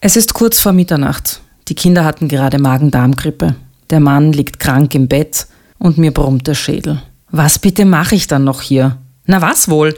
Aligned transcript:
Es 0.00 0.14
ist 0.14 0.32
kurz 0.32 0.60
vor 0.60 0.72
Mitternacht. 0.72 1.40
Die 1.66 1.74
Kinder 1.74 2.04
hatten 2.04 2.28
gerade 2.28 2.60
Magen-Darm-Grippe. 2.60 3.56
Der 3.90 3.98
Mann 3.98 4.32
liegt 4.32 4.60
krank 4.60 4.94
im 4.94 5.08
Bett 5.08 5.48
und 5.76 5.98
mir 5.98 6.14
brummt 6.14 6.46
der 6.46 6.54
Schädel. 6.54 7.02
Was 7.32 7.58
bitte 7.58 7.84
mache 7.84 8.14
ich 8.14 8.28
dann 8.28 8.44
noch 8.44 8.62
hier? 8.62 8.98
Na 9.26 9.42
was 9.42 9.68
wohl? 9.68 9.96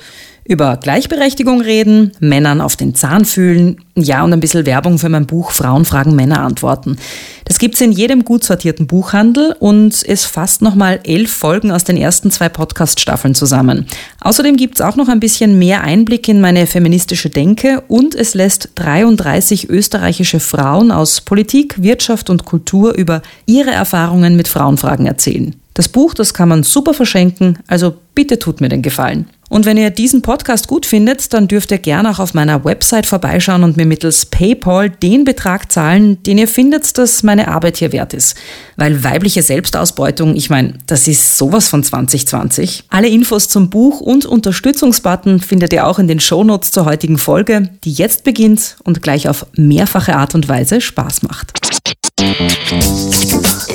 Über 0.51 0.77
Gleichberechtigung 0.77 1.61
reden, 1.61 2.11
Männern 2.19 2.61
auf 2.61 2.75
den 2.75 2.97
Zahn 2.97 3.25
fühlen, 3.25 3.77
ja 3.95 4.25
und 4.25 4.33
ein 4.33 4.41
bisschen 4.41 4.67
Werbung 4.67 4.99
für 4.99 5.09
mein 5.09 5.27
Buch 5.27 5.53
Frauen 5.53 5.85
fragen 5.85 6.17
Männer 6.17 6.41
antworten. 6.41 6.97
Das 7.45 7.61
gibt's 7.61 7.81
in 7.81 7.93
jedem 7.93 8.25
gut 8.25 8.43
sortierten 8.43 8.89
Buchhandel 8.89 9.55
und 9.61 10.05
es 10.05 10.25
fasst 10.25 10.61
nochmal 10.61 10.99
elf 11.05 11.31
Folgen 11.33 11.71
aus 11.71 11.85
den 11.85 11.97
ersten 11.97 12.33
zwei 12.33 12.49
Podcast-Staffeln 12.49 13.37
zusammen. 13.37 13.87
Außerdem 14.23 14.57
gibt's 14.57 14.81
auch 14.81 14.97
noch 14.97 15.07
ein 15.07 15.21
bisschen 15.21 15.57
mehr 15.57 15.85
Einblick 15.85 16.27
in 16.27 16.41
meine 16.41 16.67
feministische 16.67 17.31
Denke 17.31 17.85
und 17.87 18.17
es 18.17 18.35
lässt 18.35 18.71
33 18.75 19.71
österreichische 19.71 20.41
Frauen 20.41 20.91
aus 20.91 21.21
Politik, 21.21 21.81
Wirtschaft 21.81 22.29
und 22.29 22.45
Kultur 22.45 22.95
über 22.95 23.23
ihre 23.47 23.71
Erfahrungen 23.71 24.35
mit 24.35 24.49
Frauenfragen 24.49 25.07
erzählen. 25.07 25.55
Das 25.75 25.89
Buch, 25.89 26.15
das 26.15 26.35
kann 26.35 26.49
man 26.49 26.63
super 26.63 26.95
verschenken, 26.95 27.59
also 27.67 27.95
bitte 28.15 28.39
tut 28.39 28.61
mir 28.61 28.69
den 28.69 28.83
Gefallen. 28.83 29.27
Und 29.51 29.67
wenn 29.67 29.77
ihr 29.77 29.91
diesen 29.91 30.23
Podcast 30.23 30.69
gut 30.69 30.87
findet, 30.87 31.33
dann 31.33 31.49
dürft 31.49 31.73
ihr 31.73 31.79
gerne 31.79 32.09
auch 32.11 32.21
auf 32.21 32.35
meiner 32.35 32.65
Website 32.65 33.05
vorbeischauen 33.05 33.65
und 33.65 33.77
mir 33.77 33.85
mittels 33.85 34.27
PayPal 34.27 34.91
den 34.91 35.25
Betrag 35.25 35.73
zahlen, 35.73 36.23
den 36.23 36.39
ihr 36.39 36.47
findet, 36.47 36.97
dass 36.97 37.25
meine 37.25 37.49
Arbeit 37.49 37.79
hier 37.79 37.93
wert 37.93 38.15
ist. 38.15 38.37
Weil 38.77 39.03
weibliche 39.03 39.43
Selbstausbeutung, 39.43 40.37
ich 40.37 40.51
meine, 40.51 40.75
das 40.87 41.09
ist 41.09 41.37
sowas 41.37 41.69
von 41.69 41.83
2020. 41.83 42.85
Alle 42.91 43.09
Infos 43.09 43.49
zum 43.49 43.71
Buch 43.71 44.01
und 44.01 44.25
Unterstützungsbutton 44.25 45.41
findet 45.41 45.73
ihr 45.73 45.85
auch 45.85 45.99
in 45.99 46.07
den 46.07 46.21
Shownotes 46.21 46.71
zur 46.71 46.85
heutigen 46.85 47.19
Folge, 47.19 47.71
die 47.83 47.93
jetzt 47.93 48.23
beginnt 48.23 48.77
und 48.85 49.03
gleich 49.03 49.29
auf 49.29 49.47
mehrfache 49.57 50.15
Art 50.15 50.37
und 50.37 50.49
Weise 50.49 50.81
Spaß 50.81 51.23
macht. 51.23 51.53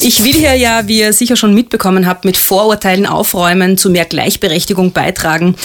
Ich 0.01 0.23
will 0.23 0.33
hier 0.33 0.55
ja, 0.55 0.87
wie 0.87 0.99
ihr 0.99 1.13
sicher 1.13 1.35
schon 1.35 1.53
mitbekommen 1.53 2.05
habt, 2.05 2.25
mit 2.25 2.37
Vorurteilen 2.37 3.05
aufräumen, 3.05 3.77
zu 3.77 3.89
mehr 3.89 4.05
Gleichberechtigung 4.05 4.91
beitragen. 4.91 5.55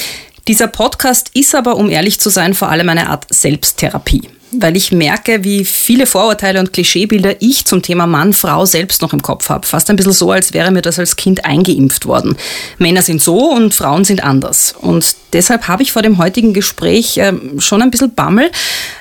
Dieser 0.48 0.66
Podcast 0.66 1.30
ist 1.34 1.54
aber, 1.54 1.76
um 1.76 1.90
ehrlich 1.90 2.20
zu 2.20 2.30
sein, 2.30 2.54
vor 2.54 2.70
allem 2.70 2.88
eine 2.88 3.08
Art 3.08 3.26
Selbsttherapie 3.30 4.22
weil 4.52 4.76
ich 4.76 4.92
merke, 4.92 5.44
wie 5.44 5.64
viele 5.64 6.06
Vorurteile 6.06 6.60
und 6.60 6.72
Klischeebilder 6.72 7.40
ich 7.40 7.64
zum 7.64 7.82
Thema 7.82 8.06
Mann, 8.06 8.32
Frau 8.32 8.66
selbst 8.66 9.02
noch 9.02 9.12
im 9.12 9.22
Kopf 9.22 9.48
habe. 9.48 9.66
Fast 9.66 9.90
ein 9.90 9.96
bisschen 9.96 10.12
so, 10.12 10.30
als 10.32 10.52
wäre 10.52 10.70
mir 10.70 10.82
das 10.82 10.98
als 10.98 11.16
Kind 11.16 11.44
eingeimpft 11.44 12.06
worden. 12.06 12.36
Männer 12.78 13.02
sind 13.02 13.22
so 13.22 13.50
und 13.52 13.74
Frauen 13.74 14.04
sind 14.04 14.24
anders. 14.24 14.74
Und 14.78 15.14
deshalb 15.32 15.68
habe 15.68 15.82
ich 15.82 15.92
vor 15.92 16.02
dem 16.02 16.18
heutigen 16.18 16.52
Gespräch 16.52 17.16
äh, 17.18 17.32
schon 17.58 17.82
ein 17.82 17.90
bisschen 17.90 18.14
Bammel, 18.14 18.50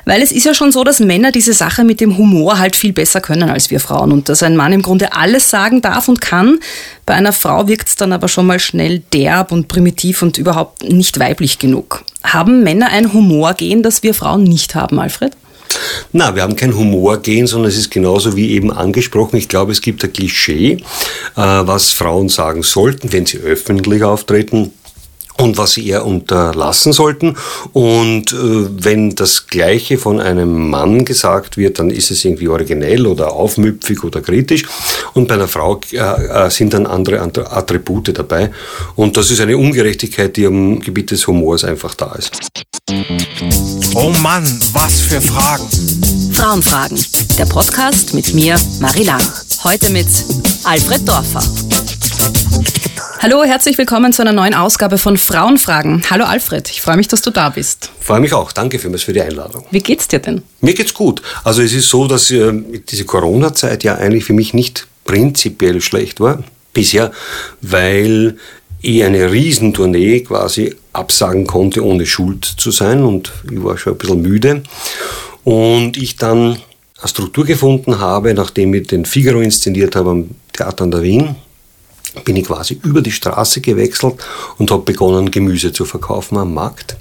weil 0.06 0.22
es 0.22 0.32
ist 0.32 0.46
ja 0.46 0.54
schon 0.54 0.72
so, 0.72 0.84
dass 0.84 1.00
Männer 1.00 1.32
diese 1.32 1.54
Sache 1.54 1.84
mit 1.84 2.00
dem 2.00 2.18
Humor 2.18 2.60
halt 2.60 2.76
viel 2.76 2.94
besser 2.94 3.22
können 3.22 3.50
als 3.50 3.72
wir 3.72 3.80
Frauen 3.80 4.12
und 4.12 4.30
dass 4.30 4.44
ein 4.44 4.56
Mann 4.56 4.74
im 4.74 4.82
Grunde 4.82 5.14
alles 5.14 5.50
sagen 5.50 5.82
darf 5.82 6.08
und 6.08 6.22
kann. 6.22 6.60
Bei 7.06 7.16
einer 7.16 7.34
Frau 7.34 7.68
wirkt 7.68 7.88
es 7.88 7.96
dann 7.96 8.14
aber 8.14 8.28
schon 8.28 8.46
mal 8.46 8.60
schnell 8.60 9.00
derb 9.14 9.52
und 9.52 9.68
primitiv 9.68 10.22
und 10.22 10.38
überhaupt 10.38 10.84
nicht 10.84 11.20
weiblich 11.20 11.58
genug. 11.58 12.04
Haben 12.24 12.64
Männer 12.64 12.90
ein 12.90 13.14
Humorgehen, 13.14 13.84
das 13.84 14.04
wir 14.04 14.14
Frauen 14.14 14.44
nicht 14.44 14.76
haben, 14.76 15.00
Alfred? 15.00 15.36
Na, 16.12 16.36
wir 16.36 16.42
haben 16.42 16.56
kein 16.56 16.76
Humorgehen, 16.76 17.46
sondern 17.46 17.70
es 17.70 17.78
ist 17.78 17.92
genauso 17.92 18.36
wie 18.36 18.52
eben 18.52 18.72
angesprochen. 18.72 19.38
Ich 19.38 19.48
glaube, 19.48 19.72
es 19.72 19.82
gibt 19.82 20.04
ein 20.04 20.12
Klischee, 20.12 20.74
äh, 20.74 20.82
was 21.36 21.92
Frauen 21.92 22.30
sagen 22.30 22.64
sollten, 22.64 23.14
wenn 23.14 23.26
sie 23.26 23.38
öffentlich 23.38 24.04
auftreten 24.04 24.72
und 25.40 25.58
was 25.58 25.74
sie 25.74 25.88
eher 25.88 26.06
unterlassen 26.06 26.94
sollten. 26.94 27.36
Und 27.74 28.34
äh, 28.34 28.36
wenn 28.84 29.16
das 29.16 29.48
Gleiche 29.48 29.98
von 29.98 30.20
einem 30.20 30.70
Mann 30.70 31.06
gesagt 31.06 31.58
wird, 31.58 31.80
dann 31.80 31.90
ist 31.90 32.12
es 32.12 32.26
irgendwie 32.26 32.48
originell 32.48 33.08
oder 33.08 33.34
aufmüpfig 33.34 34.04
oder 34.04 34.22
kritisch. 34.22 34.66
Und 35.14 35.28
bei 35.28 35.36
einer 35.36 35.48
Frau 35.48 35.80
äh, 35.92 35.98
äh 35.98 36.50
sind 36.50 36.74
dann 36.74 36.86
andere 36.86 37.22
Attribute 37.22 38.18
dabei. 38.18 38.52
Und 38.96 39.18
das 39.18 39.32
ist 39.32 39.40
eine 39.42 39.58
Ungerechtigkeit, 39.58 40.36
die 40.36 40.46
am 40.46 40.80
Gebiet 40.80 41.12
des 41.12 41.26
Humors 41.28 41.64
einfach 41.64 41.96
da 41.96 42.14
ist. 42.16 42.32
Oh 43.96 44.12
Mann, 44.22 44.44
was 44.74 45.02
für 45.02 45.22
Fragen. 45.22 45.68
Frauenfragen. 46.34 47.00
Der 47.38 47.46
Podcast 47.46 48.14
mit 48.14 48.34
mir, 48.34 48.60
Marie 48.80 49.04
Lang. 49.04 49.22
Heute 49.64 49.90
mit 49.90 50.08
Alfred 50.64 51.08
Dorfer. 51.08 51.44
Hallo, 53.20 53.44
herzlich 53.44 53.78
willkommen 53.78 54.14
zu 54.14 54.22
einer 54.22 54.32
neuen 54.32 54.54
Ausgabe 54.54 54.98
von 54.98 55.18
Frauenfragen. 55.18 56.04
Hallo 56.10 56.24
Alfred, 56.24 56.70
ich 56.70 56.82
freue 56.82 56.96
mich, 56.96 57.10
dass 57.10 57.22
du 57.22 57.30
da 57.30 57.50
bist. 57.50 57.92
Freue 58.00 58.22
mich 58.22 58.32
auch. 58.32 58.54
Danke 58.54 58.80
vielmals 58.80 59.04
für 59.04 59.12
die 59.12 59.22
Einladung. 59.22 59.66
Wie 59.70 59.82
geht's 59.82 60.08
dir 60.08 60.20
denn? 60.20 60.44
Mir 60.62 60.74
geht's 60.74 60.94
gut. 60.94 61.22
Also 61.44 61.62
es 61.62 61.74
ist 61.74 61.90
so, 61.90 62.08
dass 62.08 62.32
äh, 62.32 62.54
diese 62.90 63.04
Corona-Zeit 63.04 63.84
ja 63.84 63.96
eigentlich 63.96 64.24
für 64.24 64.34
mich 64.34 64.54
nicht 64.54 64.88
prinzipiell 65.04 65.82
schlecht 65.82 66.22
war 66.22 66.42
bisher, 66.74 67.12
weil 67.62 68.38
ich 68.82 69.04
eine 69.04 69.30
Riesentournee 69.30 70.22
quasi 70.22 70.74
absagen 70.94 71.46
konnte, 71.46 71.84
ohne 71.84 72.06
schuld 72.06 72.46
zu 72.46 72.72
sein 72.72 73.04
und 73.04 73.34
ich 73.52 73.62
war 73.62 73.78
schon 73.78 73.94
ein 73.94 73.98
bisschen 73.98 74.22
müde. 74.22 74.64
Und 75.44 75.98
ich 75.98 76.16
dann 76.16 76.60
eine 77.00 77.08
Struktur 77.08 77.46
gefunden 77.46 78.00
habe, 78.00 78.34
nachdem 78.34 78.74
ich 78.74 78.88
den 78.88 79.06
Figaro 79.06 79.42
inszeniert 79.42 79.96
habe 79.96 80.10
am 80.12 80.30
Theater 80.54 80.84
an 80.84 80.92
der 80.92 81.02
Wien, 81.02 81.36
bin 82.26 82.36
ich 82.36 82.46
quasi 82.46 82.80
über 82.84 83.02
die 83.02 83.12
Straße 83.12 83.62
gewechselt 83.62 84.16
und 84.58 84.72
habe 84.72 84.84
begonnen, 84.84 85.32
Gemüse 85.32 85.72
zu 85.72 85.86
verkaufen 85.86 86.38
am 86.38 86.54
Markt. 86.54 86.98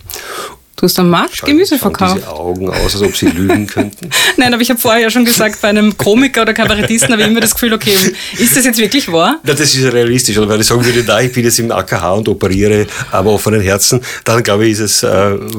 Du 0.79 0.85
hast 0.85 0.97
am 1.01 1.11
Markt 1.11 1.35
Schau, 1.35 1.47
Gemüse 1.47 1.77
verkauft. 1.77 2.19
diese 2.19 2.29
Augen 2.29 2.71
aus, 2.71 2.95
als 2.95 3.03
ob 3.03 3.17
sie 3.17 3.27
lügen 3.27 3.67
könnten. 3.67 4.11
Nein, 4.37 4.55
aber 4.55 4.63
ich 4.63 4.71
habe 4.71 4.79
vorher 4.79 5.03
ja 5.03 5.11
schon 5.11 5.25
gesagt, 5.25 5.61
bei 5.61 5.71
einem 5.71 5.97
Komiker 5.97 6.43
oder 6.43 6.55
Kabarettisten 6.55 7.11
habe 7.11 7.23
ich 7.23 7.29
immer 7.29 7.41
das 7.41 7.53
Gefühl, 7.55 7.73
okay, 7.73 7.97
ist 8.39 8.57
das 8.57 8.65
jetzt 8.65 8.79
wirklich 8.79 9.11
wahr? 9.11 9.41
Ja, 9.45 9.55
das 9.55 9.75
ist 9.75 9.93
realistisch. 9.93 10.39
Oder 10.39 10.51
wenn 10.51 10.61
ich 10.61 10.69
sagen 10.69 10.85
würde, 10.85 11.03
da, 11.03 11.21
ich 11.21 11.33
bin 11.33 11.43
jetzt 11.43 11.59
im 11.59 11.73
AKH 11.73 12.13
und 12.13 12.29
operiere 12.29 12.87
aber 13.11 13.33
offenen 13.33 13.61
Herzen, 13.61 14.01
dann 14.23 14.41
glaube 14.45 14.67
ich, 14.67 14.75
ist 14.75 14.79
es 14.79 15.03
äh, 15.03 15.09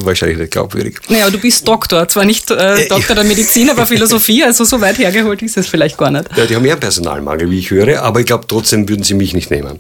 wahrscheinlich 0.06 0.38
nicht 0.38 0.52
glaubwürdig. 0.52 1.00
Naja, 1.10 1.24
aber 1.24 1.32
du 1.32 1.40
bist 1.40 1.68
Doktor, 1.68 2.08
zwar 2.08 2.24
nicht 2.24 2.50
äh, 2.50 2.84
äh 2.84 2.88
Doktor 2.88 3.16
der 3.16 3.26
Medizin, 3.26 3.70
aber 3.70 3.86
Philosophie, 3.88 4.46
also 4.46 4.64
so 4.64 4.80
weit 4.80 5.00
hergeholt 5.00 5.42
ist 5.42 5.58
es 5.58 5.68
vielleicht 5.68 5.98
gar 5.98 6.12
nicht. 6.12 6.30
Ja, 6.38 6.46
die 6.46 6.56
haben 6.56 6.64
mehr 6.64 6.78
Personalmangel, 6.78 7.52
wie 7.52 7.60
ich 7.60 7.72
höre, 7.72 8.04
aber 8.04 8.22
ich 8.22 8.26
glaube, 8.26 8.46
trotzdem 8.48 8.88
würden 8.88 9.04
sie 9.04 9.16
mich 9.16 9.34
nicht 9.34 9.52
nehmen. 9.52 9.80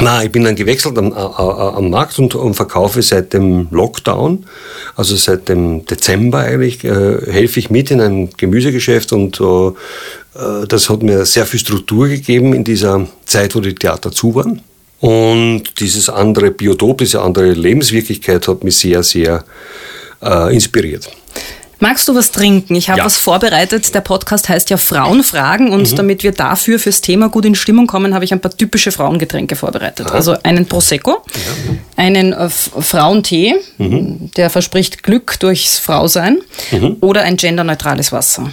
Na, 0.00 0.22
ich 0.22 0.30
bin 0.30 0.44
dann 0.44 0.54
gewechselt 0.54 0.96
am, 0.96 1.12
am 1.12 1.90
Markt 1.90 2.18
und, 2.20 2.34
und, 2.36 2.54
verkaufe 2.54 3.02
seit 3.02 3.32
dem 3.32 3.66
Lockdown, 3.72 4.46
also 4.94 5.16
seit 5.16 5.48
dem 5.48 5.84
Dezember 5.86 6.38
eigentlich, 6.38 6.84
äh, 6.84 7.32
helfe 7.32 7.58
ich 7.58 7.70
mit 7.70 7.90
in 7.90 8.00
einem 8.00 8.30
Gemüsegeschäft 8.36 9.12
und 9.12 9.40
äh, 9.40 9.72
das 10.68 10.88
hat 10.88 11.02
mir 11.02 11.26
sehr 11.26 11.46
viel 11.46 11.58
Struktur 11.58 12.06
gegeben 12.06 12.54
in 12.54 12.62
dieser 12.62 13.08
Zeit, 13.24 13.56
wo 13.56 13.60
die 13.60 13.74
Theater 13.74 14.12
zu 14.12 14.36
waren. 14.36 14.62
Und 15.00 15.80
dieses 15.80 16.08
andere 16.08 16.52
Biotop, 16.52 16.98
diese 16.98 17.20
andere 17.22 17.52
Lebenswirklichkeit 17.52 18.46
hat 18.46 18.62
mich 18.62 18.76
sehr, 18.76 19.02
sehr 19.02 19.44
äh, 20.22 20.54
inspiriert. 20.54 21.10
Magst 21.80 22.08
du 22.08 22.14
was 22.14 22.32
trinken? 22.32 22.74
Ich 22.74 22.88
habe 22.88 22.98
ja. 22.98 23.04
was 23.04 23.16
vorbereitet. 23.16 23.94
Der 23.94 24.00
Podcast 24.00 24.48
heißt 24.48 24.68
ja 24.70 24.76
Frauenfragen 24.76 25.70
und 25.70 25.90
mhm. 25.90 25.96
damit 25.96 26.22
wir 26.24 26.32
dafür 26.32 26.78
fürs 26.78 27.00
Thema 27.00 27.28
gut 27.28 27.44
in 27.44 27.54
Stimmung 27.54 27.86
kommen, 27.86 28.14
habe 28.14 28.24
ich 28.24 28.32
ein 28.32 28.40
paar 28.40 28.56
typische 28.56 28.90
Frauengetränke 28.90 29.54
vorbereitet. 29.54 30.08
Aha. 30.08 30.14
Also 30.14 30.36
einen 30.42 30.66
Prosecco, 30.66 31.10
ja. 31.10 31.76
einen 31.96 32.32
äh, 32.32 32.48
Frauentee, 32.48 33.54
mhm. 33.78 34.30
der 34.36 34.50
verspricht 34.50 35.04
Glück 35.04 35.38
durchs 35.38 35.78
Frausein 35.78 36.38
mhm. 36.72 36.96
oder 37.00 37.22
ein 37.22 37.36
genderneutrales 37.36 38.10
Wasser. 38.10 38.50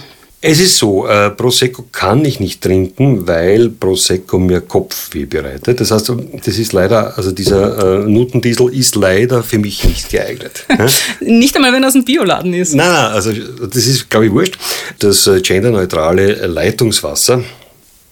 Es 0.48 0.60
ist 0.60 0.76
so, 0.78 1.08
äh, 1.08 1.30
Prosecco 1.30 1.86
kann 1.90 2.24
ich 2.24 2.38
nicht 2.38 2.62
trinken, 2.62 3.26
weil 3.26 3.68
Prosecco 3.68 4.38
mir 4.38 4.60
Kopfweh 4.60 5.24
bereitet. 5.24 5.80
Das 5.80 5.90
heißt, 5.90 6.12
das 6.44 6.58
ist 6.58 6.72
leider, 6.72 7.18
also 7.18 7.32
dieser 7.32 8.04
äh, 8.04 8.08
Nutendiesel 8.08 8.72
ist 8.72 8.94
leider 8.94 9.42
für 9.42 9.58
mich 9.58 9.82
nicht 9.82 10.08
geeignet. 10.08 10.64
nicht 11.20 11.56
einmal, 11.56 11.72
wenn 11.72 11.82
er 11.82 11.88
aus 11.88 11.94
dem 11.94 12.04
Bioladen 12.04 12.54
ist. 12.54 12.76
Nein, 12.76 12.92
nein, 12.92 13.10
also 13.10 13.32
das 13.32 13.86
ist, 13.86 14.08
glaube 14.08 14.26
ich, 14.26 14.32
wurscht. 14.32 14.56
Das 15.00 15.26
äh, 15.26 15.40
genderneutrale 15.40 16.46
Leitungswasser 16.46 17.42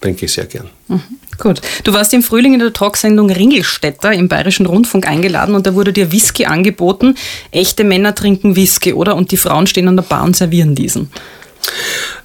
trinke 0.01 0.25
ich 0.25 0.33
sehr 0.33 0.45
gern. 0.45 0.69
Mhm. 0.89 1.03
Gut. 1.37 1.61
Du 1.85 1.93
warst 1.93 2.13
im 2.13 2.21
Frühling 2.21 2.53
in 2.53 2.59
der 2.59 2.73
Talksendung 2.73 3.29
Ringelstädter 3.29 4.11
im 4.11 4.27
Bayerischen 4.27 4.65
Rundfunk 4.65 5.07
eingeladen 5.07 5.55
und 5.55 5.65
da 5.65 5.73
wurde 5.73 5.93
dir 5.93 6.11
Whisky 6.11 6.43
angeboten. 6.43 7.15
Echte 7.51 7.85
Männer 7.85 8.13
trinken 8.13 8.57
Whisky, 8.57 8.91
oder? 8.91 9.15
Und 9.15 9.31
die 9.31 9.37
Frauen 9.37 9.67
stehen 9.67 9.87
an 9.87 9.95
der 9.95 10.03
Bar 10.03 10.25
und 10.25 10.35
servieren 10.35 10.75
diesen. 10.75 11.09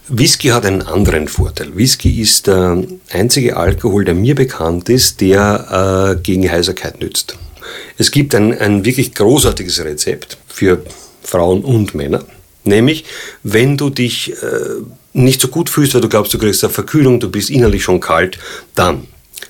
Whisky 0.09 0.49
hat 0.49 0.67
einen 0.67 0.83
anderen 0.83 1.29
Vorteil. 1.29 1.77
Whisky 1.77 2.21
ist 2.21 2.49
der 2.49 2.83
einzige 3.11 3.57
Alkohol, 3.57 4.05
der 4.05 4.15
mir 4.15 4.35
bekannt 4.35 4.89
ist, 4.89 5.21
der 5.21 6.17
äh, 6.17 6.21
gegen 6.21 6.51
Heiserkeit 6.51 7.01
nützt. 7.01 7.37
Es 7.97 8.11
gibt 8.11 8.35
ein, 8.35 8.59
ein 8.59 8.85
wirklich 8.85 9.15
großartiges 9.15 9.85
Rezept 9.85 10.37
für 10.49 10.83
Frauen 11.23 11.63
und 11.63 11.95
Männer. 11.95 12.25
Nämlich, 12.65 13.05
wenn 13.43 13.77
du 13.77 13.89
dich 13.89 14.33
äh, 14.43 14.83
nicht 15.13 15.41
so 15.41 15.49
gut 15.49 15.71
fühlst, 15.71 15.95
weil 15.95 16.01
du 16.01 16.09
glaubst, 16.09 16.35
du 16.35 16.39
kriegst 16.39 16.65
eine 16.65 16.73
Verkühlung, 16.73 17.21
du 17.21 17.31
bist 17.31 17.51
innerlich 17.51 17.85
schon 17.85 18.01
kalt, 18.01 18.39
dann 18.75 19.07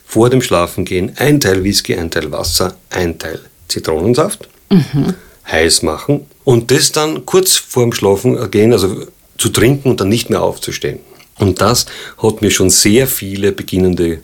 vor 0.07 0.31
dem 0.31 0.43
Schlafengehen 0.43 1.13
ein 1.17 1.41
Teil 1.41 1.65
Whisky, 1.65 1.95
ein 1.95 2.11
Teil 2.11 2.31
Wasser, 2.33 2.77
ein 2.91 3.19
Teil 3.19 3.41
Zitronensaft, 3.69 4.49
mhm. 4.71 5.15
heiß 5.51 5.83
machen 5.83 6.27
und 6.45 6.71
das 6.71 6.93
dann 6.93 7.25
kurz 7.27 7.57
vor 7.57 7.85
dem 7.85 7.93
Schlafengehen, 7.93 8.73
also 8.73 9.07
zu 9.41 9.49
trinken 9.49 9.89
und 9.91 10.01
dann 10.01 10.09
nicht 10.09 10.31
mehr 10.31 10.43
aufzustehen. 10.43 11.01
Und 11.39 11.61
das 11.61 11.87
hat 12.23 12.43
mir 12.43 12.51
schon 12.51 12.69
sehr 12.69 13.07
viele 13.07 13.53
beginnende 13.53 14.21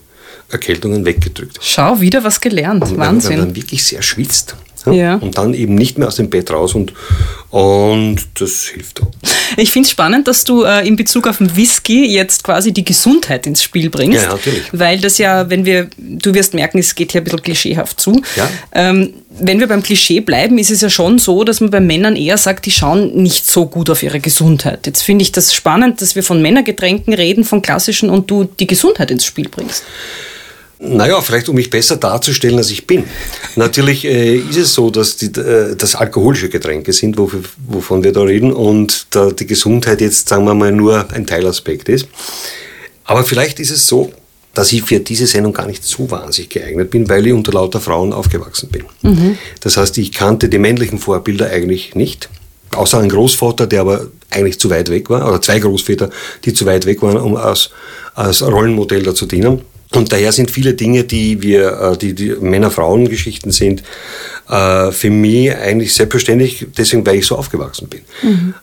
Erkältungen 0.50 1.04
weggedrückt. 1.06 1.58
Schau, 1.62 2.00
wieder 2.00 2.22
was 2.22 2.40
gelernt. 2.40 2.84
Und 2.84 2.98
Wahnsinn. 2.98 3.30
Wenn 3.30 3.38
man 3.40 3.56
wirklich 3.56 3.82
sehr 3.82 4.02
schwitzt. 4.02 4.54
Ja. 4.84 5.16
Und 5.16 5.38
dann 5.38 5.54
eben 5.54 5.74
nicht 5.74 5.98
mehr 5.98 6.06
aus 6.06 6.16
dem 6.16 6.30
Bett 6.30 6.50
raus 6.50 6.74
und, 6.74 6.92
und 7.56 8.18
das 8.34 8.64
hilft 8.64 9.00
auch. 9.00 9.10
Ich 9.56 9.70
finde 9.70 9.86
es 9.86 9.90
spannend, 9.90 10.28
dass 10.28 10.44
du 10.44 10.64
äh, 10.64 10.86
in 10.86 10.94
Bezug 10.94 11.26
auf 11.26 11.38
den 11.38 11.56
Whisky 11.56 12.04
jetzt 12.04 12.44
quasi 12.44 12.70
die 12.70 12.84
Gesundheit 12.84 13.46
ins 13.46 13.62
Spiel 13.62 13.88
bringst. 13.88 14.24
Ja, 14.24 14.28
natürlich. 14.28 14.64
Weil 14.72 15.00
das 15.00 15.16
ja, 15.16 15.48
wenn 15.48 15.64
wir, 15.64 15.88
du 15.96 16.34
wirst 16.34 16.52
merken, 16.52 16.78
es 16.78 16.94
geht 16.94 17.12
hier 17.12 17.22
ein 17.22 17.24
bisschen 17.24 17.40
klischeehaft 17.40 17.98
zu. 17.98 18.20
Ja. 18.36 18.50
Ähm, 18.72 19.14
wenn 19.30 19.58
wir 19.58 19.68
beim 19.68 19.82
Klischee 19.82 20.20
bleiben, 20.20 20.58
ist 20.58 20.70
es 20.70 20.82
ja 20.82 20.90
schon 20.90 21.18
so, 21.18 21.44
dass 21.44 21.62
man 21.62 21.70
bei 21.70 21.80
Männern 21.80 22.14
eher 22.14 22.36
sagt, 22.36 22.66
die 22.66 22.70
schauen 22.70 23.22
nicht 23.22 23.46
so 23.46 23.64
gut 23.64 23.88
auf 23.88 24.02
ihre 24.02 24.20
Gesundheit. 24.20 24.86
Jetzt 24.86 25.00
finde 25.00 25.22
ich 25.22 25.32
das 25.32 25.54
spannend, 25.54 26.02
dass 26.02 26.14
wir 26.14 26.22
von 26.22 26.42
Männergetränken 26.42 27.14
reden, 27.14 27.44
von 27.44 27.62
klassischen 27.62 28.10
und 28.10 28.30
du 28.30 28.44
die 28.44 28.66
Gesundheit 28.66 29.10
ins 29.10 29.24
Spiel 29.24 29.48
bringst. 29.48 29.82
Naja, 30.78 31.20
vielleicht 31.22 31.48
um 31.48 31.54
mich 31.56 31.70
besser 31.70 31.96
darzustellen, 31.96 32.58
als 32.58 32.70
ich 32.70 32.86
bin. 32.86 33.04
Natürlich 33.56 34.04
äh, 34.04 34.36
ist 34.36 34.56
es 34.56 34.74
so, 34.74 34.90
dass 34.90 35.16
die, 35.16 35.26
äh, 35.26 35.74
das 35.74 35.94
alkoholische 35.94 36.50
Getränke 36.50 36.92
sind, 36.92 37.16
wofür, 37.16 37.40
wovon 37.66 38.04
wir 38.04 38.12
da 38.12 38.22
reden, 38.22 38.52
und 38.52 39.06
da 39.10 39.30
die 39.30 39.46
Gesundheit 39.46 40.02
jetzt, 40.02 40.28
sagen 40.28 40.44
wir 40.44 40.54
mal, 40.54 40.72
nur 40.72 41.10
ein 41.12 41.26
Teilaspekt 41.26 41.88
ist. 41.88 42.08
Aber 43.04 43.24
vielleicht 43.24 43.58
ist 43.58 43.70
es 43.70 43.86
so, 43.86 44.12
dass 44.52 44.72
ich 44.72 44.82
für 44.82 45.00
diese 45.00 45.26
Sendung 45.26 45.52
gar 45.52 45.66
nicht 45.66 45.84
so 45.84 46.10
wahnsinnig 46.10 46.50
geeignet 46.50 46.90
bin, 46.90 47.08
weil 47.08 47.26
ich 47.26 47.32
unter 47.32 47.52
lauter 47.52 47.80
Frauen 47.80 48.12
aufgewachsen 48.12 48.70
bin. 48.70 48.84
Mhm. 49.02 49.38
Das 49.60 49.76
heißt, 49.76 49.96
ich 49.98 50.12
kannte 50.12 50.48
die 50.48 50.58
männlichen 50.58 50.98
Vorbilder 50.98 51.50
eigentlich 51.50 51.94
nicht. 51.94 52.28
Außer 52.74 52.98
einen 52.98 53.10
Großvater, 53.10 53.66
der 53.66 53.82
aber 53.82 54.06
eigentlich 54.30 54.58
zu 54.58 54.68
weit 54.70 54.90
weg 54.90 55.08
war, 55.08 55.28
oder 55.28 55.40
zwei 55.40 55.58
Großväter, 55.58 56.10
die 56.44 56.52
zu 56.52 56.66
weit 56.66 56.84
weg 56.84 57.02
waren, 57.02 57.16
um 57.16 57.36
als, 57.36 57.70
als 58.14 58.42
Rollenmodell 58.42 59.02
da 59.02 59.14
zu 59.14 59.26
dienen. 59.26 59.62
Und 59.94 60.12
daher 60.12 60.32
sind 60.32 60.50
viele 60.50 60.74
Dinge, 60.74 61.04
die 61.04 61.40
wir, 61.42 61.80
äh, 61.80 61.96
die, 61.96 62.14
die 62.14 62.30
Männer-Frauen-Geschichten 62.30 63.52
sind, 63.52 63.82
äh, 64.48 64.90
für 64.90 65.10
mich 65.10 65.54
eigentlich 65.54 65.94
selbstverständlich, 65.94 66.66
deswegen, 66.76 67.06
weil 67.06 67.16
ich 67.16 67.26
so 67.26 67.36
aufgewachsen 67.36 67.88
bin. 67.88 68.00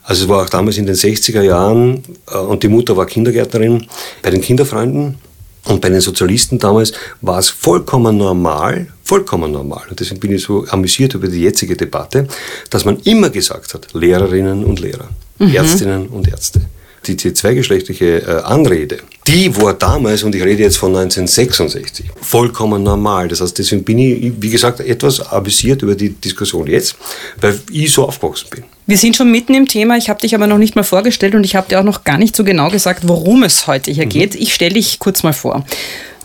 Also 0.02 0.24
es 0.24 0.28
war 0.28 0.44
auch 0.44 0.50
damals 0.50 0.78
in 0.78 0.86
den 0.86 0.94
60er 0.94 1.42
Jahren, 1.42 2.02
äh, 2.30 2.36
und 2.36 2.62
die 2.62 2.68
Mutter 2.68 2.96
war 2.96 3.06
Kindergärtnerin, 3.06 3.86
bei 4.22 4.30
den 4.30 4.42
Kinderfreunden 4.42 5.16
und 5.64 5.80
bei 5.80 5.88
den 5.88 6.00
Sozialisten 6.00 6.58
damals 6.58 6.92
war 7.22 7.38
es 7.38 7.48
vollkommen 7.48 8.18
normal, 8.18 8.88
vollkommen 9.02 9.50
normal, 9.50 9.84
und 9.88 9.98
deswegen 9.98 10.20
bin 10.20 10.32
ich 10.32 10.42
so 10.42 10.66
amüsiert 10.68 11.14
über 11.14 11.28
die 11.28 11.40
jetzige 11.40 11.74
Debatte, 11.74 12.28
dass 12.68 12.84
man 12.84 12.98
immer 13.00 13.30
gesagt 13.30 13.72
hat, 13.72 13.88
Lehrerinnen 13.94 14.62
und 14.64 14.80
Lehrer, 14.80 15.08
Ärztinnen 15.38 16.08
und 16.08 16.28
Ärzte. 16.28 16.60
Die, 17.06 17.16
die 17.16 17.34
zweigeschlechtliche 17.34 18.46
Anrede, 18.46 19.00
die 19.26 19.56
war 19.56 19.72
damals, 19.74 20.22
und 20.22 20.34
ich 20.34 20.42
rede 20.42 20.62
jetzt 20.62 20.76
von 20.76 20.90
1966, 20.90 22.06
vollkommen 22.20 22.82
normal. 22.82 23.28
Das 23.28 23.40
heißt, 23.40 23.58
deswegen 23.58 23.82
bin 23.82 23.98
ich, 23.98 24.32
wie 24.38 24.50
gesagt, 24.50 24.80
etwas 24.80 25.20
amüsiert 25.20 25.82
über 25.82 25.94
die 25.94 26.10
Diskussion 26.10 26.66
jetzt, 26.66 26.94
weil 27.40 27.58
ich 27.70 27.90
so 27.90 28.06
aufgewachsen 28.06 28.48
bin. 28.50 28.64
Wir 28.86 28.98
sind 28.98 29.16
schon 29.16 29.30
mitten 29.30 29.54
im 29.54 29.66
Thema, 29.66 29.96
ich 29.96 30.10
habe 30.10 30.20
dich 30.20 30.34
aber 30.34 30.46
noch 30.46 30.58
nicht 30.58 30.76
mal 30.76 30.82
vorgestellt 30.82 31.34
und 31.34 31.44
ich 31.44 31.56
habe 31.56 31.68
dir 31.68 31.80
auch 31.80 31.84
noch 31.84 32.04
gar 32.04 32.18
nicht 32.18 32.36
so 32.36 32.44
genau 32.44 32.68
gesagt, 32.68 33.08
worum 33.08 33.42
es 33.42 33.66
heute 33.66 33.90
hier 33.90 34.04
geht. 34.04 34.34
Ich 34.34 34.52
stelle 34.52 34.74
dich 34.74 34.98
kurz 34.98 35.22
mal 35.22 35.32
vor. 35.32 35.64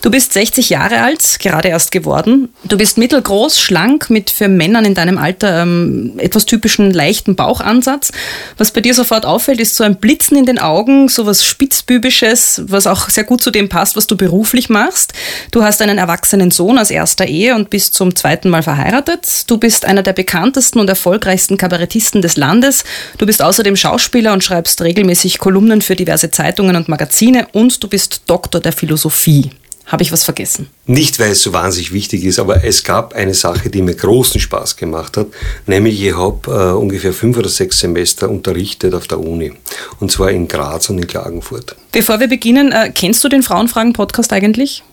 Du 0.02 0.10
bist 0.10 0.32
60 0.32 0.70
Jahre 0.70 1.02
alt, 1.02 1.38
gerade 1.40 1.68
erst 1.68 1.92
geworden. 1.92 2.48
Du 2.64 2.78
bist 2.78 2.96
mittelgroß, 2.96 3.60
schlank, 3.60 4.08
mit 4.08 4.30
für 4.30 4.48
Männern 4.48 4.86
in 4.86 4.94
deinem 4.94 5.18
Alter 5.18 5.62
ähm, 5.62 6.14
etwas 6.16 6.46
typischen 6.46 6.90
leichten 6.90 7.36
Bauchansatz. 7.36 8.10
Was 8.56 8.70
bei 8.70 8.80
dir 8.80 8.94
sofort 8.94 9.26
auffällt, 9.26 9.60
ist 9.60 9.76
so 9.76 9.84
ein 9.84 9.96
Blitzen 9.96 10.38
in 10.38 10.46
den 10.46 10.58
Augen, 10.58 11.10
so 11.10 11.26
was 11.26 11.44
Spitzbübisches, 11.44 12.62
was 12.66 12.86
auch 12.86 13.10
sehr 13.10 13.24
gut 13.24 13.42
zu 13.42 13.50
dem 13.50 13.68
passt, 13.68 13.94
was 13.94 14.06
du 14.06 14.16
beruflich 14.16 14.70
machst. 14.70 15.12
Du 15.50 15.62
hast 15.62 15.82
einen 15.82 15.98
erwachsenen 15.98 16.50
Sohn 16.50 16.78
aus 16.78 16.90
erster 16.90 17.26
Ehe 17.26 17.54
und 17.54 17.68
bist 17.68 17.92
zum 17.92 18.16
zweiten 18.16 18.48
Mal 18.48 18.62
verheiratet. 18.62 19.50
Du 19.50 19.58
bist 19.58 19.84
einer 19.84 20.02
der 20.02 20.14
bekanntesten 20.14 20.80
und 20.80 20.88
erfolgreichsten 20.88 21.58
Kabarettisten 21.58 22.22
des 22.22 22.38
Landes. 22.38 22.84
Du 23.18 23.26
bist 23.26 23.42
außerdem 23.42 23.76
Schauspieler 23.76 24.32
und 24.32 24.42
schreibst 24.42 24.80
regelmäßig 24.80 25.38
Kolumnen 25.38 25.82
für 25.82 25.94
diverse 25.94 26.30
Zeitungen 26.30 26.76
und 26.76 26.88
Magazine 26.88 27.48
und 27.52 27.82
du 27.82 27.88
bist 27.88 28.22
Doktor 28.26 28.60
der 28.60 28.72
Philosophie. 28.72 29.50
Habe 29.90 30.04
ich 30.04 30.12
was 30.12 30.22
vergessen? 30.22 30.68
Nicht, 30.86 31.18
weil 31.18 31.32
es 31.32 31.42
so 31.42 31.52
wahnsinnig 31.52 31.92
wichtig 31.92 32.22
ist, 32.22 32.38
aber 32.38 32.62
es 32.62 32.84
gab 32.84 33.12
eine 33.12 33.34
Sache, 33.34 33.70
die 33.70 33.82
mir 33.82 33.96
großen 33.96 34.40
Spaß 34.40 34.76
gemacht 34.76 35.16
hat, 35.16 35.26
nämlich 35.66 36.00
ich 36.00 36.16
habe 36.16 36.48
äh, 36.48 36.72
ungefähr 36.78 37.12
fünf 37.12 37.36
oder 37.36 37.48
sechs 37.48 37.80
Semester 37.80 38.30
unterrichtet 38.30 38.94
auf 38.94 39.08
der 39.08 39.18
Uni. 39.18 39.52
Und 39.98 40.12
zwar 40.12 40.30
in 40.30 40.46
Graz 40.46 40.90
und 40.90 40.98
in 40.98 41.08
Klagenfurt. 41.08 41.74
Bevor 41.90 42.20
wir 42.20 42.28
beginnen, 42.28 42.70
äh, 42.70 42.92
kennst 42.94 43.24
du 43.24 43.28
den 43.28 43.42
Frauenfragen-Podcast 43.42 44.32
eigentlich? 44.32 44.84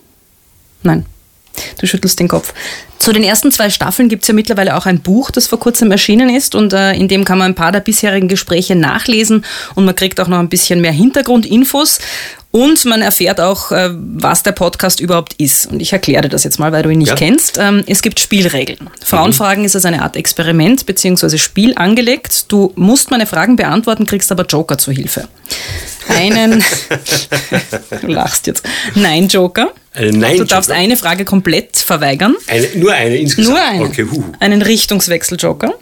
Nein. 0.81 1.05
Du 1.79 1.87
schüttelst 1.87 2.19
den 2.19 2.27
Kopf. 2.27 2.53
Zu 2.99 3.13
den 3.13 3.23
ersten 3.23 3.51
zwei 3.51 3.69
Staffeln 3.69 4.09
gibt 4.09 4.23
es 4.23 4.27
ja 4.27 4.33
mittlerweile 4.33 4.75
auch 4.75 4.85
ein 4.85 5.01
Buch, 5.01 5.31
das 5.31 5.47
vor 5.47 5.59
kurzem 5.59 5.91
erschienen 5.91 6.29
ist 6.29 6.55
und 6.55 6.73
äh, 6.73 6.93
in 6.93 7.07
dem 7.07 7.25
kann 7.25 7.37
man 7.37 7.51
ein 7.51 7.55
paar 7.55 7.71
der 7.71 7.79
bisherigen 7.79 8.27
Gespräche 8.27 8.75
nachlesen 8.75 9.45
und 9.75 9.85
man 9.85 9.95
kriegt 9.95 10.19
auch 10.19 10.27
noch 10.27 10.39
ein 10.39 10.49
bisschen 10.49 10.81
mehr 10.81 10.91
Hintergrundinfos 10.91 11.99
und 12.51 12.85
man 12.85 13.01
erfährt 13.01 13.39
auch, 13.39 13.71
äh, 13.71 13.89
was 13.93 14.41
der 14.43 14.51
Podcast 14.53 14.99
überhaupt 14.99 15.33
ist. 15.37 15.67
Und 15.67 15.81
ich 15.81 15.93
erkläre 15.93 16.23
dir 16.23 16.29
das 16.29 16.43
jetzt 16.43 16.59
mal, 16.59 16.71
weil 16.71 16.83
du 16.83 16.89
ihn 16.89 16.99
nicht 16.99 17.09
Ja. 17.09 17.15
kennst. 17.15 17.57
Ähm, 17.59 17.83
es 17.87 18.01
gibt 18.01 18.19
Spielregeln. 18.19 18.89
Frauenfragen 19.03 19.65
ist 19.65 19.75
als 19.75 19.85
eine 19.85 20.01
Art 20.01 20.15
Experiment 20.15 20.85
bzw. 20.85 21.37
Spiel 21.37 21.73
angelegt. 21.75 22.45
Du 22.51 22.71
musst 22.75 23.11
meine 23.11 23.25
Fragen 23.27 23.55
beantworten, 23.57 24.05
kriegst 24.05 24.31
aber 24.31 24.45
Joker 24.45 24.77
zur 24.77 24.93
Hilfe. 24.93 25.27
Einen, 26.09 26.63
du 28.01 28.07
lachst 28.07 28.47
jetzt, 28.47 28.63
Nein-Joker. 28.95 29.71
Einen 29.93 30.19
Nein-Joker? 30.19 30.43
Du 30.45 30.49
darfst 30.49 30.71
eine 30.71 30.95
Frage 30.95 31.25
komplett 31.25 31.77
verweigern. 31.77 32.35
Eine, 32.47 32.67
nur 32.75 32.93
eine 32.93 33.17
insgesamt? 33.17 33.55
Nur 33.57 33.63
eine. 33.65 33.83
Okay, 33.85 34.05
hu. 34.09 34.23
Einen 34.39 34.61
Richtungswechsel-Joker. 34.61 35.73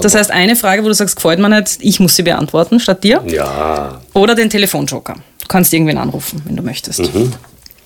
Das 0.00 0.14
heißt, 0.14 0.30
eine 0.30 0.56
Frage, 0.56 0.82
wo 0.82 0.88
du 0.88 0.94
sagst, 0.94 1.16
gefällt 1.16 1.38
mir 1.40 1.48
nicht, 1.50 1.76
ich 1.80 2.00
muss 2.00 2.16
sie 2.16 2.22
beantworten 2.22 2.80
statt 2.80 3.04
dir. 3.04 3.22
Ja. 3.26 4.00
Oder 4.14 4.34
den 4.34 4.48
Telefonjoker. 4.48 5.16
Du 5.48 5.54
kannst 5.54 5.72
irgendwen 5.72 5.96
anrufen, 5.96 6.42
wenn 6.44 6.56
du 6.56 6.62
möchtest. 6.62 7.00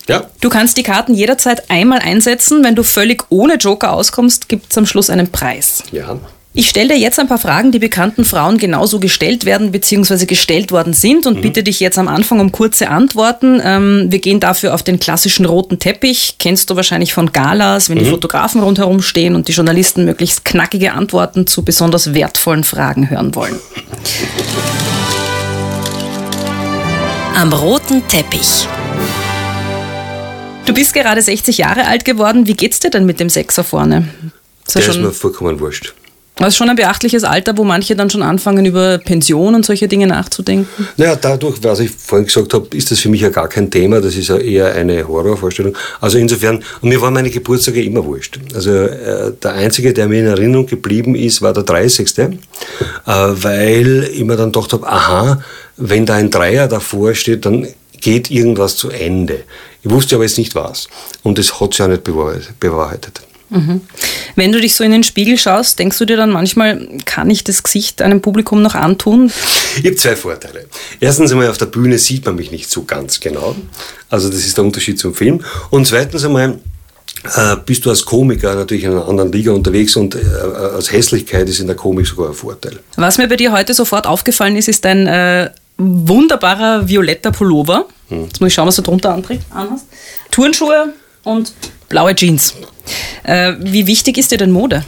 Ja. 0.09 0.25
Du 0.41 0.49
kannst 0.49 0.75
die 0.75 0.83
Karten 0.83 1.13
jederzeit 1.13 1.69
einmal 1.69 1.99
einsetzen. 1.99 2.61
Wenn 2.61 2.75
du 2.75 2.83
völlig 2.83 3.23
ohne 3.29 3.55
Joker 3.55 3.93
auskommst, 3.93 4.49
gibt 4.49 4.69
es 4.69 4.77
am 4.77 4.85
Schluss 4.85 5.09
einen 5.09 5.31
Preis. 5.31 5.81
Ja. 5.93 6.19
Ich 6.53 6.67
stelle 6.69 6.89
dir 6.89 6.99
jetzt 6.99 7.19
ein 7.19 7.29
paar 7.29 7.37
Fragen, 7.37 7.71
die 7.71 7.79
bekannten 7.79 8.25
Frauen 8.25 8.57
genauso 8.57 8.99
gestellt 8.99 9.45
werden 9.45 9.71
bzw. 9.71 10.25
gestellt 10.25 10.73
worden 10.73 10.93
sind 10.93 11.25
und 11.25 11.41
bitte 11.41 11.63
dich 11.63 11.79
jetzt 11.79 11.97
am 11.97 12.09
Anfang 12.09 12.41
um 12.41 12.51
kurze 12.51 12.89
Antworten. 12.89 13.61
Ähm, 13.63 14.07
wir 14.09 14.19
gehen 14.19 14.41
dafür 14.41 14.73
auf 14.73 14.83
den 14.83 14.99
klassischen 14.99 15.45
roten 15.45 15.79
Teppich. 15.79 16.35
Kennst 16.37 16.69
du 16.69 16.75
wahrscheinlich 16.75 17.13
von 17.13 17.31
Galas, 17.31 17.89
wenn 17.89 17.97
die 17.97 18.05
Fotografen 18.05 18.61
rundherum 18.61 19.01
stehen 19.01 19.35
und 19.35 19.47
die 19.47 19.53
Journalisten 19.53 20.03
möglichst 20.03 20.43
knackige 20.43 20.91
Antworten 20.91 21.47
zu 21.47 21.63
besonders 21.63 22.13
wertvollen 22.13 22.65
Fragen 22.65 23.09
hören 23.09 23.33
wollen. 23.33 23.55
Am 27.35 27.51
roten 27.51 28.07
Teppich. 28.07 28.67
Du 30.65 30.73
bist 30.73 30.93
gerade 30.93 31.21
60 31.21 31.57
Jahre 31.57 31.87
alt 31.87 32.05
geworden. 32.05 32.47
Wie 32.47 32.53
geht's 32.53 32.79
dir 32.79 32.89
denn 32.89 33.05
mit 33.05 33.19
dem 33.19 33.29
Sechser 33.29 33.63
vorne? 33.63 34.07
Ist 34.67 34.75
ja 34.75 34.81
Der 34.81 34.89
ist 34.91 34.99
mir 34.99 35.11
vollkommen 35.11 35.59
wurscht. 35.59 35.93
das 36.35 36.49
ist 36.49 36.57
schon 36.57 36.69
ein 36.69 36.75
beachtliches 36.75 37.23
Alter, 37.23 37.57
wo 37.57 37.63
manche 37.63 37.95
dann 37.95 38.09
schon 38.09 38.21
anfangen, 38.21 38.65
über 38.65 38.97
Pension 38.99 39.55
und 39.55 39.65
solche 39.65 39.87
Dinge 39.87 40.07
nachzudenken. 40.07 40.87
Naja, 40.95 41.15
dadurch, 41.15 41.61
was 41.63 41.79
ich 41.79 41.91
vorhin 41.91 42.27
gesagt 42.27 42.53
habe, 42.53 42.67
ist 42.77 42.91
das 42.91 42.99
für 42.99 43.09
mich 43.09 43.21
ja 43.21 43.29
gar 43.29 43.47
kein 43.49 43.69
Thema. 43.69 43.99
Das 43.99 44.15
ist 44.15 44.29
ja 44.29 44.37
eher 44.37 44.73
eine 44.73 45.05
Horrorvorstellung. 45.07 45.75
Also 45.99 46.19
insofern, 46.19 46.63
und 46.81 46.89
mir 46.89 47.01
waren 47.01 47.13
meine 47.13 47.29
Geburtstage 47.29 47.83
immer 47.83 48.05
wurscht. 48.05 48.39
Also 48.53 48.71
äh, 48.71 49.33
der 49.41 49.53
einzige, 49.53 49.91
der 49.91 50.07
mir 50.07 50.19
in 50.19 50.27
Erinnerung 50.27 50.67
geblieben 50.67 51.15
ist, 51.15 51.41
war 51.41 51.53
der 51.53 51.63
30. 51.63 52.17
Äh, 52.19 52.29
weil 53.05 54.09
ich 54.13 54.23
mir 54.23 54.37
dann 54.37 54.51
gedacht 54.51 54.71
habe, 54.73 54.87
aha, 54.87 55.41
wenn 55.77 56.05
da 56.05 56.15
ein 56.15 56.29
Dreier 56.29 56.67
davor 56.67 57.15
steht, 57.15 57.45
dann 57.45 57.67
geht 57.99 58.29
irgendwas 58.29 58.75
zu 58.75 58.89
Ende. 58.89 59.43
Ich 59.81 59.89
wusste 59.89 60.15
aber 60.15 60.25
jetzt 60.25 60.37
nicht 60.37 60.55
was. 60.55 60.87
Und 61.23 61.37
das 61.37 61.59
hat 61.59 61.73
sich 61.73 61.79
ja 61.79 61.87
nicht 61.87 62.03
bewahrheitet. 62.03 62.59
bewahrheitet. 62.59 63.21
Wenn 64.35 64.51
du 64.51 64.59
dich 64.59 64.75
so 64.75 64.83
in 64.83 64.91
den 64.91 65.03
Spiegel 65.03 65.37
schaust, 65.37 65.77
denkst 65.77 65.99
du 65.99 66.05
dir 66.05 66.17
dann 66.17 66.31
manchmal, 66.31 66.87
kann 67.05 67.29
ich 67.29 67.43
das 67.43 67.61
Gesicht 67.61 68.01
einem 68.01 68.19
Publikum 68.19 68.63
noch 68.63 68.73
antun? 68.73 69.31
Ich 69.77 69.85
habe 69.85 69.95
zwei 69.95 70.15
Vorteile. 70.15 70.65
Erstens 70.99 71.31
einmal, 71.31 71.49
auf 71.49 71.57
der 71.57 71.67
Bühne 71.67 71.99
sieht 71.99 72.25
man 72.25 72.35
mich 72.35 72.51
nicht 72.51 72.69
so 72.69 72.83
ganz 72.83 73.19
genau. 73.19 73.55
Also 74.09 74.29
das 74.29 74.39
ist 74.39 74.57
der 74.57 74.63
Unterschied 74.63 74.97
zum 74.97 75.13
Film. 75.13 75.43
Und 75.69 75.87
zweitens 75.87 76.25
einmal, 76.25 76.57
äh, 77.35 77.55
bist 77.63 77.85
du 77.85 77.91
als 77.91 78.03
Komiker 78.03 78.55
natürlich 78.55 78.85
in 78.85 78.91
einer 78.91 79.07
anderen 79.07 79.31
Liga 79.31 79.51
unterwegs 79.51 79.95
und 79.95 80.15
äh, 80.15 80.19
als 80.75 80.91
Hässlichkeit 80.91 81.47
ist 81.47 81.59
in 81.59 81.67
der 81.67 81.75
Komik 81.75 82.07
sogar 82.07 82.29
ein 82.29 82.33
Vorteil. 82.33 82.79
Was 82.95 83.17
mir 83.17 83.27
bei 83.27 83.35
dir 83.35 83.51
heute 83.51 83.73
sofort 83.73 84.07
aufgefallen 84.07 84.57
ist, 84.57 84.67
ist 84.67 84.83
dein 84.83 85.07
äh, 85.07 85.51
wunderbarer 85.77 86.87
violetter 86.87 87.31
Pullover. 87.31 87.85
Jetzt 88.09 88.39
muss 88.39 88.47
ich 88.49 88.53
schauen, 88.53 88.67
was 88.67 88.75
du 88.75 88.81
drunter 88.81 89.13
anhast. 89.13 89.87
Turnschuhe 90.31 90.93
und 91.23 91.53
blaue 91.89 92.15
Jeans. 92.15 92.53
Äh, 93.23 93.53
wie 93.59 93.87
wichtig 93.87 94.17
ist 94.17 94.31
dir 94.31 94.37
denn 94.37 94.51
Mode? 94.51 94.83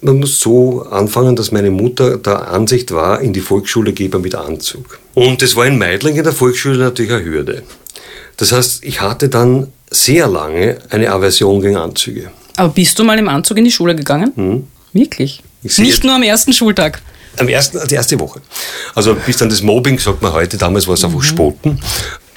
Man 0.00 0.20
muss 0.20 0.38
so 0.38 0.82
anfangen, 0.82 1.34
dass 1.34 1.50
meine 1.50 1.70
Mutter 1.70 2.18
der 2.18 2.48
Ansicht 2.48 2.92
war, 2.92 3.20
in 3.20 3.32
die 3.32 3.40
Volksschule 3.40 3.92
geht 3.92 4.12
man 4.12 4.22
mit 4.22 4.34
Anzug. 4.34 5.00
Und 5.14 5.42
das 5.42 5.56
war 5.56 5.66
in 5.66 5.76
Meidling 5.76 6.16
in 6.16 6.22
der 6.22 6.32
Volksschule 6.32 6.78
natürlich 6.78 7.12
eine 7.12 7.24
Hürde. 7.24 7.62
Das 8.36 8.52
heißt, 8.52 8.84
ich 8.84 9.00
hatte 9.00 9.28
dann 9.28 9.72
sehr 9.90 10.28
lange 10.28 10.78
eine 10.90 11.10
Aversion 11.10 11.60
gegen 11.60 11.76
Anzüge. 11.76 12.30
Aber 12.56 12.68
bist 12.68 12.98
du 12.98 13.04
mal 13.04 13.18
im 13.18 13.28
Anzug 13.28 13.58
in 13.58 13.64
die 13.64 13.72
Schule 13.72 13.96
gegangen? 13.96 14.32
Hm. 14.36 14.66
Wirklich? 14.92 15.42
Nicht 15.62 16.04
nur 16.04 16.14
am 16.14 16.22
ersten 16.22 16.52
Schultag. 16.52 17.02
Am 17.38 17.48
ersten, 17.48 17.86
die 17.88 17.94
erste 17.94 18.18
Woche. 18.20 18.40
Also 18.94 19.14
bis 19.14 19.36
dann 19.36 19.48
das 19.48 19.62
Mobbing, 19.62 19.98
sagt 19.98 20.22
man 20.22 20.32
heute, 20.32 20.56
damals 20.56 20.86
war 20.86 20.94
es 20.94 21.04
einfach 21.04 21.22
Spotten. 21.22 21.80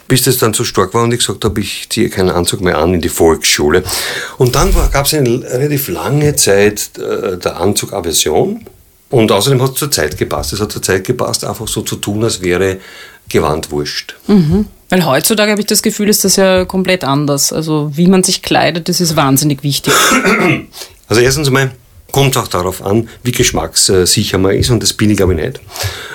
Bis 0.07 0.23
das 0.23 0.37
dann 0.37 0.53
so 0.53 0.65
stark 0.65 0.93
war 0.93 1.03
und 1.03 1.13
ich 1.13 1.19
gesagt 1.19 1.45
habe, 1.45 1.61
ich 1.61 1.87
ziehe 1.89 2.09
keinen 2.09 2.29
Anzug 2.29 2.59
mehr 2.61 2.77
an 2.77 2.93
in 2.93 3.01
die 3.01 3.09
Volksschule. 3.09 3.83
Und 4.37 4.55
dann 4.55 4.73
gab 4.91 5.05
es 5.05 5.13
eine 5.13 5.41
relativ 5.43 5.87
lange 5.87 6.35
Zeit 6.35 6.91
äh, 6.97 7.37
der 7.37 7.57
Anzugaversion. 7.57 8.65
Und 9.09 9.31
außerdem 9.31 9.61
hat 9.61 9.71
es 9.71 9.75
zur 9.75 9.91
Zeit 9.91 10.17
gepasst. 10.17 10.53
Es 10.53 10.59
hat 10.59 10.71
zur 10.71 10.81
Zeit 10.81 11.05
gepasst, 11.05 11.45
einfach 11.45 11.67
so 11.67 11.81
zu 11.81 11.95
tun, 11.95 12.23
als 12.23 12.41
wäre 12.41 12.79
Gewand 13.29 13.71
wurscht. 13.71 14.15
Weil 14.89 15.05
heutzutage 15.05 15.51
habe 15.51 15.61
ich 15.61 15.67
das 15.67 15.81
Gefühl, 15.81 16.09
ist 16.09 16.25
das 16.25 16.35
ja 16.35 16.65
komplett 16.65 17.05
anders. 17.05 17.53
Also 17.53 17.91
wie 17.95 18.07
man 18.07 18.23
sich 18.23 18.41
kleidet, 18.41 18.89
das 18.89 18.99
ist 18.99 19.15
wahnsinnig 19.15 19.63
wichtig. 19.63 19.93
Also 21.07 21.21
erstens 21.21 21.47
einmal 21.47 21.71
kommt 22.11 22.37
auch 22.37 22.47
darauf 22.47 22.81
an, 22.83 23.09
wie 23.23 23.31
geschmackssicher 23.31 24.37
man 24.37 24.55
ist 24.55 24.69
und 24.69 24.81
das 24.83 24.93
bin 24.93 25.09
ich 25.09 25.17
glaube 25.17 25.33
ich 25.33 25.39
nicht. 25.39 25.59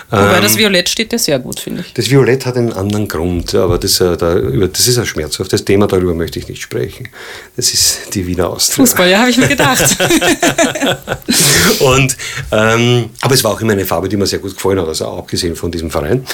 Wobei 0.08 0.36
Ähm, 0.36 0.42
das 0.42 0.56
Violett 0.56 0.88
steht 0.88 1.12
ja 1.12 1.18
sehr 1.18 1.38
gut, 1.40 1.58
finde 1.58 1.80
ich. 1.80 1.92
Das 1.94 2.08
Violett 2.08 2.46
hat 2.46 2.56
einen 2.56 2.72
anderen 2.72 3.08
Grund, 3.08 3.54
aber 3.56 3.76
das, 3.76 4.00
äh, 4.00 4.16
da, 4.16 4.36
über, 4.36 4.68
das 4.68 4.86
ist 4.86 4.98
ein 4.98 5.06
schmerzhaftes 5.06 5.64
Thema, 5.64 5.88
darüber 5.88 6.14
möchte 6.14 6.38
ich 6.38 6.48
nicht 6.48 6.62
sprechen. 6.62 7.08
Das 7.56 7.74
ist 7.74 8.14
die 8.14 8.24
Wiener 8.24 8.48
Austria. 8.48 8.76
Fußball, 8.76 9.10
ja, 9.10 9.18
habe 9.18 9.30
ich 9.30 9.36
mir 9.36 9.48
gedacht. 9.48 9.96
Und, 11.80 12.16
ähm, 12.52 13.10
aber 13.20 13.34
es 13.34 13.42
war 13.42 13.52
auch 13.52 13.60
immer 13.60 13.72
eine 13.72 13.84
Farbe, 13.84 14.08
die 14.08 14.16
mir 14.16 14.26
sehr 14.26 14.38
gut 14.38 14.54
gefallen 14.54 14.78
hat, 14.78 14.86
also 14.86 15.06
abgesehen 15.06 15.56
von 15.56 15.72
diesem 15.72 15.90
Verein. 15.90 16.24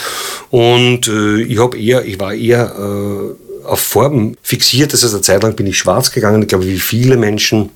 Und 0.51 1.09
äh, 1.09 1.41
ich, 1.41 1.59
hab 1.59 1.75
eher, 1.75 2.05
ich 2.05 2.21
war 2.21 2.35
eher 2.35 2.75
äh, 2.79 3.65
auf 3.67 3.81
Farben 3.81 4.37
fixiert. 4.43 4.93
Das 4.93 5.03
heißt, 5.03 5.15
eine 5.15 5.23
Zeit 5.23 5.43
lang 5.43 5.57
bin 5.57 5.67
ich 5.67 5.79
schwarz 5.79 6.11
gegangen, 6.11 6.43
ich 6.43 6.49
glaube, 6.49 6.67
wie 6.67 6.79
viele 6.79 7.17
Menschen, 7.17 7.71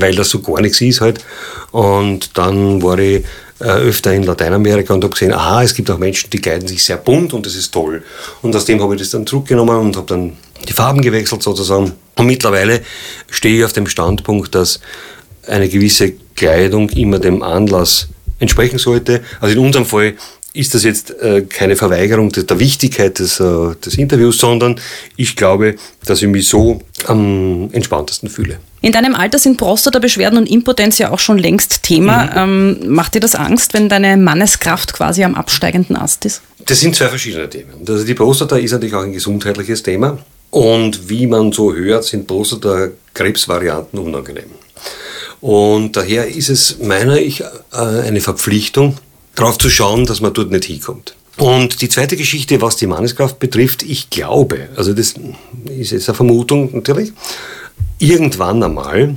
weil 0.00 0.14
das 0.14 0.30
so 0.30 0.40
gar 0.40 0.60
nichts 0.60 0.80
ist 0.80 1.00
halt. 1.00 1.24
Und 1.70 2.36
dann 2.38 2.82
war 2.82 2.98
ich 2.98 3.24
äh, 3.60 3.64
öfter 3.64 4.12
in 4.12 4.24
Lateinamerika 4.24 4.94
und 4.94 5.04
habe 5.04 5.12
gesehen, 5.12 5.32
aha, 5.32 5.62
es 5.62 5.74
gibt 5.74 5.90
auch 5.90 5.98
Menschen, 5.98 6.30
die 6.30 6.40
kleiden 6.40 6.66
sich 6.66 6.82
sehr 6.82 6.96
bunt 6.96 7.32
und 7.32 7.46
das 7.46 7.54
ist 7.54 7.72
toll. 7.72 8.02
Und 8.42 8.54
aus 8.56 8.64
dem 8.64 8.82
habe 8.82 8.94
ich 8.94 9.00
das 9.00 9.10
dann 9.10 9.26
zurückgenommen 9.26 9.76
und 9.76 9.96
habe 9.96 10.06
dann 10.06 10.36
die 10.68 10.72
Farben 10.72 11.00
gewechselt 11.02 11.42
sozusagen. 11.42 11.92
Und 12.16 12.26
mittlerweile 12.26 12.82
stehe 13.30 13.58
ich 13.58 13.64
auf 13.64 13.72
dem 13.72 13.86
Standpunkt, 13.86 14.54
dass 14.54 14.80
eine 15.46 15.68
gewisse 15.68 16.12
Kleidung 16.34 16.88
immer 16.90 17.18
dem 17.18 17.42
Anlass 17.42 18.08
entsprechen 18.38 18.78
sollte. 18.78 19.22
Also 19.40 19.54
in 19.54 19.64
unserem 19.64 19.86
Fall 19.86 20.14
ist 20.54 20.74
das 20.74 20.84
jetzt 20.84 21.10
äh, 21.22 21.42
keine 21.42 21.76
Verweigerung 21.76 22.30
der, 22.30 22.42
der 22.44 22.58
Wichtigkeit 22.58 23.18
des, 23.18 23.40
äh, 23.40 23.74
des 23.84 23.96
Interviews, 23.96 24.38
sondern 24.38 24.78
ich 25.16 25.34
glaube, 25.36 25.76
dass 26.04 26.20
ich 26.20 26.28
mich 26.28 26.48
so 26.48 26.82
am 27.06 27.70
entspanntesten 27.72 28.28
fühle. 28.28 28.58
In 28.82 28.92
deinem 28.92 29.14
Alter 29.14 29.38
sind 29.38 29.56
Prostata-Beschwerden 29.56 30.38
und 30.38 30.50
Impotenz 30.50 30.98
ja 30.98 31.10
auch 31.10 31.20
schon 31.20 31.38
längst 31.38 31.82
Thema. 31.84 32.36
Ähm, 32.36 32.80
macht 32.88 33.14
dir 33.14 33.20
das 33.20 33.34
Angst, 33.34 33.74
wenn 33.74 33.88
deine 33.88 34.16
Manneskraft 34.16 34.92
quasi 34.92 35.24
am 35.24 35.34
absteigenden 35.34 35.96
Ast 35.96 36.26
ist? 36.26 36.42
Das 36.66 36.80
sind 36.80 36.94
zwei 36.96 37.08
verschiedene 37.08 37.48
Themen. 37.48 37.72
Also 37.88 38.04
die 38.04 38.14
Prostata 38.14 38.56
ist 38.56 38.72
natürlich 38.72 38.94
auch 38.94 39.02
ein 39.02 39.12
gesundheitliches 39.12 39.82
Thema. 39.82 40.18
Und 40.50 41.08
wie 41.08 41.26
man 41.26 41.52
so 41.52 41.72
hört, 41.72 42.04
sind 42.04 42.26
Prostata-Krebsvarianten 42.26 43.98
unangenehm. 43.98 44.50
Und 45.40 45.96
daher 45.96 46.28
ist 46.28 46.50
es 46.50 46.78
meiner 46.80 47.16
ich 47.16 47.40
äh, 47.40 47.46
eine 47.72 48.20
Verpflichtung, 48.20 48.98
darauf 49.34 49.58
zu 49.58 49.70
schauen, 49.70 50.06
dass 50.06 50.20
man 50.20 50.32
dort 50.32 50.50
nicht 50.50 50.64
hinkommt. 50.64 51.14
Und 51.38 51.80
die 51.80 51.88
zweite 51.88 52.16
Geschichte, 52.16 52.60
was 52.60 52.76
die 52.76 52.86
Manneskraft 52.86 53.38
betrifft, 53.38 53.82
ich 53.82 54.10
glaube, 54.10 54.68
also 54.76 54.92
das 54.92 55.14
ist 55.64 55.92
jetzt 55.92 56.08
eine 56.08 56.16
Vermutung 56.16 56.70
natürlich, 56.74 57.12
irgendwann 57.98 58.62
einmal 58.62 59.16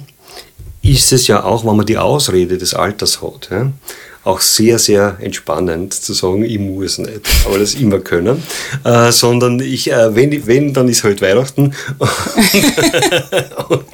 ist 0.82 1.12
es 1.12 1.28
ja 1.28 1.44
auch, 1.44 1.66
wenn 1.66 1.76
man 1.76 1.86
die 1.86 1.98
Ausrede 1.98 2.58
des 2.58 2.74
Alters 2.74 3.22
hat, 3.22 3.50
ja, 3.52 3.72
auch 4.26 4.42
sehr, 4.42 4.80
sehr 4.80 5.18
entspannend 5.22 5.94
zu 5.94 6.14
sagen, 6.14 6.44
ich 6.44 6.60
muss 6.60 6.98
nicht, 6.98 7.22
aber 7.46 7.60
das 7.60 7.76
immer 7.76 8.00
können, 8.00 8.44
äh, 8.84 9.12
sondern 9.12 9.60
ich, 9.60 9.92
äh, 9.92 10.16
wenn, 10.16 10.46
wenn, 10.48 10.74
dann 10.74 10.90
ist 10.90 11.04
halt 11.04 11.22
Weihnachten 11.22 11.74
und 13.70 13.86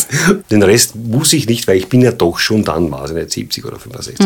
den 0.49 0.63
Rest 0.63 0.95
muss 0.95 1.33
ich 1.33 1.47
nicht, 1.47 1.67
weil 1.67 1.77
ich 1.77 1.87
bin 1.89 2.01
ja 2.01 2.11
doch 2.11 2.39
schon 2.39 2.63
dann, 2.63 2.91
weiß 2.91 3.11
ich 3.11 3.15
nicht, 3.17 3.31
70 3.31 3.65
oder 3.65 3.77
65. 3.79 4.25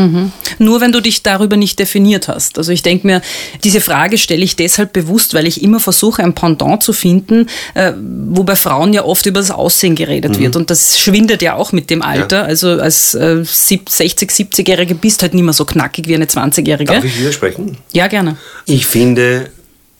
Nur 0.60 0.82
wenn 0.82 0.92
du 0.92 1.02
dich 1.02 1.24
darüber 1.24 1.58
nicht 1.58 1.80
definiert 1.80 2.28
hast. 2.28 2.58
Also 2.58 2.72
ich 2.72 2.84
denke 2.84 3.08
mir, 3.08 3.22
diese 3.64 3.82
Frage 3.82 4.18
stelle 4.18 4.44
ich 4.44 4.56
deshalb 4.56 4.94
bewusst, 4.94 5.34
weil 5.34 5.48
ich 5.48 5.62
immer 5.64 5.80
versuche, 5.80 6.24
ein 6.24 6.36
Pendant 6.36 6.84
zu 6.84 6.94
finden, 6.94 7.48
äh, 7.74 7.94
wo 8.28 8.44
bei 8.44 8.56
Frauen 8.56 8.94
ja 8.94 9.04
oft 9.04 9.26
über 9.26 9.40
das 9.40 9.52
Aussehen 9.52 9.96
geredet 9.96 10.38
wird. 10.40 10.56
Und 10.56 10.70
das 10.70 11.00
schwindet 11.00 11.42
ja 11.42 11.56
auch 11.56 11.72
mit 11.72 11.90
dem 11.90 12.02
Alter. 12.02 12.44
Also 12.46 12.70
als 12.70 13.14
äh, 13.16 13.44
sieb- 13.44 13.90
60, 13.90 14.30
70-Jährige 14.30 14.94
bist 14.96 15.22
halt 15.22 15.34
nicht 15.34 15.44
mehr 15.44 15.54
so 15.54 15.66
knackig 15.66 15.95
wie 16.04 16.16
eine 16.16 16.26
20-Jährige. 16.26 16.94
Darf 16.94 17.04
ich 17.04 17.20
widersprechen? 17.20 17.78
Ja, 17.94 18.08
gerne. 18.08 18.38
Ich 18.66 18.86
finde, 18.86 19.50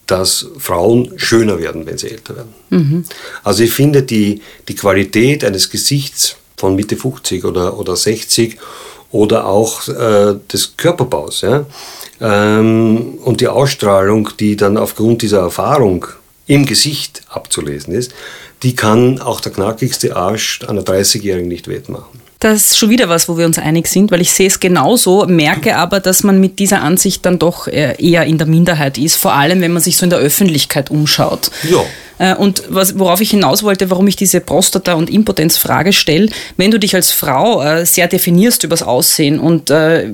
dass 0.08 0.48
Frauen 0.58 1.14
schöner 1.16 1.60
werden, 1.60 1.86
wenn 1.86 1.98
sie 1.98 2.12
älter 2.12 2.36
werden. 2.36 2.54
Also 3.44 3.64
ich 3.64 3.74
finde, 3.74 4.04
die, 4.04 4.42
die 4.68 4.76
Qualität 4.76 5.44
eines 5.44 5.70
Gesichts 5.70 6.36
von 6.58 6.76
Mitte 6.76 6.96
50 6.96 7.44
oder, 7.46 7.80
oder 7.80 7.96
60 7.96 8.58
oder 9.12 9.48
auch 9.48 9.88
äh, 9.88 10.36
des 10.52 10.78
Körperbaus 10.78 11.42
ja, 11.42 11.66
ähm, 12.22 13.16
und 13.24 13.42
die 13.42 13.48
Ausstrahlung, 13.48 14.30
die 14.40 14.56
dann 14.56 14.78
aufgrund 14.78 15.22
dieser 15.22 15.40
Erfahrung 15.40 16.06
im 16.48 16.66
Gesicht 16.66 17.24
abzulesen 17.30 17.94
ist, 17.94 18.14
die 18.64 18.76
kann 18.76 19.20
auch 19.20 19.42
der 19.42 19.52
knackigste 19.52 20.16
Arsch 20.16 20.62
einer 20.68 20.82
30-Jährigen 20.82 21.48
nicht 21.48 21.68
wettmachen. 21.68 22.22
Das 22.40 22.72
ist 22.72 22.78
schon 22.78 22.90
wieder 22.90 23.10
was, 23.10 23.30
wo 23.30 23.38
wir 23.38 23.46
uns 23.46 23.58
einig 23.58 23.88
sind, 23.88 24.12
weil 24.12 24.22
ich 24.22 24.34
sehe 24.34 24.48
es 24.48 24.60
genauso, 24.60 25.26
merke 25.26 25.78
aber, 25.78 26.00
dass 26.00 26.24
man 26.24 26.40
mit 26.40 26.60
dieser 26.60 26.82
Ansicht 26.82 27.26
dann 27.26 27.40
doch 27.40 27.68
äh, 27.68 27.96
eher 27.98 28.26
in 28.26 28.38
der 28.38 28.48
Minderheit 28.48 28.98
ist, 28.98 29.16
vor 29.16 29.34
allem 29.34 29.62
wenn 29.62 29.72
man 29.72 29.82
sich 29.82 29.98
so 29.98 30.06
in 30.06 30.10
der 30.10 30.20
Öffentlichkeit 30.20 30.92
umschaut. 30.92 31.50
Ja. 31.70 31.84
Äh, 32.20 32.36
Und 32.36 32.64
was, 32.70 32.98
worauf 32.98 33.22
ich 33.22 33.32
hinaus 33.32 33.64
wollte, 33.64 33.90
warum 33.90 34.08
ich 34.08 34.16
diese 34.16 34.40
Prostata- 34.40 34.94
und 34.94 35.10
Impotenzfrage 35.10 35.94
stelle, 35.94 36.30
wenn 36.58 36.72
du 36.72 36.80
dich 36.80 36.96
als 36.96 37.12
Frau 37.12 37.62
äh, 37.62 37.86
sehr 37.86 38.08
definierst 38.08 38.64
übers 38.64 38.84
Aussehen 38.84 39.40
und 39.40 39.70
äh, 39.70 40.10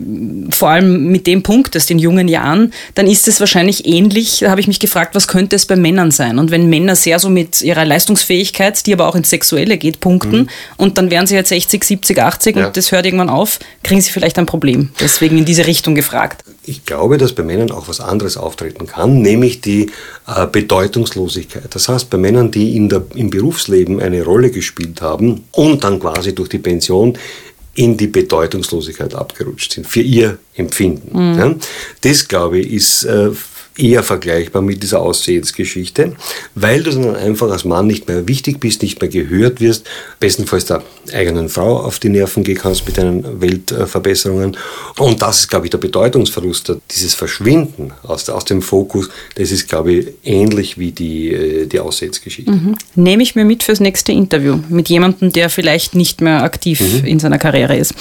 vor 0.52 0.70
allem 0.70 1.08
mit 1.12 1.28
dem 1.28 1.44
punktest 1.44 1.92
in 1.92 2.00
jungen 2.00 2.28
Jahren, 2.28 2.74
dann 2.96 3.08
ist 3.08 3.28
es 3.28 3.40
wahrscheinlich 3.40 3.86
ähnlich. 3.86 4.40
Da 4.40 4.50
habe 4.50 4.62
ich 4.62 4.68
mich 4.68 4.80
gefragt, 4.80 5.16
was 5.16 5.28
könnte 5.28 5.56
es 5.56 5.66
bei 5.66 5.76
Männern 5.76 6.12
sein? 6.12 6.40
Und 6.40 6.52
wenn 6.52 6.70
Männer 6.70 6.96
sehr 6.96 7.20
so 7.20 7.30
mit 7.30 7.62
ihrer 7.62 7.86
Leistungsfähigkeit, 7.86 8.86
die 8.86 8.94
aber 8.94 9.08
auch 9.08 9.16
ins 9.16 9.30
Sexuelle 9.30 9.78
geht, 9.78 10.00
punkten 10.00 10.50
und 10.78 10.98
dann 10.98 11.12
wären 11.12 11.28
sie 11.28 11.36
jetzt 11.36 11.50
60, 11.50 11.84
70, 11.84 12.20
80 12.22 12.56
Ja. 12.56 12.68
und 12.68 12.78
das 12.78 12.92
hört 12.92 13.06
irgendwann 13.06 13.30
auf, 13.30 13.60
kriegen 13.84 14.02
sie 14.02 14.12
vielleicht 14.12 14.38
ein 14.40 14.46
Problem. 14.46 14.90
Deswegen 15.00 15.38
in 15.38 15.46
diese 15.46 15.68
Richtung 15.68 15.96
gefragt. 15.96 16.44
Ich 16.64 16.86
glaube, 16.86 17.18
dass 17.18 17.34
bei 17.34 17.44
Männern 17.44 17.72
auch 17.72 17.88
was 17.88 18.00
anderes 18.00 18.38
auftreten 18.38 18.86
kann, 18.86 19.22
nämlich 19.22 19.62
die 19.62 19.90
äh, 20.28 20.46
Bedeutungslosigkeit. 20.46 21.64
Das 21.74 21.88
heißt, 21.92 22.10
bei 22.10 22.18
Männern, 22.18 22.52
die 22.52 22.76
in 22.76 22.90
der, 22.90 23.04
im 23.16 23.30
Berufsleben 23.30 24.00
eine 24.00 24.24
Rolle 24.24 24.52
gespielt 24.52 25.02
haben 25.02 25.44
und 25.52 25.84
dann 25.84 26.00
quasi 26.00 26.34
durch 26.34 26.50
die 26.50 26.60
Pension 26.60 27.18
in 27.74 27.96
die 27.96 28.08
Bedeutungslosigkeit 28.08 29.16
abgerutscht 29.16 29.74
sind, 29.74 29.88
für 29.88 30.02
ihr 30.02 30.38
Empfinden. 30.56 31.38
Ja? 31.38 31.56
Das, 32.02 32.28
glaube 32.28 32.60
ich, 32.60 32.74
ist 32.74 33.04
äh, 33.04 33.32
eher 33.78 34.04
vergleichbar 34.04 34.62
mit 34.62 34.84
dieser 34.84 35.02
Aussehensgeschichte, 35.02 36.14
weil 36.56 36.84
du 36.84 36.92
dann 36.92 37.16
einfach 37.16 37.50
als 37.50 37.66
Mann 37.66 37.88
nicht 37.88 38.08
mehr 38.08 38.28
wichtig 38.28 38.60
bist, 38.60 38.82
nicht 38.82 39.00
mehr 39.00 39.10
gehört 39.10 39.62
wirst, 39.62 39.88
bestenfalls 40.20 40.66
der 40.66 40.84
eigenen 41.14 41.50
Frau 41.50 41.80
auf 41.80 42.00
die 42.00 42.10
Nerven 42.10 42.44
gehen 42.44 42.58
kannst 42.58 42.86
mit 42.86 42.98
deinen 42.98 43.42
Weltverbesserungen. 43.42 44.58
Und 44.98 45.22
das 45.22 45.42
ist, 45.42 45.48
glaube 45.48 45.66
ich, 45.66 45.70
der 45.70 45.78
Bedeutungsverlust, 45.78 46.74
dieses 46.92 47.16
Verschwinden 47.16 47.94
aus, 48.04 48.30
aus 48.30 48.46
dem 48.46 48.62
Fokus, 48.62 49.10
das 49.36 49.52
ist, 49.52 49.70
glaube 49.70 49.94
ich, 49.94 50.08
ähnlich 50.24 50.78
wie 50.78 50.92
die, 50.92 51.32
äh, 51.32 51.66
die 51.66 51.80
Aussehensgeschichte. 51.80 52.52
Nehme 52.96 53.24
ich 53.24 53.36
mir 53.36 53.46
mit 53.46 53.64
fürs 53.64 53.80
nächste 53.80 54.12
Interview 54.12 54.60
mit 54.70 54.90
jemandem, 54.90 55.32
der 55.32 55.50
vielleicht 55.50 55.96
nicht 55.96 56.22
mehr 56.22 56.44
aktiv 56.44 56.82
in 57.06 57.20
seiner 57.20 57.38
Karriere 57.38 57.78
ist. 57.78 57.94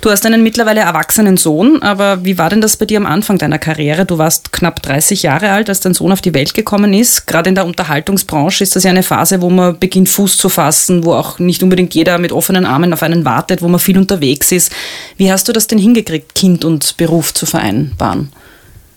Du 0.00 0.10
hast 0.10 0.26
einen 0.26 0.42
mittlerweile 0.42 0.80
erwachsenen 0.80 1.36
Sohn, 1.36 1.82
aber 1.82 2.24
wie 2.24 2.38
war 2.38 2.50
denn 2.50 2.60
das 2.60 2.76
bei 2.76 2.84
dir 2.84 2.98
am 2.98 3.06
Anfang 3.06 3.38
deiner 3.38 3.58
Karriere? 3.58 4.04
Du 4.04 4.18
warst 4.18 4.52
knapp 4.52 4.82
30 4.82 5.22
Jahre 5.22 5.50
alt, 5.50 5.68
als 5.68 5.80
dein 5.80 5.94
Sohn 5.94 6.12
auf 6.12 6.20
die 6.20 6.34
Welt 6.34 6.54
gekommen 6.54 6.92
ist. 6.92 7.26
Gerade 7.26 7.48
in 7.48 7.54
der 7.54 7.66
Unterhaltungsbranche 7.66 8.62
ist 8.62 8.76
das 8.76 8.84
ja 8.84 8.90
eine 8.90 9.02
Phase, 9.02 9.40
wo 9.40 9.50
man 9.50 9.78
beginnt 9.78 10.08
Fuß 10.08 10.36
zu 10.36 10.48
fassen, 10.48 11.04
wo 11.04 11.14
auch 11.14 11.38
nicht 11.38 11.62
unbedingt 11.62 11.94
jeder 11.94 12.18
mit 12.18 12.32
offenen 12.32 12.66
Armen 12.66 12.92
auf 12.92 13.02
einen 13.02 13.24
wartet, 13.24 13.62
wo 13.62 13.68
man 13.68 13.80
viel 13.80 13.98
unterwegs 13.98 14.52
ist. 14.52 14.70
Wie 15.16 15.32
hast 15.32 15.48
du 15.48 15.52
das 15.52 15.66
denn 15.66 15.78
hingekriegt, 15.78 16.34
Kind 16.34 16.64
und 16.64 16.96
Beruf 16.98 17.32
zu 17.32 17.46
vereinbaren? 17.46 18.30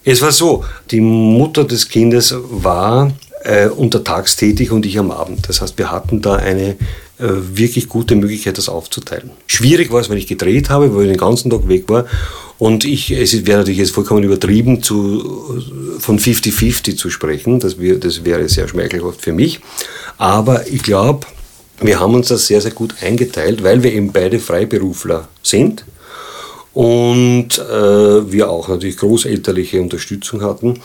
Es 0.04 0.22
war 0.22 0.32
so, 0.32 0.64
die 0.92 1.02
Mutter 1.02 1.64
des 1.66 1.88
Kindes 1.88 2.34
war 2.38 3.12
äh, 3.44 3.68
untertags 3.68 4.36
tätig 4.36 4.72
und 4.72 4.86
ich 4.86 5.00
am 5.00 5.12
Abend. 5.12 5.48
Das 5.48 5.62
heißt, 5.62 5.78
wir 5.78 5.92
hatten 5.92 6.22
da 6.22 6.36
eine 6.36 6.78
äh, 7.20 7.28
wirklich 7.54 7.90
gute 7.90 8.16
Möglichkeit, 8.16 8.58
das 8.58 8.70
aufzuteilen. 8.70 9.32
Schwierig 9.48 9.92
war 9.92 10.02
es, 10.02 10.10
wenn 10.10 10.18
ich 10.18 10.28
gedreht 10.28 10.70
habe, 10.70 10.96
weil 10.96 11.04
ich 11.04 11.12
den 11.12 11.18
ganzen 11.18 11.50
Tag 11.50 11.68
weg 11.68 11.86
war. 11.88 12.06
Und 12.58 12.84
ich, 12.84 13.12
es 13.12 13.46
wäre 13.46 13.60
natürlich 13.60 13.80
jetzt 13.80 13.92
vollkommen 13.92 14.24
übertrieben, 14.24 14.84
zu, 14.84 15.62
von 16.00 16.20
50-50 16.20 16.98
zu 16.98 17.10
sprechen. 17.10 17.60
Das, 17.60 17.80
wär, 17.80 17.96
das 17.96 18.26
wäre 18.26 18.48
sehr 18.50 18.68
schmeichelhaft 18.68 19.22
für 19.22 19.32
mich. 19.32 19.62
Aber 20.18 20.68
ich 20.68 20.84
glaube, 20.84 21.26
wir 21.82 22.00
haben 22.00 22.14
uns 22.16 22.28
das 22.28 22.48
sehr, 22.48 22.60
sehr 22.60 22.72
gut 22.72 22.96
eingeteilt, 23.02 23.64
weil 23.64 23.84
wir 23.84 23.94
eben 23.94 24.12
beide 24.12 24.40
Freiberufler 24.40 25.30
sind 25.42 25.86
und 26.74 27.58
äh, 27.58 28.32
wir 28.32 28.50
auch 28.50 28.68
natürlich 28.68 28.98
großelterliche 28.98 29.82
Unterstützung 29.82 30.42
hatten. 30.42 30.80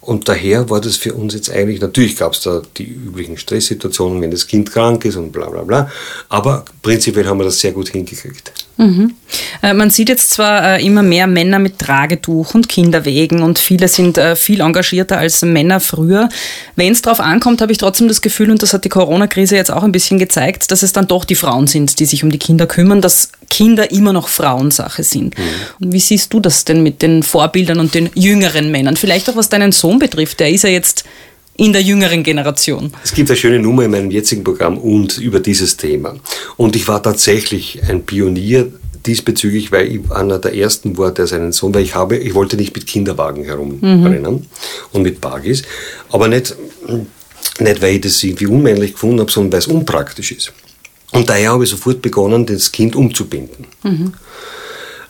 Und 0.00 0.28
daher 0.28 0.70
war 0.70 0.80
das 0.80 0.96
für 0.96 1.14
uns 1.14 1.34
jetzt 1.34 1.50
eigentlich, 1.50 1.80
natürlich 1.80 2.16
gab 2.16 2.32
es 2.32 2.40
da 2.40 2.62
die 2.78 2.88
üblichen 2.88 3.36
Stresssituationen, 3.36 4.20
wenn 4.22 4.30
das 4.30 4.46
Kind 4.46 4.72
krank 4.72 5.04
ist 5.04 5.16
und 5.16 5.30
bla 5.30 5.48
bla 5.50 5.62
bla, 5.62 5.90
aber 6.28 6.64
prinzipiell 6.80 7.26
haben 7.26 7.38
wir 7.38 7.44
das 7.44 7.58
sehr 7.58 7.72
gut 7.72 7.90
hingekriegt. 7.90 8.52
Mhm. 8.80 9.14
Äh, 9.62 9.74
man 9.74 9.90
sieht 9.90 10.08
jetzt 10.08 10.30
zwar 10.30 10.78
äh, 10.78 10.84
immer 10.84 11.02
mehr 11.02 11.26
Männer 11.26 11.58
mit 11.58 11.78
Tragetuch 11.78 12.54
und 12.54 12.66
Kinderwegen 12.68 13.42
und 13.42 13.58
viele 13.58 13.88
sind 13.88 14.16
äh, 14.16 14.34
viel 14.36 14.62
engagierter 14.62 15.18
als 15.18 15.42
Männer 15.42 15.80
früher. 15.80 16.30
Wenn 16.76 16.92
es 16.92 17.02
darauf 17.02 17.20
ankommt, 17.20 17.60
habe 17.60 17.72
ich 17.72 17.78
trotzdem 17.78 18.08
das 18.08 18.22
Gefühl, 18.22 18.50
und 18.50 18.62
das 18.62 18.72
hat 18.72 18.86
die 18.86 18.88
Corona-Krise 18.88 19.54
jetzt 19.54 19.70
auch 19.70 19.82
ein 19.82 19.92
bisschen 19.92 20.18
gezeigt, 20.18 20.70
dass 20.70 20.82
es 20.82 20.94
dann 20.94 21.06
doch 21.06 21.26
die 21.26 21.34
Frauen 21.34 21.66
sind, 21.66 22.00
die 22.00 22.06
sich 22.06 22.24
um 22.24 22.30
die 22.30 22.38
Kinder 22.38 22.66
kümmern, 22.66 23.02
dass 23.02 23.32
Kinder 23.50 23.90
immer 23.90 24.14
noch 24.14 24.28
Frauensache 24.28 25.04
sind. 25.04 25.38
Mhm. 25.38 25.92
Wie 25.92 26.00
siehst 26.00 26.32
du 26.32 26.40
das 26.40 26.64
denn 26.64 26.82
mit 26.82 27.02
den 27.02 27.22
Vorbildern 27.22 27.80
und 27.80 27.94
den 27.94 28.08
jüngeren 28.14 28.70
Männern? 28.70 28.96
Vielleicht 28.96 29.28
auch 29.28 29.36
was 29.36 29.50
deinen 29.50 29.72
Sohn 29.72 29.98
betrifft, 29.98 30.40
der 30.40 30.50
ist 30.50 30.64
ja 30.64 30.70
jetzt 30.70 31.04
in 31.60 31.74
der 31.74 31.82
jüngeren 31.82 32.22
Generation. 32.22 32.90
Es 33.04 33.12
gibt 33.12 33.28
eine 33.28 33.36
schöne 33.36 33.58
Nummer 33.58 33.84
in 33.84 33.90
meinem 33.90 34.10
jetzigen 34.10 34.42
Programm 34.42 34.78
und 34.78 35.18
über 35.18 35.40
dieses 35.40 35.76
Thema. 35.76 36.16
Und 36.56 36.74
ich 36.74 36.88
war 36.88 37.02
tatsächlich 37.02 37.82
ein 37.86 38.04
Pionier 38.04 38.72
diesbezüglich, 39.04 39.70
weil 39.70 39.86
ich 39.88 40.10
einer 40.10 40.38
der 40.38 40.54
ersten 40.54 40.96
war, 40.96 41.10
der 41.12 41.26
seinen 41.26 41.52
Sohn, 41.52 41.74
weil 41.74 41.82
ich 41.82 41.94
habe, 41.94 42.16
ich 42.16 42.32
wollte 42.32 42.56
nicht 42.56 42.74
mit 42.74 42.86
Kinderwagen 42.86 43.44
herumrennen 43.44 44.32
mhm. 44.32 44.46
und 44.92 45.02
mit 45.02 45.20
Bagis, 45.20 45.62
aber 46.10 46.28
nicht, 46.28 46.56
nicht, 47.58 47.82
weil 47.82 47.96
ich 47.96 48.00
das 48.00 48.22
irgendwie 48.22 48.46
unmännlich 48.46 48.94
gefunden 48.94 49.20
habe, 49.20 49.30
sondern 49.30 49.52
weil 49.52 49.58
es 49.58 49.66
unpraktisch 49.66 50.32
ist. 50.32 50.54
Und 51.12 51.28
daher 51.28 51.50
habe 51.50 51.64
ich 51.64 51.70
sofort 51.70 52.00
begonnen, 52.00 52.46
das 52.46 52.72
Kind 52.72 52.96
umzubinden. 52.96 53.66
Mhm. 53.82 54.14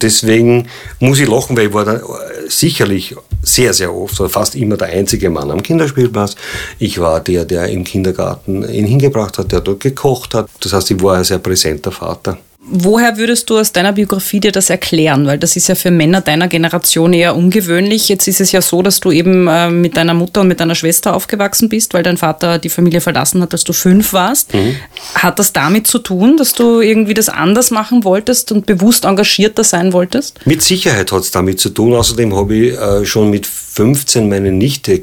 Deswegen 0.03 0.69
muss 0.99 1.19
ich 1.19 1.29
lachen, 1.29 1.57
weil 1.57 1.69
ich 1.69 1.75
war 1.75 1.85
dann 1.85 2.01
sicherlich 2.49 3.15
sehr, 3.43 3.73
sehr 3.73 3.95
oft 3.95 4.21
oder 4.21 4.29
fast 4.29 4.55
immer 4.55 4.77
der 4.77 4.89
einzige 4.89 5.31
Mann 5.31 5.51
am 5.51 5.63
Kinderspielplatz. 5.63 6.37
Ich 6.79 6.99
war 6.99 7.21
der, 7.21 7.45
der 7.45 7.69
im 7.69 7.85
Kindergarten 7.85 8.69
ihn 8.69 8.87
hingebracht 8.87 9.39
hat, 9.39 9.53
der 9.53 9.61
dort 9.61 9.81
gekocht 9.81 10.35
hat. 10.35 10.49
Das 10.61 10.73
heißt, 10.73 10.91
ich 10.91 11.03
war 11.03 11.17
ein 11.17 11.25
sehr 11.25 11.39
präsenter 11.39 11.93
Vater. 11.93 12.39
Woher 12.73 13.19
würdest 13.19 13.51
du 13.51 13.59
aus 13.59 13.73
deiner 13.73 13.93
Biografie 13.93 14.39
dir 14.39 14.53
das 14.53 14.71
erklären? 14.71 15.27
Weil 15.27 15.39
das 15.39 15.57
ist 15.57 15.67
ja 15.67 15.75
für 15.75 15.91
Männer 15.91 16.21
deiner 16.21 16.47
Generation 16.47 17.13
eher 17.13 17.35
ungewöhnlich. 17.35 18.09
Jetzt 18.09 18.29
ist 18.29 18.41
es 18.41 18.53
ja 18.53 18.63
so, 18.63 18.81
dass 18.81 19.01
du 19.01 19.11
eben 19.11 19.49
äh, 19.49 19.71
mit 19.71 19.97
deiner 19.97 20.15
Mutter 20.15 20.43
und 20.43 20.49
mit 20.49 20.61
deiner 20.61 20.77
Schwester 20.77 21.15
aufgewachsen 21.15 21.69
bist, 21.69 21.95
weil 21.95 22.05
dein 22.05 22.17
Vater 22.17 22.61
die 22.61 22.69
Familie 22.69 23.01
verlassen 23.01 23.43
hat, 23.43 23.53
als 23.53 23.65
du 23.65 23.73
fünf 23.73 24.13
warst. 24.13 24.55
Mhm. 24.55 24.77
Hat 25.15 25.41
das 25.41 25.53
damit 25.53 25.89
zu 25.89 25.99
tun, 25.99 26.37
dass 26.37 26.53
du 26.53 26.81
irgendwie 26.81 27.15
das 27.15 27.29
anders 27.29 27.73
machen 27.73 28.05
wolltest 28.05 28.53
und 28.53 28.67
bewusst 28.67 29.05
engagierter 29.05 29.65
sein 29.65 29.93
wolltest? 29.93 30.39
Mit 30.47 30.63
Sicherheit 30.63 31.11
hat 31.11 31.23
es 31.23 31.33
damit 31.33 31.59
zu 31.59 31.71
tun. 31.71 31.93
Außerdem 31.95 32.37
habe 32.37 32.55
ich 32.55 32.79
äh, 32.79 33.05
schon 33.05 33.31
mit 33.31 33.47
15 33.47 34.29
meine 34.29 34.53
Nichte 34.53 35.03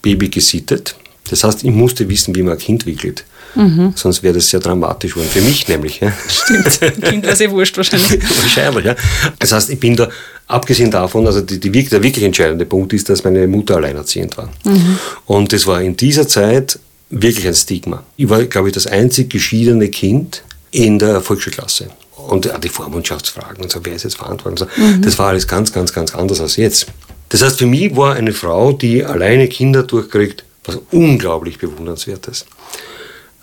Baby 0.00 0.28
gesittet. 0.28 0.94
Das 1.28 1.44
heißt, 1.44 1.64
ich 1.64 1.70
musste 1.70 2.08
wissen, 2.08 2.34
wie 2.34 2.42
man 2.42 2.54
ein 2.54 2.58
Kind 2.58 2.86
wickelt. 2.86 3.24
Mhm. 3.54 3.92
Sonst 3.96 4.22
wäre 4.22 4.34
das 4.34 4.48
sehr 4.48 4.60
dramatisch 4.60 5.14
geworden. 5.14 5.30
Für 5.30 5.40
mich 5.40 5.68
nämlich. 5.68 6.00
Ja. 6.00 6.12
Stimmt, 6.28 7.02
Kind 7.02 7.24
wäre 7.24 7.36
sehr 7.36 7.50
wurscht 7.50 7.76
wahrscheinlich. 7.76 8.22
wahrscheinlich, 8.42 8.84
ja. 8.84 8.96
Das 9.38 9.52
heißt, 9.52 9.70
ich 9.70 9.80
bin 9.80 9.96
da, 9.96 10.08
abgesehen 10.46 10.90
davon, 10.90 11.26
also 11.26 11.40
die, 11.40 11.58
die, 11.58 11.70
der 11.70 12.02
wirklich 12.02 12.24
entscheidende 12.24 12.66
Punkt 12.66 12.92
ist, 12.92 13.08
dass 13.08 13.24
meine 13.24 13.46
Mutter 13.46 13.76
alleinerziehend 13.76 14.36
war. 14.36 14.48
Mhm. 14.64 14.98
Und 15.26 15.52
das 15.52 15.66
war 15.66 15.80
in 15.82 15.96
dieser 15.96 16.28
Zeit 16.28 16.78
wirklich 17.10 17.46
ein 17.46 17.54
Stigma. 17.54 18.04
Ich 18.16 18.28
war, 18.28 18.42
glaube 18.44 18.68
ich, 18.68 18.74
das 18.74 18.86
einzig 18.86 19.30
geschiedene 19.30 19.88
Kind 19.88 20.42
in 20.70 20.98
der 20.98 21.20
Volksschulklasse. 21.20 21.90
Und 22.28 22.50
die 22.62 22.68
Vormundschaftsfragen 22.68 23.62
und 23.62 23.72
so, 23.72 23.80
wer 23.82 23.94
ist 23.94 24.04
jetzt 24.04 24.18
verantwortlich? 24.18 24.68
So. 24.76 24.82
Mhm. 24.82 25.02
Das 25.02 25.18
war 25.18 25.28
alles 25.28 25.48
ganz, 25.48 25.72
ganz, 25.72 25.92
ganz 25.92 26.14
anders 26.14 26.40
als 26.40 26.56
jetzt. 26.56 26.86
Das 27.30 27.42
heißt, 27.42 27.58
für 27.58 27.66
mich 27.66 27.96
war 27.96 28.14
eine 28.14 28.32
Frau, 28.32 28.72
die 28.72 29.04
alleine 29.04 29.48
Kinder 29.48 29.82
durchkriegt, 29.82 30.44
was 30.64 30.78
unglaublich 30.90 31.58
bewundernswertes. 31.58 32.44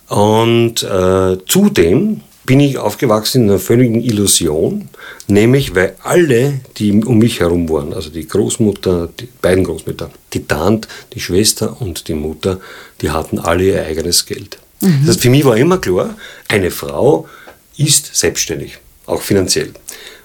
Und 0.08 0.84
äh, 0.84 1.38
zudem 1.46 2.22
bin 2.46 2.62
ich 2.62 2.78
aufgewachsen 2.78 3.44
in 3.44 3.50
einer 3.50 3.60
völligen 3.60 4.02
Illusion, 4.02 4.88
nämlich 5.28 5.76
weil 5.76 5.96
alle, 6.02 6.62
die 6.78 7.04
um 7.04 7.18
mich 7.18 7.42
herum 7.42 7.68
waren, 7.70 7.94
also 7.94 8.10
die 8.10 8.26
Großmutter, 8.26 9.10
die 9.20 9.28
beiden 9.42 9.66
Großmütter, 9.66 10.10
die 10.34 10.48
Tante, 10.48 10.88
die 11.14 11.20
Schwester 11.20 11.82
und 11.82 12.08
die 12.08 12.14
Mutter, 12.14 12.62
die 13.02 13.10
hatten 13.10 13.38
alle 13.38 13.66
ihr 13.66 13.84
eigenes 13.84 14.26
Geld. 14.26 14.60
Mhm. 14.80 15.00
Das 15.02 15.16
heißt, 15.16 15.22
für 15.24 15.30
mich 15.30 15.44
war 15.44 15.58
immer 15.58 15.78
klar, 15.80 16.16
eine 16.48 16.72
Frau 16.72 17.28
ist 17.76 18.16
selbstständig, 18.16 18.78
auch 19.06 19.22
finanziell 19.22 19.74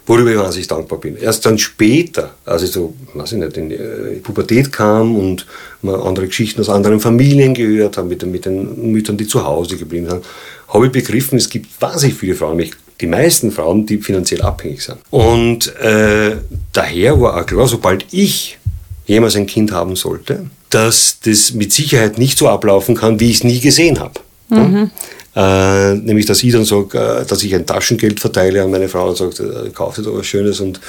worüber 0.06 0.30
ich 0.30 0.38
wahnsinnig 0.38 0.68
dankbar 0.68 0.98
bin. 0.98 1.16
Erst 1.16 1.46
dann 1.46 1.58
später, 1.58 2.34
als 2.44 2.62
ich 2.62 2.70
so, 2.70 2.94
weiß 3.14 3.32
ich 3.32 3.38
nicht, 3.38 3.56
in 3.56 3.68
die 3.68 3.76
äh, 3.76 4.20
Pubertät 4.20 4.72
kam 4.72 5.16
und 5.16 5.46
man 5.82 5.96
andere 5.96 6.26
Geschichten 6.26 6.60
aus 6.60 6.68
anderen 6.68 7.00
Familien 7.00 7.54
gehört 7.54 7.96
habe, 7.96 8.08
mit, 8.08 8.26
mit 8.26 8.44
den 8.44 8.92
Müttern, 8.92 9.16
die 9.16 9.26
zu 9.26 9.44
Hause 9.44 9.76
geblieben 9.76 10.08
sind, 10.08 10.24
habe 10.68 10.86
ich 10.86 10.92
begriffen, 10.92 11.38
es 11.38 11.48
gibt 11.48 11.80
wahnsinnig 11.80 12.16
viele 12.16 12.34
Frauen, 12.34 12.64
die 13.00 13.06
meisten 13.06 13.50
Frauen, 13.50 13.84
die 13.86 13.98
finanziell 13.98 14.42
abhängig 14.42 14.82
sind. 14.82 14.98
Und 15.10 15.74
äh, 15.76 16.36
daher 16.72 17.20
war 17.20 17.40
auch 17.40 17.46
klar, 17.46 17.66
sobald 17.66 18.06
ich 18.12 18.58
jemals 19.06 19.36
ein 19.36 19.46
Kind 19.46 19.72
haben 19.72 19.96
sollte, 19.96 20.46
dass 20.70 21.18
das 21.24 21.52
mit 21.52 21.72
Sicherheit 21.72 22.18
nicht 22.18 22.38
so 22.38 22.48
ablaufen 22.48 22.94
kann, 22.94 23.20
wie 23.20 23.30
ich 23.30 23.38
es 23.38 23.44
nie 23.44 23.60
gesehen 23.60 24.00
habe. 24.00 24.20
Mhm. 24.56 24.90
Äh, 25.34 25.94
nämlich, 25.94 26.26
dass 26.26 26.42
ich 26.42 26.52
dann 26.52 26.64
sage, 26.64 26.98
äh, 26.98 27.24
dass 27.24 27.42
ich 27.42 27.54
ein 27.54 27.64
Taschengeld 27.64 28.20
verteile 28.20 28.62
an 28.62 28.70
meine 28.70 28.88
Frau 28.88 29.08
und 29.08 29.16
sage, 29.16 29.42
äh, 29.42 29.70
kauf 29.70 29.94
dir 29.96 30.02
doch 30.02 30.16
was 30.16 30.26
Schönes 30.26 30.60
und, 30.60 30.80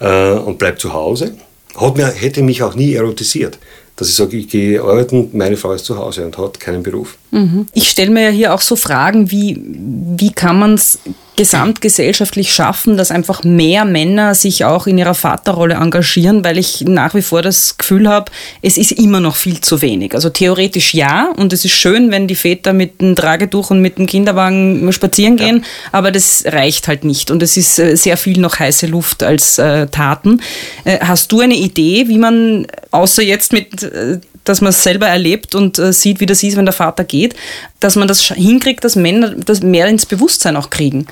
äh, 0.00 0.32
und 0.32 0.58
bleib 0.58 0.80
zu 0.80 0.92
Hause. 0.92 1.34
Hat 1.76 1.96
mir, 1.96 2.06
hätte 2.06 2.42
mich 2.42 2.62
auch 2.62 2.74
nie 2.74 2.94
erotisiert 2.94 3.58
dass 3.96 4.08
ich 4.08 4.14
sage, 4.14 4.36
ich 4.36 4.48
gehe 4.48 4.82
arbeiten, 4.82 5.30
meine 5.32 5.56
Frau 5.56 5.72
ist 5.72 5.84
zu 5.84 5.96
Hause 5.96 6.24
und 6.24 6.36
hat 6.36 6.58
keinen 6.58 6.82
Beruf. 6.82 7.16
Mhm. 7.30 7.66
Ich 7.74 7.88
stelle 7.90 8.10
mir 8.10 8.24
ja 8.24 8.30
hier 8.30 8.54
auch 8.54 8.60
so 8.60 8.76
Fragen, 8.76 9.30
wie, 9.30 9.60
wie 10.16 10.32
kann 10.32 10.58
man 10.58 10.74
es 10.74 10.98
gesamtgesellschaftlich 11.36 12.52
schaffen, 12.52 12.96
dass 12.96 13.10
einfach 13.10 13.42
mehr 13.42 13.84
Männer 13.84 14.34
sich 14.34 14.64
auch 14.64 14.86
in 14.86 14.98
ihrer 14.98 15.14
Vaterrolle 15.14 15.74
engagieren, 15.74 16.44
weil 16.44 16.58
ich 16.58 16.82
nach 16.82 17.14
wie 17.14 17.22
vor 17.22 17.42
das 17.42 17.76
Gefühl 17.76 18.08
habe, 18.08 18.30
es 18.62 18.78
ist 18.78 18.92
immer 18.92 19.20
noch 19.20 19.34
viel 19.34 19.60
zu 19.60 19.82
wenig. 19.82 20.14
Also 20.14 20.30
theoretisch 20.30 20.94
ja, 20.94 21.32
und 21.36 21.52
es 21.52 21.64
ist 21.64 21.72
schön, 21.72 22.12
wenn 22.12 22.28
die 22.28 22.36
Väter 22.36 22.72
mit 22.72 23.00
dem 23.00 23.16
Tragetuch 23.16 23.70
und 23.70 23.80
mit 23.80 23.98
dem 23.98 24.06
Kinderwagen 24.06 24.92
spazieren 24.92 25.36
gehen, 25.36 25.58
ja. 25.58 25.62
aber 25.90 26.12
das 26.12 26.44
reicht 26.46 26.86
halt 26.86 27.04
nicht 27.04 27.30
und 27.30 27.42
es 27.42 27.56
ist 27.56 27.78
äh, 27.78 27.96
sehr 27.96 28.16
viel 28.16 28.38
noch 28.38 28.58
heiße 28.58 28.86
Luft 28.86 29.24
als 29.24 29.58
äh, 29.58 29.88
Taten. 29.88 30.40
Äh, 30.84 31.00
hast 31.00 31.32
du 31.32 31.40
eine 31.40 31.56
Idee, 31.56 32.06
wie 32.06 32.18
man, 32.18 32.66
außer 32.94 33.22
jetzt 33.22 33.52
mit 33.52 33.82
äh, 33.82 34.18
dass 34.44 34.60
man 34.60 34.70
es 34.70 34.82
selber 34.82 35.08
erlebt 35.08 35.54
und 35.54 35.78
äh, 35.78 35.92
sieht, 35.92 36.20
wie 36.20 36.26
das 36.26 36.42
ist, 36.42 36.56
wenn 36.56 36.66
der 36.66 36.74
Vater 36.74 37.04
geht, 37.04 37.34
dass 37.80 37.96
man 37.96 38.08
das 38.08 38.20
hinkriegt, 38.20 38.84
dass 38.84 38.94
Männer 38.94 39.34
das 39.34 39.62
mehr 39.62 39.88
ins 39.88 40.06
Bewusstsein 40.06 40.56
auch 40.56 40.70
kriegen. 40.70 41.06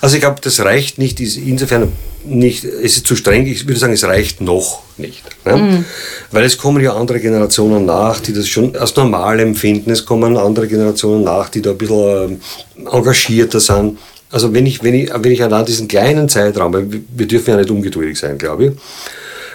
Also 0.00 0.16
ich 0.16 0.20
glaube, 0.20 0.40
das 0.40 0.60
reicht 0.60 0.98
nicht, 0.98 1.20
insofern 1.20 1.92
nicht, 2.24 2.64
es 2.64 2.96
ist 2.96 3.06
zu 3.06 3.16
streng, 3.16 3.46
ich 3.46 3.66
würde 3.66 3.78
sagen, 3.78 3.92
es 3.92 4.04
reicht 4.04 4.40
noch 4.40 4.82
nicht. 4.96 5.22
Ne? 5.44 5.56
Mhm. 5.56 5.84
Weil 6.30 6.44
es 6.44 6.56
kommen 6.56 6.82
ja 6.82 6.94
andere 6.94 7.20
Generationen 7.20 7.84
nach, 7.84 8.20
die 8.20 8.32
das 8.32 8.48
schon 8.48 8.74
als 8.76 8.96
normal 8.96 9.40
empfinden, 9.40 9.90
es 9.90 10.04
kommen 10.04 10.36
andere 10.36 10.66
Generationen 10.66 11.24
nach, 11.24 11.48
die 11.50 11.60
da 11.60 11.70
ein 11.70 11.78
bisschen 11.78 12.40
ähm, 12.76 12.86
engagierter 12.90 13.60
sind. 13.60 13.98
Also 14.30 14.52
wenn 14.52 14.66
ich, 14.66 14.82
wenn 14.82 14.94
ich, 14.94 15.10
wenn 15.14 15.32
ich 15.32 15.42
an 15.42 15.66
diesen 15.66 15.86
kleinen 15.86 16.28
Zeitraum, 16.28 16.72
weil 16.72 16.86
wir 16.90 17.26
dürfen 17.26 17.50
ja 17.50 17.56
nicht 17.58 17.70
ungeduldig 17.70 18.18
sein, 18.18 18.38
glaube 18.38 18.66
ich, 18.66 18.72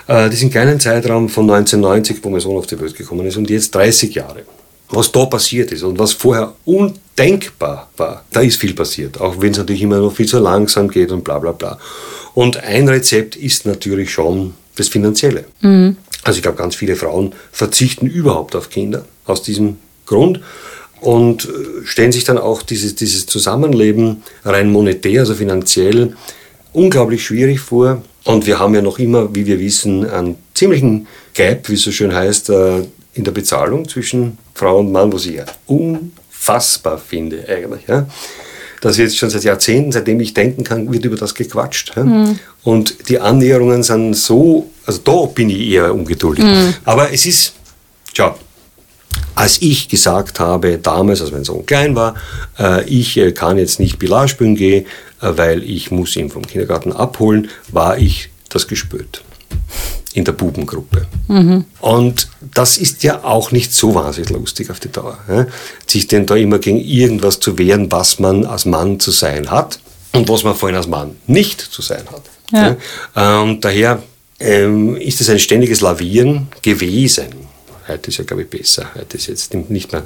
äh, 0.10 0.30
diesen 0.30 0.50
kleinen 0.50 0.80
Zeitraum 0.80 1.30
von 1.30 1.44
1990, 1.50 2.18
wo 2.24 2.30
mein 2.30 2.42
Sohn 2.42 2.58
auf 2.58 2.66
die 2.66 2.80
Welt 2.80 2.96
gekommen 2.96 3.28
ist, 3.28 3.38
und 3.38 3.50
jetzt 3.50 3.76
30 3.76 4.16
Jahre. 4.16 4.42
Was 4.90 5.12
da 5.12 5.26
passiert 5.26 5.72
ist 5.72 5.84
und 5.84 6.00
was 6.00 6.14
vorher 6.14 6.56
undenkbar 6.66 7.90
war, 7.96 8.26
da 8.32 8.42
ist 8.42 8.60
viel 8.60 8.74
passiert. 8.74 9.22
Auch 9.22 9.40
wenn 9.40 9.52
es 9.52 9.60
natürlich 9.60 9.84
immer 9.84 10.00
noch 10.00 10.16
viel 10.16 10.26
zu 10.26 10.40
langsam 10.40 10.90
geht 10.90 11.12
und 11.12 11.24
bla 11.24 11.38
bla 11.38 11.52
bla. 11.52 11.78
Und 12.34 12.58
ein 12.58 12.90
Rezept 12.90 13.36
ist 13.36 13.68
natürlich 13.68 14.12
schon 14.12 14.56
das 14.78 14.88
Finanzielle. 14.88 15.46
Mhm. 15.62 15.98
Also 16.24 16.38
ich 16.38 16.42
glaube, 16.42 16.58
ganz 16.58 16.76
viele 16.76 16.96
Frauen 16.96 17.34
verzichten 17.52 18.08
überhaupt 18.08 18.56
auf 18.56 18.72
Kinder 18.72 19.06
aus 19.26 19.44
diesem 19.44 19.78
Grund 20.08 20.42
und 21.02 21.46
äh, 21.46 21.86
stellen 21.86 22.12
sich 22.12 22.24
dann 22.24 22.40
auch 22.40 22.64
dieses, 22.64 22.96
dieses 22.96 23.28
Zusammenleben 23.28 24.24
rein 24.44 24.72
monetär, 24.72 25.20
also 25.20 25.36
finanziell, 25.36 26.16
unglaublich 26.74 27.24
schwierig 27.24 27.60
vor. 27.60 28.02
Und 28.26 28.46
wir 28.46 28.60
haben 28.60 28.76
ja 28.76 28.82
noch 28.82 29.00
immer, 29.00 29.34
wie 29.34 29.46
wir 29.46 29.60
wissen, 29.60 30.10
einen 30.10 30.36
ziemlichen 30.54 31.08
Gap, 31.34 31.70
wie 31.70 31.76
es 31.76 31.84
so 31.84 31.92
schön 31.92 32.14
heißt, 32.14 32.50
äh, 32.50 32.84
in 33.14 33.24
der 33.24 33.32
Bezahlung 33.32 33.88
zwischen 33.88 34.38
Frau 34.54 34.80
und 34.80 34.92
Mann, 34.92 35.12
was 35.12 35.26
ich 35.26 35.36
ja 35.36 35.46
unfassbar 35.66 36.98
finde 36.98 37.46
eigentlich. 37.48 37.88
Ja. 37.88 38.08
Das 38.82 38.98
jetzt 38.98 39.18
schon 39.18 39.30
seit 39.30 39.44
Jahrzehnten, 39.44 39.92
seitdem 39.92 40.20
ich 40.22 40.34
denken 40.34 40.64
kann, 40.64 40.92
wird 40.92 41.04
über 41.06 41.18
das 41.18 41.36
gequatscht. 41.36 41.94
Ja. 41.96 42.04
Mhm. 42.04 42.40
Und 42.64 43.10
die 43.10 43.20
Annäherungen 43.20 43.84
sind 43.84 44.14
so, 44.16 44.70
also 44.86 45.00
da 45.04 45.26
bin 45.26 45.50
ich 45.50 45.72
eher 45.72 45.94
ungeduldig. 45.94 46.46
Mhm. 46.46 46.74
Aber 46.86 47.12
es 47.12 47.26
ist, 47.26 47.54
tja, 48.14 48.36
als 49.40 49.62
ich 49.62 49.88
gesagt 49.88 50.42
habe, 50.42 50.80
damals, 50.80 51.22
als 51.22 51.32
mein 51.32 51.46
Sohn 51.46 51.66
klein 51.66 51.96
war, 51.96 52.16
äh, 52.60 52.84
ich 52.90 53.16
äh, 53.16 53.32
kann 53.32 53.58
jetzt 53.58 53.80
nicht 53.80 53.98
Pilar 53.98 54.28
spielen 54.28 54.56
gehen, 54.56 54.86
äh, 55.22 55.32
weil 55.38 55.64
ich 55.64 55.92
muss 55.92 56.18
ihn 56.18 56.30
vom 56.30 56.46
Kindergarten 56.46 56.92
abholen, 56.92 57.50
war 57.72 57.98
ich 57.98 58.32
das 58.50 58.68
gespürt 58.68 59.24
in 60.14 60.26
der 60.26 60.34
Bubengruppe. 60.34 61.08
Mhm. 61.30 61.64
Und 61.80 62.28
das 62.54 62.78
ist 62.78 63.02
ja 63.04 63.24
auch 63.24 63.52
nicht 63.52 63.74
so 63.74 63.96
wahnsinnig 63.96 64.30
lustig 64.32 64.70
auf 64.72 64.82
die 64.82 64.92
Dauer. 64.92 65.18
Ja? 65.30 65.48
Sich 65.88 66.08
denn 66.08 66.26
da 66.26 66.36
immer 66.36 66.60
gegen 66.60 66.82
irgendwas 66.82 67.40
zu 67.40 67.58
wehren, 67.58 67.90
was 67.94 68.20
man 68.20 68.46
als 68.46 68.66
Mann 68.66 69.00
zu 69.00 69.12
sein 69.12 69.50
hat 69.50 69.80
und 70.12 70.28
was 70.28 70.44
man 70.44 70.54
vorhin 70.54 70.76
als 70.76 70.88
Mann 70.88 71.16
nicht 71.28 71.62
zu 71.62 71.82
sein 71.82 72.04
hat. 72.12 72.24
Ja. 72.52 72.76
Ja? 73.16 73.42
Und 73.42 73.64
daher 73.64 74.04
ähm, 74.42 74.98
ist 74.98 75.22
es 75.22 75.30
ein 75.30 75.40
ständiges 75.40 75.80
Lavieren 75.80 76.50
gewesen. 76.62 77.49
Heute 77.90 78.10
ist 78.10 78.18
ja, 78.18 78.24
glaube 78.24 78.44
ich, 78.44 78.50
besser. 78.50 78.86
Heute 78.96 79.18
ist 79.18 79.28
jetzt 79.28 79.54
nicht 79.54 79.92
mehr 79.92 80.04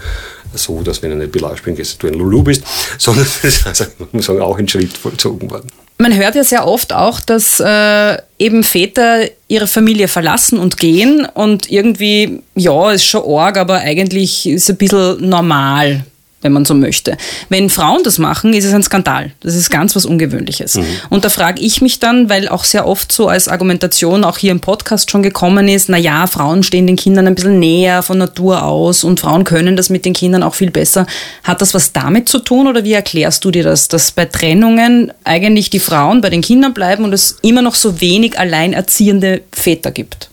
so, 0.55 0.81
dass 0.81 1.01
wenn 1.01 1.11
du 1.11 1.15
eine 1.17 1.27
Pilar 1.27 1.57
spielen 1.57 1.75
du 1.75 2.07
ein 2.07 2.13
Lulu 2.13 2.43
bist, 2.43 2.63
sondern 2.97 3.27
also, 3.65 3.85
man 3.99 4.09
muss 4.11 4.25
sagen, 4.25 4.41
auch 4.41 4.57
ein 4.57 4.67
Schritt 4.67 4.97
vollzogen 4.97 5.49
worden. 5.51 5.67
Man 5.99 6.15
hört 6.15 6.35
ja 6.35 6.43
sehr 6.43 6.67
oft 6.67 6.91
auch, 6.91 7.19
dass 7.19 7.59
äh, 7.59 8.17
eben 8.39 8.63
Väter 8.63 9.29
ihre 9.47 9.67
Familie 9.67 10.07
verlassen 10.07 10.57
und 10.57 10.77
gehen 10.77 11.27
und 11.33 11.71
irgendwie, 11.71 12.41
ja, 12.55 12.91
ist 12.91 13.05
schon 13.05 13.23
arg, 13.23 13.57
aber 13.57 13.75
eigentlich 13.79 14.47
ist 14.47 14.63
es 14.63 14.69
ein 14.71 14.77
bisschen 14.77 15.29
normal 15.29 16.03
wenn 16.43 16.51
man 16.51 16.65
so 16.65 16.73
möchte. 16.73 17.17
Wenn 17.49 17.69
Frauen 17.69 18.01
das 18.03 18.19
machen, 18.19 18.53
ist 18.53 18.65
es 18.65 18.73
ein 18.73 18.83
Skandal. 18.83 19.31
Das 19.41 19.55
ist 19.55 19.69
ganz 19.69 19.95
was 19.95 20.05
Ungewöhnliches. 20.05 20.75
Mhm. 20.75 20.85
Und 21.09 21.25
da 21.25 21.29
frage 21.29 21.61
ich 21.61 21.81
mich 21.81 21.99
dann, 21.99 22.29
weil 22.29 22.47
auch 22.47 22.63
sehr 22.63 22.87
oft 22.87 23.11
so 23.11 23.27
als 23.27 23.47
Argumentation 23.47 24.23
auch 24.23 24.37
hier 24.37 24.51
im 24.51 24.59
Podcast 24.59 25.09
schon 25.09 25.23
gekommen 25.23 25.67
ist, 25.67 25.89
na 25.89 25.97
ja, 25.97 26.27
Frauen 26.27 26.63
stehen 26.63 26.85
den 26.85 26.95
Kindern 26.95 27.27
ein 27.27 27.35
bisschen 27.35 27.59
näher 27.59 28.03
von 28.03 28.17
Natur 28.17 28.63
aus 28.63 29.03
und 29.03 29.19
Frauen 29.19 29.43
können 29.43 29.75
das 29.75 29.89
mit 29.89 30.05
den 30.05 30.13
Kindern 30.13 30.43
auch 30.43 30.55
viel 30.55 30.71
besser. 30.71 31.07
Hat 31.43 31.61
das 31.61 31.73
was 31.73 31.93
damit 31.93 32.29
zu 32.29 32.39
tun 32.39 32.67
oder 32.67 32.83
wie 32.83 32.93
erklärst 32.93 33.43
du 33.45 33.51
dir 33.51 33.63
das, 33.63 33.87
dass 33.87 34.11
bei 34.11 34.25
Trennungen 34.25 35.11
eigentlich 35.23 35.69
die 35.69 35.79
Frauen 35.79 36.21
bei 36.21 36.29
den 36.29 36.41
Kindern 36.41 36.73
bleiben 36.73 37.03
und 37.03 37.13
es 37.13 37.37
immer 37.41 37.61
noch 37.61 37.75
so 37.75 38.01
wenig 38.01 38.37
alleinerziehende 38.37 39.41
Väter 39.51 39.91
gibt? 39.91 40.29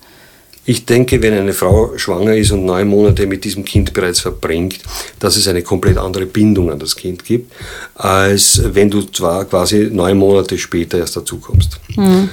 Ich 0.67 0.85
denke, 0.85 1.23
wenn 1.23 1.33
eine 1.33 1.53
Frau 1.53 1.97
schwanger 1.97 2.37
ist 2.37 2.51
und 2.53 2.65
neun 2.65 2.89
Monate 2.89 3.27
mit 3.27 3.45
diesem 3.45 3.65
Kind 3.65 3.93
bereits 3.93 4.21
verbringt, 4.21 4.79
dass 5.19 5.37
es 5.37 5.49
eine 5.49 5.63
komplett 5.63 5.97
andere 5.97 6.27
Bindung 6.27 6.71
an 6.71 6.79
das 6.79 6.95
Kind 6.95 7.25
gibt, 7.25 7.53
als 7.95 8.61
wenn 8.63 8.91
du 8.91 9.03
zwar 9.03 9.47
quasi 9.47 9.89
neun 9.91 10.19
Monate 10.19 10.59
später 10.59 10.99
erst 10.99 11.17
dazukommst. 11.17 11.81
Mhm. 11.97 12.29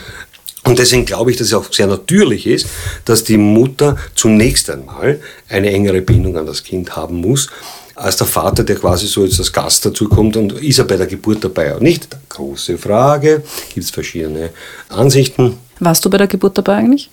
Und 0.65 0.77
deswegen 0.77 1.05
glaube 1.05 1.31
ich, 1.31 1.37
dass 1.37 1.47
es 1.47 1.53
auch 1.53 1.71
sehr 1.71 1.87
natürlich 1.87 2.45
ist, 2.45 2.67
dass 3.05 3.23
die 3.23 3.37
Mutter 3.37 3.95
zunächst 4.15 4.69
einmal 4.69 5.21
eine 5.47 5.71
engere 5.71 6.01
Bindung 6.01 6.35
an 6.35 6.45
das 6.45 6.61
Kind 6.61 6.97
haben 6.97 7.21
muss, 7.21 7.49
als 7.95 8.17
der 8.17 8.27
Vater, 8.27 8.65
der 8.65 8.75
quasi 8.75 9.07
so 9.07 9.23
jetzt 9.23 9.39
als 9.39 9.53
Gast 9.53 9.85
dazukommt 9.85 10.35
und 10.35 10.51
ist 10.51 10.77
er 10.77 10.85
bei 10.85 10.97
der 10.97 11.07
Geburt 11.07 11.43
dabei 11.43 11.71
oder 11.71 11.83
nicht? 11.83 12.09
Große 12.29 12.77
Frage, 12.77 13.43
gibt 13.73 13.85
es 13.85 13.89
verschiedene 13.89 14.49
Ansichten. 14.89 15.57
Warst 15.79 16.03
du 16.03 16.09
bei 16.09 16.17
der 16.17 16.27
Geburt 16.27 16.57
dabei 16.57 16.75
eigentlich? 16.75 17.09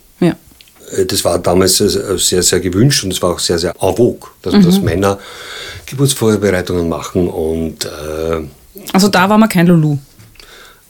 Äh, 0.91 1.05
das 1.05 1.23
war 1.23 1.39
damals 1.39 1.77
sehr, 1.77 2.43
sehr 2.43 2.59
gewünscht 2.59 3.03
und 3.03 3.13
es 3.13 3.21
war 3.21 3.33
auch 3.33 3.39
sehr, 3.39 3.59
sehr 3.59 3.73
en 3.79 3.95
vogue, 3.95 4.29
dass, 4.41 4.53
mhm. 4.53 4.65
dass 4.65 4.81
Männer 4.81 5.19
Geburtsvorbereitungen 5.85 6.87
machen 6.87 7.27
und. 7.27 7.85
Äh, 7.85 8.41
also 8.91 9.07
da 9.07 9.29
war 9.29 9.37
man 9.37 9.49
kein 9.49 9.67
Lulu. 9.67 9.97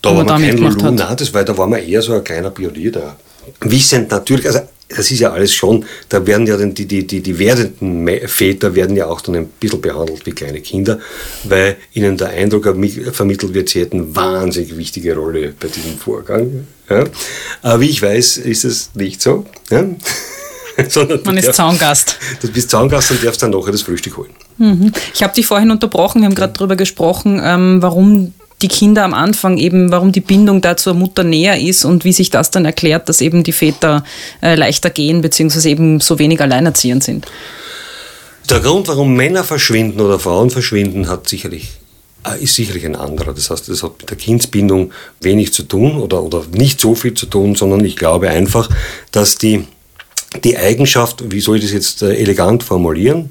Da 0.02 0.14
war 0.14 0.24
man 0.24 0.40
kein 0.40 0.58
Lulu, 0.58 0.90
nein, 0.90 1.16
das 1.16 1.32
war, 1.32 1.44
da 1.44 1.56
war 1.56 1.66
man 1.66 1.80
eher 1.80 2.02
so 2.02 2.12
ein 2.12 2.24
kleiner 2.24 2.50
Pionier 2.50 2.92
da. 2.92 3.16
Wissend 3.60 4.10
natürlich, 4.10 4.46
also 4.46 4.60
das 4.88 5.10
ist 5.10 5.18
ja 5.18 5.32
alles 5.32 5.52
schon, 5.52 5.84
da 6.08 6.24
werden 6.26 6.46
ja 6.46 6.56
dann 6.56 6.72
die, 6.72 6.86
die, 6.86 7.06
die, 7.06 7.20
die 7.20 7.38
werdenden 7.38 8.28
Väter 8.28 8.74
werden 8.74 8.96
ja 8.96 9.06
auch 9.06 9.20
dann 9.20 9.34
ein 9.34 9.46
bisschen 9.46 9.80
behandelt 9.80 10.24
wie 10.26 10.30
kleine 10.30 10.60
Kinder, 10.60 11.00
weil 11.44 11.76
ihnen 11.92 12.16
der 12.16 12.28
Eindruck 12.28 12.64
vermittelt 13.12 13.54
wird, 13.54 13.68
sie 13.68 13.80
hätten 13.80 14.14
wahnsinnig 14.14 14.76
wichtige 14.76 15.16
Rolle 15.16 15.54
bei 15.58 15.68
diesem 15.68 15.98
Vorgang. 15.98 16.66
Ja. 16.88 17.04
Aber 17.62 17.80
wie 17.80 17.88
ich 17.88 18.00
weiß, 18.00 18.38
ist 18.38 18.64
es 18.64 18.90
nicht 18.94 19.20
so. 19.20 19.46
Ja. 19.70 19.84
Sondern 20.88 21.20
Man 21.24 21.38
ist 21.38 21.46
darfst, 21.46 21.56
Zaungast. 21.56 22.18
Du 22.42 22.48
bist 22.48 22.70
Zaungast 22.70 23.10
und 23.10 23.24
darfst 23.24 23.42
dann 23.42 23.50
nachher 23.50 23.72
das 23.72 23.82
Frühstück 23.82 24.18
holen. 24.18 24.30
Mhm. 24.58 24.92
Ich 25.14 25.22
habe 25.22 25.34
dich 25.34 25.46
vorhin 25.46 25.70
unterbrochen, 25.70 26.20
wir 26.20 26.26
haben 26.26 26.34
gerade 26.34 26.52
darüber 26.52 26.76
gesprochen, 26.76 27.40
ähm, 27.42 27.80
warum 27.80 28.34
die 28.62 28.68
Kinder 28.68 29.04
am 29.04 29.14
Anfang 29.14 29.58
eben, 29.58 29.90
warum 29.90 30.12
die 30.12 30.20
Bindung 30.20 30.60
da 30.60 30.76
zur 30.76 30.94
Mutter 30.94 31.24
näher 31.24 31.60
ist 31.60 31.84
und 31.84 32.04
wie 32.04 32.12
sich 32.12 32.30
das 32.30 32.50
dann 32.50 32.64
erklärt, 32.64 33.08
dass 33.08 33.20
eben 33.20 33.42
die 33.42 33.52
Väter 33.52 34.04
äh, 34.42 34.54
leichter 34.54 34.90
gehen, 34.90 35.20
beziehungsweise 35.20 35.68
eben 35.68 36.00
so 36.00 36.18
wenig 36.18 36.40
alleinerziehend 36.40 37.04
sind. 37.04 37.26
Der 38.48 38.60
Grund, 38.60 38.88
warum 38.88 39.14
Männer 39.14 39.44
verschwinden 39.44 40.00
oder 40.00 40.18
Frauen 40.18 40.50
verschwinden, 40.50 41.08
hat 41.08 41.28
sicherlich 41.28 41.68
ist 42.34 42.54
sicherlich 42.54 42.84
ein 42.84 42.96
anderer. 42.96 43.32
Das 43.32 43.50
heißt, 43.50 43.68
das 43.68 43.82
hat 43.82 43.98
mit 43.98 44.10
der 44.10 44.16
Kindsbindung 44.16 44.92
wenig 45.20 45.52
zu 45.52 45.62
tun 45.62 45.96
oder, 45.96 46.22
oder 46.22 46.44
nicht 46.52 46.80
so 46.80 46.94
viel 46.94 47.14
zu 47.14 47.26
tun, 47.26 47.54
sondern 47.54 47.84
ich 47.84 47.96
glaube 47.96 48.30
einfach, 48.30 48.68
dass 49.12 49.36
die, 49.36 49.64
die 50.44 50.56
Eigenschaft, 50.56 51.30
wie 51.30 51.40
soll 51.40 51.56
ich 51.56 51.62
das 51.62 51.72
jetzt 51.72 52.02
äh, 52.02 52.14
elegant 52.16 52.62
formulieren, 52.62 53.30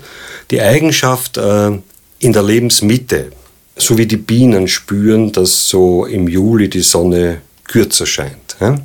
die 0.52 0.62
Eigenschaft 0.62 1.38
äh, 1.38 1.72
in 2.20 2.34
der 2.34 2.44
Lebensmitte, 2.44 3.32
so 3.76 3.98
wie 3.98 4.06
die 4.06 4.18
Bienen 4.18 4.68
spüren, 4.68 5.32
dass 5.32 5.68
so 5.68 6.06
im 6.06 6.28
Juli 6.28 6.70
die 6.70 6.82
Sonne 6.82 7.42
kürzer 7.66 8.06
scheint. 8.06 8.56
Ja? 8.60 8.78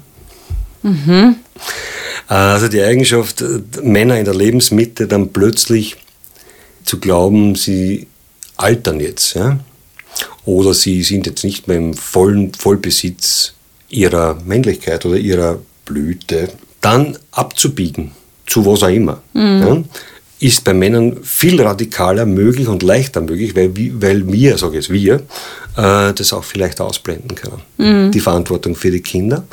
Mhm. 0.82 1.36
Also 2.26 2.68
die 2.68 2.82
Eigenschaft, 2.82 3.44
Männer 3.82 4.18
in 4.18 4.24
der 4.24 4.34
Lebensmitte 4.34 5.06
dann 5.06 5.32
plötzlich 5.32 5.96
zu 6.84 6.98
glauben, 6.98 7.54
sie 7.54 8.06
altern 8.56 9.00
jetzt. 9.00 9.34
Ja? 9.34 9.58
Oder 10.44 10.74
sie 10.74 11.02
sind 11.02 11.26
jetzt 11.26 11.44
nicht 11.44 11.68
mehr 11.68 11.76
im 11.76 11.94
vollen 11.94 12.52
Vollbesitz 12.54 13.54
ihrer 13.88 14.38
Männlichkeit 14.44 15.04
oder 15.04 15.16
ihrer 15.16 15.58
Blüte. 15.84 16.48
Dann 16.80 17.18
abzubiegen, 17.32 18.12
zu 18.46 18.64
was 18.64 18.82
auch 18.82 18.88
immer. 18.88 19.22
Mhm. 19.34 19.60
Ja? 19.60 19.84
ist 20.40 20.64
bei 20.64 20.72
Männern 20.72 21.18
viel 21.22 21.60
radikaler 21.60 22.24
möglich 22.24 22.66
und 22.66 22.82
leichter 22.82 23.20
möglich, 23.20 23.54
weil, 23.54 23.72
weil 24.00 24.32
wir, 24.32 24.56
sage 24.56 24.78
ich 24.78 24.88
jetzt 24.88 24.92
wir, 24.92 25.16
äh, 25.76 26.14
das 26.14 26.32
auch 26.32 26.44
vielleicht 26.44 26.80
ausblenden 26.80 27.34
können. 27.34 27.60
Mhm. 27.76 28.10
Die 28.10 28.20
Verantwortung 28.20 28.74
für 28.74 28.90
die 28.90 29.02
Kinder. 29.02 29.44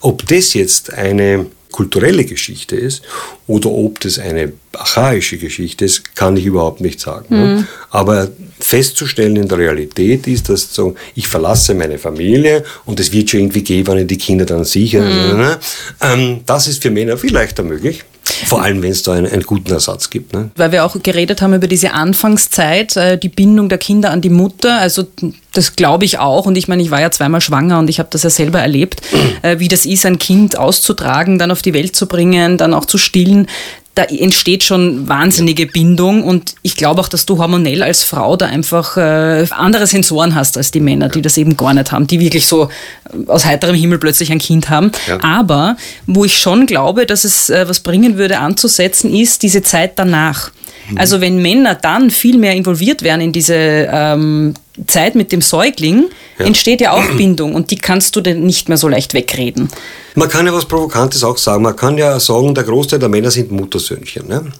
Ob 0.00 0.26
das 0.26 0.54
jetzt 0.54 0.92
eine 0.92 1.46
kulturelle 1.72 2.24
Geschichte 2.24 2.76
ist 2.76 3.02
oder 3.46 3.70
ob 3.70 4.00
das 4.00 4.18
eine 4.18 4.52
archaische 4.72 5.38
Geschichte 5.38 5.84
ist, 5.84 6.14
kann 6.14 6.36
ich 6.36 6.44
überhaupt 6.44 6.80
nicht 6.80 7.00
sagen. 7.00 7.26
Mhm. 7.28 7.66
Aber 7.90 8.28
festzustellen 8.60 9.36
in 9.36 9.48
der 9.48 9.58
Realität 9.58 10.26
ist, 10.26 10.48
dass 10.48 10.72
so, 10.72 10.94
ich 11.14 11.26
verlasse 11.26 11.74
meine 11.74 11.98
Familie 11.98 12.64
und 12.84 13.00
es 13.00 13.12
wird 13.12 13.30
schon 13.30 13.40
irgendwie 13.40 13.62
gehen, 13.62 13.86
wenn 13.86 13.98
ich 13.98 14.06
die 14.06 14.18
Kinder 14.18 14.44
dann 14.44 14.64
sicher. 14.64 15.00
Mhm. 15.00 15.56
Ähm, 16.00 16.40
das 16.46 16.68
ist 16.68 16.82
für 16.82 16.90
Männer 16.90 17.16
viel 17.16 17.32
leichter 17.32 17.62
möglich. 17.62 18.04
Vor 18.46 18.62
allem, 18.62 18.82
wenn 18.82 18.90
es 18.90 19.02
da 19.02 19.12
einen, 19.12 19.26
einen, 19.26 19.42
guten 19.42 19.70
Ersatz 19.70 20.10
gibt. 20.10 20.32
Ne? 20.32 20.50
Weil 20.56 20.72
wir 20.72 20.84
auch 20.84 20.96
geredet 21.02 21.42
haben 21.42 21.54
über 21.54 21.66
diese 21.66 21.92
Anfangszeit, 21.92 22.96
äh, 22.96 23.18
die 23.18 23.28
Bindung 23.28 23.68
der 23.68 23.78
Kinder 23.78 24.10
an 24.10 24.20
die 24.20 24.30
Mutter. 24.30 24.78
Also 24.78 25.06
das 25.52 25.76
glaube 25.76 26.04
ich 26.04 26.18
auch. 26.18 26.46
Und 26.46 26.56
ich 26.56 26.68
meine, 26.68 26.82
ich 26.82 26.90
war 26.90 27.00
ja 27.00 27.10
zweimal 27.10 27.40
schwanger 27.40 27.78
und 27.78 27.88
ich 27.88 27.98
habe 27.98 28.08
das 28.10 28.22
ja 28.22 28.30
selber 28.30 28.60
erlebt, 28.60 29.02
äh, 29.42 29.58
wie 29.58 29.68
das 29.68 29.86
ist, 29.86 30.06
ein 30.06 30.18
Kind 30.18 30.58
auszutragen, 30.58 31.38
dann 31.38 31.50
auf 31.50 31.62
die 31.62 31.74
Welt 31.74 31.94
zu 31.94 32.06
bringen, 32.06 32.58
dann 32.58 32.74
auch 32.74 32.84
zu 32.84 32.98
stillen 32.98 33.46
da 33.94 34.04
entsteht 34.04 34.62
schon 34.62 35.06
wahnsinnige 35.06 35.66
Bindung 35.66 36.24
und 36.24 36.54
ich 36.62 36.76
glaube 36.76 37.00
auch, 37.00 37.08
dass 37.08 37.26
du 37.26 37.38
hormonell 37.38 37.82
als 37.82 38.04
Frau 38.04 38.36
da 38.36 38.46
einfach 38.46 38.96
äh, 38.96 39.46
andere 39.50 39.86
Sensoren 39.86 40.34
hast 40.34 40.56
als 40.56 40.70
die 40.70 40.80
Männer, 40.80 41.10
die 41.10 41.20
das 41.20 41.36
eben 41.36 41.58
gar 41.58 41.74
nicht 41.74 41.92
haben, 41.92 42.06
die 42.06 42.18
wirklich 42.18 42.46
so 42.46 42.64
äh, 42.64 43.30
aus 43.30 43.44
heiterem 43.44 43.74
Himmel 43.74 43.98
plötzlich 43.98 44.32
ein 44.32 44.38
Kind 44.38 44.70
haben. 44.70 44.92
Ja. 45.06 45.22
Aber 45.22 45.76
wo 46.06 46.24
ich 46.24 46.38
schon 46.38 46.64
glaube, 46.66 47.04
dass 47.04 47.24
es 47.24 47.50
äh, 47.50 47.68
was 47.68 47.80
bringen 47.80 48.16
würde 48.16 48.38
anzusetzen, 48.38 49.14
ist 49.14 49.42
diese 49.42 49.62
Zeit 49.62 49.92
danach. 49.96 50.50
Mhm. 50.88 50.98
Also 50.98 51.20
wenn 51.20 51.42
Männer 51.42 51.74
dann 51.74 52.10
viel 52.10 52.38
mehr 52.38 52.54
involviert 52.54 53.02
werden 53.02 53.20
in 53.20 53.32
diese 53.32 53.54
ähm, 53.54 54.54
Zeit 54.86 55.14
mit 55.14 55.32
dem 55.32 55.42
Säugling, 55.42 56.06
ja. 56.38 56.46
entsteht 56.46 56.80
ja 56.80 56.92
auch 56.92 57.04
Bindung 57.16 57.54
und 57.54 57.70
die 57.70 57.76
kannst 57.76 58.16
du 58.16 58.20
dann 58.20 58.44
nicht 58.44 58.68
mehr 58.68 58.78
so 58.78 58.88
leicht 58.88 59.14
wegreden. 59.14 59.68
Man 60.14 60.28
kann 60.28 60.46
ja 60.46 60.52
was 60.52 60.64
Provokantes 60.64 61.24
auch 61.24 61.38
sagen. 61.38 61.62
Man 61.62 61.76
kann 61.76 61.98
ja 61.98 62.18
sagen, 62.18 62.54
der 62.54 62.64
Großteil 62.64 62.98
der 62.98 63.08
Männer 63.08 63.30
sind 63.30 63.50
Muttersöhnchen. 63.50 64.26
Ne? 64.28 64.52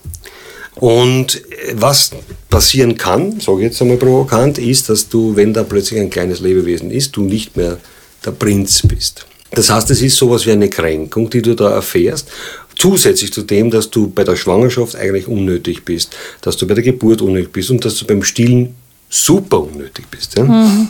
Und 0.74 1.42
was 1.74 2.10
passieren 2.50 2.96
kann, 2.96 3.40
sage 3.40 3.58
ich 3.58 3.64
jetzt 3.64 3.82
einmal 3.82 3.96
provokant, 3.96 4.58
ist, 4.58 4.88
dass 4.88 5.08
du, 5.08 5.36
wenn 5.36 5.52
da 5.52 5.62
plötzlich 5.62 6.00
ein 6.00 6.10
kleines 6.10 6.40
Lebewesen 6.40 6.90
ist, 6.90 7.16
du 7.16 7.22
nicht 7.22 7.56
mehr 7.56 7.78
der 8.24 8.32
Prinz 8.32 8.82
bist. 8.86 9.26
Das 9.54 9.68
heißt, 9.68 9.90
es 9.90 10.00
ist 10.00 10.16
sowas 10.16 10.46
wie 10.46 10.52
eine 10.52 10.70
Kränkung, 10.70 11.28
die 11.28 11.42
du 11.42 11.54
da 11.54 11.70
erfährst 11.70 12.28
zusätzlich 12.76 13.32
zu 13.32 13.42
dem, 13.42 13.70
dass 13.70 13.90
du 13.90 14.08
bei 14.08 14.24
der 14.24 14.36
Schwangerschaft 14.36 14.96
eigentlich 14.96 15.28
unnötig 15.28 15.84
bist, 15.84 16.16
dass 16.40 16.56
du 16.56 16.66
bei 16.66 16.74
der 16.74 16.82
Geburt 16.82 17.22
unnötig 17.22 17.52
bist 17.52 17.70
und 17.70 17.84
dass 17.84 17.96
du 17.96 18.06
beim 18.06 18.22
Stillen 18.22 18.74
super 19.12 19.60
unnötig 19.60 20.06
bist. 20.10 20.36
Ja? 20.36 20.44
Mhm. 20.44 20.88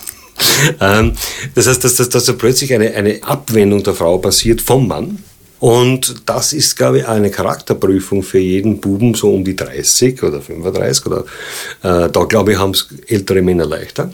Ähm, 0.81 1.13
das 1.55 1.67
heißt, 1.67 1.85
dass, 1.85 1.97
dass, 1.97 2.09
dass 2.09 2.25
da 2.25 2.33
plötzlich 2.33 2.73
eine, 2.73 2.95
eine 2.95 3.23
Abwendung 3.23 3.83
der 3.83 3.95
Frau 3.95 4.19
passiert 4.19 4.61
vom 4.61 4.89
Mann. 4.89 5.19
Und 5.59 6.23
das 6.27 6.53
ist, 6.53 6.77
glaube 6.77 6.99
ich, 6.99 7.07
eine 7.07 7.31
Charakterprüfung 7.31 8.25
für 8.25 8.41
jeden 8.41 8.81
Buben 8.81 9.15
so 9.15 9.33
um 9.33 9.45
die 9.45 9.55
30 9.55 10.21
oder 10.25 10.41
35 10.41 11.07
oder 11.07 11.25
äh, 11.83 12.11
da, 12.11 12.25
glaube 12.25 12.53
ich, 12.53 12.59
haben 12.59 12.73
es 12.73 12.89
ältere 13.07 13.43
Männer 13.43 13.67
leichter, 13.67 14.11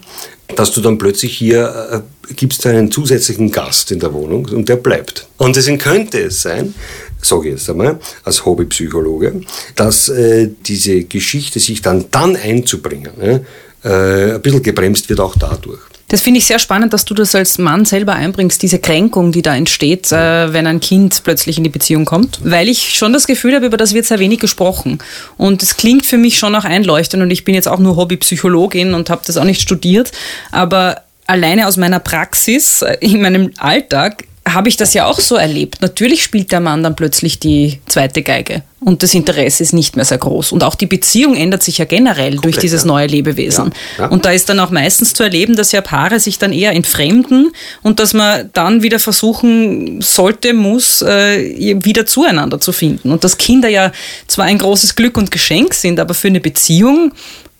dass 0.55 0.73
du 0.73 0.83
dann 0.83 0.99
plötzlich 0.99 1.39
hier 1.39 2.05
äh, 2.29 2.35
gibst 2.35 2.67
einen 2.67 2.91
zusätzlichen 2.91 3.51
Gast 3.51 3.91
in 3.93 4.01
der 4.01 4.13
Wohnung 4.13 4.45
und 4.47 4.69
der 4.69 4.77
bleibt. 4.77 5.27
Und 5.39 5.57
deswegen 5.57 5.79
könnte 5.79 6.21
es 6.21 6.43
sein, 6.43 6.75
sage 7.23 7.49
ich 7.49 7.55
jetzt 7.55 7.71
einmal, 7.71 7.99
als 8.25 8.45
Hobbypsychologe, 8.45 9.41
dass 9.75 10.11
äh, 10.11 10.51
diese 10.67 11.05
Geschichte 11.05 11.61
sich 11.61 11.81
dann 11.81 12.05
dann 12.11 12.37
einzubringen, 12.37 13.47
äh, 13.85 14.35
ein 14.35 14.43
bisschen 14.43 14.63
gebremst 14.63 15.09
wird 15.09 15.21
auch 15.21 15.35
dadurch. 15.37 15.81
Das 16.09 16.23
finde 16.23 16.39
ich 16.39 16.47
sehr 16.47 16.59
spannend, 16.59 16.95
dass 16.95 17.05
du 17.05 17.13
das 17.13 17.35
als 17.35 17.59
Mann 17.59 17.85
selber 17.85 18.15
einbringst, 18.15 18.63
diese 18.63 18.79
Kränkung, 18.79 19.31
die 19.31 19.43
da 19.43 19.55
entsteht, 19.55 20.11
äh, 20.11 20.53
wenn 20.55 20.67
ein 20.67 20.81
Kind 20.81 21.21
plötzlich 21.23 21.59
in 21.59 21.65
die 21.65 21.71
Beziehung 21.71 22.07
kommt. 22.07 22.41
Weil 22.43 22.69
ich 22.69 22.97
schon 22.97 23.13
das 23.13 23.27
Gefühl 23.27 23.55
habe, 23.55 23.67
über 23.67 23.77
das 23.77 23.93
wird 23.93 24.07
sehr 24.07 24.19
wenig 24.19 24.41
gesprochen. 24.41 25.01
Und 25.37 25.63
es 25.63 25.77
klingt 25.77 26.07
für 26.07 26.17
mich 26.17 26.39
schon 26.39 26.55
auch 26.55 26.65
einleuchtend 26.65 27.23
und 27.23 27.31
ich 27.31 27.45
bin 27.45 27.55
jetzt 27.55 27.69
auch 27.69 27.79
nur 27.79 27.97
Hobbypsychologin 27.97 28.95
und 28.95 29.11
habe 29.11 29.21
das 29.27 29.37
auch 29.37 29.45
nicht 29.45 29.61
studiert. 29.61 30.11
Aber 30.51 31.03
alleine 31.27 31.67
aus 31.67 31.77
meiner 31.77 32.01
Praxis, 32.01 32.81
äh, 32.81 32.97
in 33.01 33.21
meinem 33.21 33.53
Alltag, 33.59 34.25
habe 34.55 34.69
ich 34.69 34.77
das 34.77 34.95
ja 34.95 35.07
auch 35.07 35.21
so 35.21 35.37
erlebt. 35.37 35.81
Natürlich 35.81 36.23
spielt 36.23 36.53
der 36.53 36.61
Mann 36.61 36.83
dann 36.83 36.97
plötzlich 36.97 37.39
die 37.39 37.81
zweite 37.87 38.23
Geige 38.23 38.63
und 38.81 39.03
das 39.03 39.13
Interesse 39.13 39.63
ist 39.63 39.73
nicht 39.73 39.97
mehr 39.97 40.05
sehr 40.05 40.19
groß. 40.19 40.53
Und 40.53 40.63
auch 40.63 40.77
die 40.77 40.87
Beziehung 40.87 41.35
ändert 41.35 41.65
sich 41.65 41.79
ja 41.79 41.85
generell 41.85 42.35
Komplett, 42.35 42.45
durch 42.45 42.59
dieses 42.59 42.83
ja. 42.83 42.89
neue 42.89 43.07
Lebewesen. 43.07 43.73
Ja, 43.97 44.05
ja. 44.05 44.11
Und 44.11 44.25
da 44.25 44.31
ist 44.31 44.49
dann 44.49 44.61
auch 44.61 44.71
meistens 44.71 45.15
zu 45.15 45.25
erleben, 45.25 45.57
dass 45.57 45.73
ja 45.73 45.81
Paare 45.81 46.21
sich 46.21 46.39
dann 46.39 46.53
eher 46.53 46.73
entfremden 46.73 47.53
und 47.83 47.99
dass 47.99 48.15
man 48.15 48.51
dann 48.53 48.83
wieder 48.83 49.01
versuchen 49.01 50.01
sollte, 50.01 50.55
muss, 50.55 51.03
äh, 51.03 51.77
wieder 51.83 52.07
zueinander 52.07 52.61
zu 52.61 52.73
finden. 52.73 53.11
Und 53.11 53.25
dass 53.25 53.37
Kinder 53.37 53.69
ja 53.69 53.91
zwar 54.29 54.45
ein 54.45 54.59
großes 54.59 54.95
Glück 54.95 55.17
und 55.17 55.33
Geschenk 55.33 55.75
sind, 55.75 55.99
aber 55.99 56.15
für 56.15 56.29
eine 56.29 56.41
Beziehung 56.41 57.13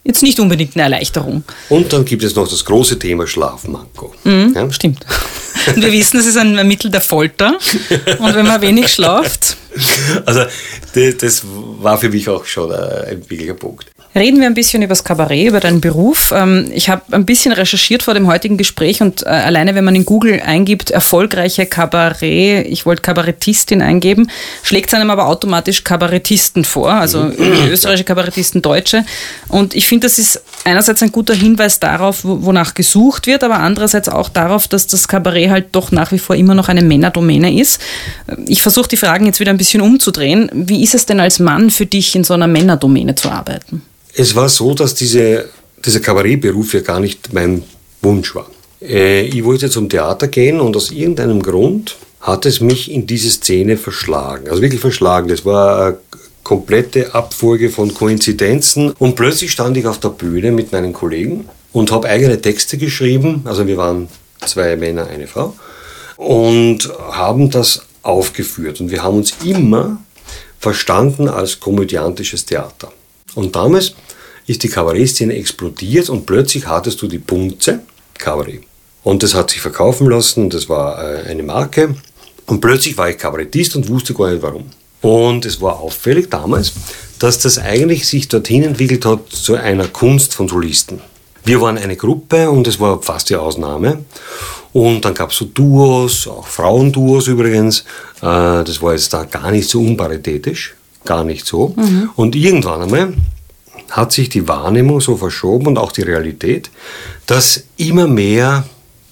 jetzt 0.09 0.23
nicht 0.23 0.41
unbedingt 0.41 0.75
eine 0.75 0.85
Erleichterung. 0.85 1.45
Und 1.69 1.93
dann 1.93 2.05
gibt 2.05 2.25
es 2.25 2.35
noch 2.35 2.49
das 2.49 2.65
große 2.65 2.99
Thema 2.99 3.27
Schlafmanko. 3.27 4.15
Mhm, 4.25 4.55
ja? 4.57 4.73
Stimmt. 4.73 5.05
Und 5.75 5.83
wir 5.83 5.93
wissen, 5.93 6.19
es 6.19 6.27
ist 6.27 6.39
ein 6.39 6.67
Mittel 6.67 6.91
der 6.91 7.03
Folter. 7.03 7.59
Und 8.19 8.35
wenn 8.35 8.47
man 8.47 8.61
wenig 8.63 8.89
schlaft. 8.89 9.57
Also, 10.25 10.45
das 10.95 11.43
war 11.45 11.99
für 11.99 12.09
mich 12.09 12.29
auch 12.29 12.45
schon 12.47 12.73
ein 12.73 13.23
wirklicher 13.29 13.55
Punkt. 13.55 13.87
Reden 14.15 14.41
wir 14.41 14.47
ein 14.47 14.55
bisschen 14.55 14.83
über 14.83 14.91
das 14.91 15.05
Kabarett, 15.05 15.49
über 15.49 15.61
deinen 15.61 15.81
Beruf. 15.81 16.33
Ähm, 16.35 16.71
ich 16.73 16.89
habe 16.89 17.03
ein 17.13 17.27
bisschen 17.27 17.53
recherchiert 17.53 18.03
vor 18.03 18.15
dem 18.15 18.27
heutigen 18.27 18.57
Gespräch 18.57 19.03
und 19.03 19.23
äh, 19.25 19.29
alleine, 19.29 19.75
wenn 19.75 19.85
man 19.85 19.95
in 19.95 20.07
Google 20.07 20.41
eingibt, 20.45 20.91
erfolgreiche 20.91 21.67
Kabarett, 21.67 22.67
ich 22.67 22.87
wollte 22.87 23.03
Kabarettistin 23.03 23.83
eingeben, 23.83 24.31
schlägt 24.63 24.89
es 24.89 24.95
einem 24.95 25.11
aber 25.11 25.27
automatisch 25.27 25.85
Kabarettisten 25.85 26.65
vor, 26.65 26.91
also 26.91 27.25
mhm. 27.25 27.69
österreichische 27.71 28.05
Kabarettisten, 28.05 28.63
Deutsche. 28.63 29.05
Und 29.49 29.75
ich 29.75 29.87
finde, 29.87 30.07
das 30.07 30.19
ist 30.19 30.43
einerseits 30.65 31.03
ein 31.03 31.13
guter 31.13 31.35
Hinweis 31.35 31.79
darauf, 31.79 32.21
wonach 32.23 32.73
gesucht 32.73 33.27
wird, 33.27 33.45
aber 33.45 33.61
andererseits 33.61 34.09
auch 34.09 34.31
darauf, 34.31 34.69
dass 34.69 34.87
das 34.87 35.07
Kabarett 35.07 35.51
halt 35.51 35.67
doch 35.73 35.93
nach 35.93 36.13
wie 36.13 36.19
vor 36.19 36.35
immer 36.35 36.55
noch 36.55 36.69
eine 36.69 36.83
Männerdomäne 36.83 37.61
ist. 37.61 37.81
Ich 38.47 38.63
versuche 38.63 38.89
die 38.89 38.97
Fragen 38.97 39.27
jetzt 39.27 39.39
wieder 39.39 39.51
ein 39.51 39.59
bisschen 39.59 39.83
umzudrehen. 39.83 40.51
Wie 40.53 40.83
ist 40.83 40.95
es 40.95 41.05
denn 41.05 41.21
als 41.21 41.39
Mann 41.39 41.71
für 41.71 41.87
dich, 41.87 42.17
in 42.17 42.25
so 42.25 42.35
einer 42.35 42.47
Männerdomäne 42.47 43.15
zu 43.15 43.31
arbeiten? 43.31 43.83
Es 44.19 44.35
war 44.35 44.49
so, 44.49 44.75
dass 44.75 44.97
diese, 44.97 45.49
dieser 45.85 46.01
Kabarettberuf 46.01 46.75
ja 46.75 46.81
gar 46.81 46.99
nicht 46.99 47.33
mein 47.33 47.63
Wunsch 48.03 48.35
war. 48.35 48.51
Äh, 48.83 49.21
ich 49.23 49.45
wollte 49.45 49.71
zum 49.71 49.89
Theater 49.89 50.27
gehen 50.27 50.59
und 50.59 50.77
aus 50.77 50.91
irgendeinem 50.91 51.41
Grund 51.41 51.97
hat 52.21 52.45
es 52.45 52.61
mich 52.61 52.91
in 52.91 53.07
diese 53.07 53.31
Szene 53.31 53.77
verschlagen. 53.77 54.49
Also 54.49 54.61
wirklich 54.61 54.81
verschlagen. 54.81 55.29
Das 55.29 55.45
war 55.45 55.87
eine 55.87 55.99
komplette 56.43 57.15
Abfolge 57.15 57.71
von 57.71 57.95
Koinzidenzen. 57.95 58.91
Und 58.99 59.15
plötzlich 59.15 59.53
stand 59.53 59.77
ich 59.77 59.87
auf 59.87 60.01
der 60.01 60.09
Bühne 60.09 60.51
mit 60.51 60.73
meinen 60.73 60.93
Kollegen 60.93 61.49
und 61.73 61.93
habe 61.93 62.09
eigene 62.09 62.41
Texte 62.41 62.77
geschrieben. 62.77 63.43
Also 63.45 63.69
wir 63.69 63.77
waren 63.77 64.09
zwei 64.45 64.75
Männer, 64.75 65.07
eine 65.07 65.29
Frau. 65.29 65.55
Und 66.17 66.91
haben 67.13 67.51
das 67.51 67.83
aufgeführt. 68.03 68.81
Und 68.81 68.91
wir 68.91 69.05
haben 69.05 69.19
uns 69.19 69.35
immer 69.45 69.99
verstanden 70.59 71.29
als 71.29 71.61
komödiantisches 71.61 72.45
Theater. 72.47 72.91
Und 73.37 73.55
damals 73.55 73.95
ist 74.49 74.63
die 74.63 74.69
Kabarettszene 74.69 75.37
explodiert 75.37 76.09
und 76.09 76.27
plötzlich 76.27 76.67
hattest 76.67 77.01
du 77.03 77.07
die 77.07 77.19
Punze 77.19 77.81
Kabarett. 78.19 78.63
Und 79.05 79.23
das 79.23 79.35
hat 79.35 79.51
sich 79.51 79.61
verkaufen 79.61 80.09
lassen, 80.09 80.51
das 80.51 80.69
war 80.69 81.03
äh, 81.03 81.31
eine 81.31 81.43
Marke. 81.43 81.95
Und 82.47 82.61
plötzlich 82.61 82.97
war 82.97 83.11
ich 83.11 83.19
Kabarettist 83.19 83.77
und 83.77 83.89
wusste 83.89 84.15
gar 84.15 84.31
nicht 84.31 84.43
warum. 84.43 84.65
Und 85.03 85.45
es 85.45 85.61
war 85.61 85.79
auffällig 85.79 86.29
damals, 86.31 86.73
dass 87.19 87.39
das 87.39 87.59
eigentlich 87.59 88.07
sich 88.09 88.29
dorthin 88.29 88.65
entwickelt 88.65 89.05
hat 89.05 89.29
zu 89.31 89.55
einer 89.55 89.87
Kunst 89.87 90.35
von 90.35 90.49
Solisten. 90.49 91.01
Wir 91.45 91.61
waren 91.61 91.79
eine 91.79 91.97
Gruppe 91.97 92.51
und 92.51 92.67
es 92.67 92.81
war 92.81 93.01
fast 93.03 93.31
die 93.31 93.37
Ausnahme. 93.37 94.05
Und 94.73 95.05
dann 95.05 95.15
gab 95.15 95.31
es 95.31 95.37
so 95.37 95.45
Duos, 95.47 96.27
auch 96.27 96.47
Frauenduos 96.47 97.27
übrigens. 97.29 97.81
Äh, 98.21 98.65
das 98.65 98.83
war 98.83 98.93
jetzt 98.93 99.13
da 99.13 99.25
gar 99.25 99.51
nicht 99.51 99.69
so 99.69 99.81
unparitätisch, 99.81 100.75
gar 101.05 101.25
nicht 101.25 101.47
so. 101.47 101.75
Mhm. 101.77 102.11
Und 102.17 102.35
irgendwann 102.35 102.83
einmal 102.83 103.15
hat 103.91 104.13
sich 104.13 104.29
die 104.29 104.47
Wahrnehmung 104.49 105.01
so 105.01 105.17
verschoben 105.17 105.69
und 105.69 105.79
auch 105.79 105.93
die 105.93 106.03
Realität, 106.03 106.71
dass 107.27 107.65
immer 107.77 108.07
mehr 108.07 108.65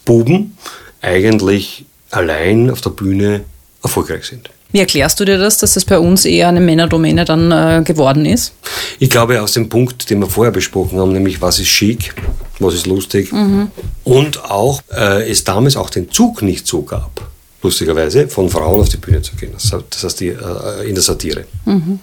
Buben 0.04 0.56
eigentlich 1.00 1.84
allein 2.10 2.70
auf 2.70 2.80
der 2.80 2.90
Bühne 2.90 3.44
erfolgreich 3.82 4.24
sind. 4.24 4.50
Wie 4.72 4.80
erklärst 4.80 5.18
du 5.20 5.24
dir 5.24 5.38
das, 5.38 5.58
dass 5.58 5.74
das 5.74 5.84
bei 5.84 5.98
uns 5.98 6.24
eher 6.24 6.48
eine 6.48 6.60
Männerdomäne 6.60 7.24
dann 7.24 7.52
äh, 7.52 7.82
geworden 7.84 8.26
ist? 8.26 8.52
Ich 8.98 9.10
glaube 9.10 9.40
aus 9.40 9.52
dem 9.52 9.68
Punkt, 9.68 10.10
den 10.10 10.18
wir 10.20 10.26
vorher 10.26 10.52
besprochen 10.52 10.98
haben, 10.98 11.12
nämlich 11.12 11.40
was 11.40 11.58
ist 11.60 11.68
schick, 11.68 12.14
was 12.58 12.74
ist 12.74 12.86
lustig 12.86 13.32
mhm. 13.32 13.70
und 14.04 14.44
auch 14.44 14.82
äh, 14.92 15.30
es 15.30 15.44
damals 15.44 15.76
auch 15.76 15.88
den 15.88 16.10
Zug 16.10 16.42
nicht 16.42 16.66
so 16.66 16.82
gab, 16.82 17.22
lustigerweise, 17.62 18.28
von 18.28 18.50
Frauen 18.50 18.80
auf 18.80 18.88
die 18.88 18.96
Bühne 18.96 19.22
zu 19.22 19.36
gehen. 19.36 19.52
Das 19.54 20.02
heißt 20.02 20.20
die, 20.20 20.28
äh, 20.28 20.88
in 20.88 20.94
der 20.94 21.02
Satire. 21.02 21.44
Mhm. 21.64 22.00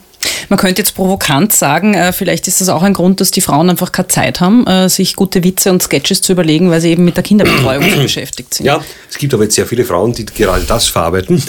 Man 0.50 0.60
könnte 0.60 0.82
jetzt 0.82 0.96
provokant 0.96 1.54
sagen, 1.54 1.94
äh, 1.94 2.14
vielleicht 2.14 2.48
ist 2.48 2.62
das 2.62 2.70
auch 2.70 2.84
ein 2.84 2.94
Grund, 2.94 3.22
dass 3.22 3.32
die 3.32 3.42
Frauen 3.42 3.70
einfach 3.70 3.92
keine 3.92 4.08
Zeit 4.08 4.40
haben, 4.40 4.66
äh, 4.68 4.90
sich 4.90 5.16
gute 5.16 5.44
Witze 5.44 5.72
und 5.72 5.82
Sketches 5.82 6.22
zu 6.22 6.32
überlegen, 6.32 6.70
weil 6.70 6.82
sie 6.82 6.92
eben 6.92 7.06
mit 7.06 7.16
der 7.16 7.24
Kinderbetreuung 7.24 7.84
beschäftigt 8.02 8.54
sind. 8.54 8.66
Ja, 8.66 8.84
es 9.10 9.18
gibt 9.18 9.34
aber 9.34 9.44
jetzt 9.44 9.56
sehr 9.56 9.66
viele 9.66 9.86
Frauen, 9.86 10.14
die 10.14 10.26
gerade 10.26 10.64
das 10.66 10.88
verarbeiten. 10.88 11.42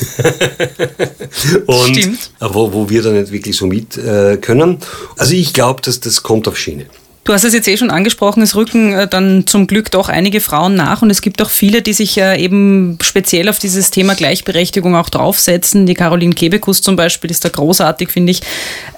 und 1.66 1.96
Stimmt. 1.96 2.30
Wo, 2.40 2.72
wo 2.72 2.88
wir 2.88 3.02
dann 3.02 3.20
nicht 3.20 3.32
wirklich 3.32 3.56
so 3.56 3.66
mit 3.66 3.96
äh, 3.96 4.36
können. 4.36 4.78
Also 5.16 5.34
ich 5.34 5.52
glaube, 5.52 5.82
dass 5.82 6.00
das 6.00 6.22
kommt 6.22 6.48
auf 6.48 6.58
Schiene. 6.58 6.86
Du 7.24 7.32
hast 7.32 7.44
es 7.44 7.54
jetzt 7.54 7.66
eh 7.68 7.76
schon 7.78 7.90
angesprochen, 7.90 8.42
es 8.42 8.54
rücken 8.54 8.92
äh, 8.92 9.08
dann 9.08 9.46
zum 9.46 9.66
Glück 9.66 9.90
doch 9.90 10.10
einige 10.10 10.40
Frauen 10.40 10.74
nach 10.74 11.00
und 11.00 11.08
es 11.08 11.22
gibt 11.22 11.40
auch 11.40 11.48
viele, 11.48 11.80
die 11.80 11.94
sich 11.94 12.18
äh, 12.18 12.38
eben 12.38 12.98
speziell 13.00 13.48
auf 13.48 13.58
dieses 13.58 13.90
Thema 13.90 14.14
Gleichberechtigung 14.14 14.94
auch 14.94 15.08
draufsetzen. 15.08 15.86
Die 15.86 15.94
Caroline 15.94 16.34
Kebekus 16.34 16.82
zum 16.82 16.96
Beispiel 16.96 17.30
ist 17.30 17.42
da 17.42 17.48
großartig, 17.48 18.10
finde 18.10 18.32
ich. 18.32 18.42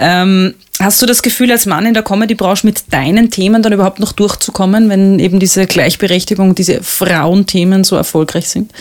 Ähm, 0.01 0.55
hast 0.81 1.01
du 1.01 1.07
das 1.07 1.23
Gefühl, 1.23 1.53
als 1.53 1.67
Mann 1.67 1.87
in 1.87 1.95
der 1.95 2.03
Comedy-Branche 2.03 2.67
mit 2.67 2.93
deinen 2.93 3.31
Themen 3.31 3.63
dann 3.63 3.73
überhaupt 3.73 4.01
noch 4.01 4.13
durchzukommen, 4.13 4.89
wenn 4.89 5.21
eben 5.21 5.39
diese 5.39 5.67
Gleichberechtigung, 5.67 6.57
diese 6.57 6.83
Frauenthemen 6.83 7.85
so 7.85 7.95
erfolgreich 7.95 8.49
sind? 8.49 8.73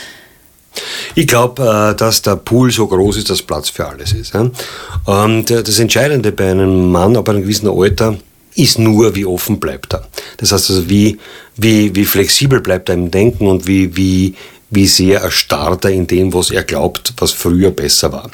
Ich 1.13 1.27
glaube, 1.27 1.91
äh, 1.93 1.95
dass 1.95 2.23
der 2.23 2.37
Pool 2.37 2.71
so 2.71 2.87
groß 2.87 3.17
ist, 3.17 3.29
dass 3.29 3.43
Platz 3.43 3.69
für 3.69 3.87
alles 3.87 4.11
ist. 4.11 4.33
Und 4.33 5.51
das 5.51 5.77
Entscheidende 5.77 6.31
bei 6.31 6.49
einem 6.49 6.91
Mann 6.91 7.15
ab 7.15 7.29
einem 7.29 7.43
gewissen 7.43 7.69
Alter 7.69 8.17
ist 8.55 8.79
nur, 8.79 9.15
wie 9.15 9.25
offen 9.25 9.59
bleibt 9.59 9.93
er. 9.93 10.07
Das 10.37 10.51
heißt 10.51 10.69
also, 10.69 10.89
wie, 10.89 11.17
wie, 11.57 11.95
wie 11.95 12.05
flexibel 12.05 12.61
bleibt 12.61 12.89
er 12.89 12.95
im 12.95 13.11
Denken 13.11 13.47
und 13.47 13.67
wie, 13.67 13.95
wie, 13.95 14.35
wie 14.69 14.87
sehr 14.87 15.21
erstarrt 15.21 15.85
er 15.85 15.91
in 15.91 16.07
dem, 16.07 16.33
was 16.33 16.51
er 16.51 16.63
glaubt, 16.63 17.13
was 17.17 17.31
früher 17.31 17.71
besser 17.71 18.11
war. 18.11 18.31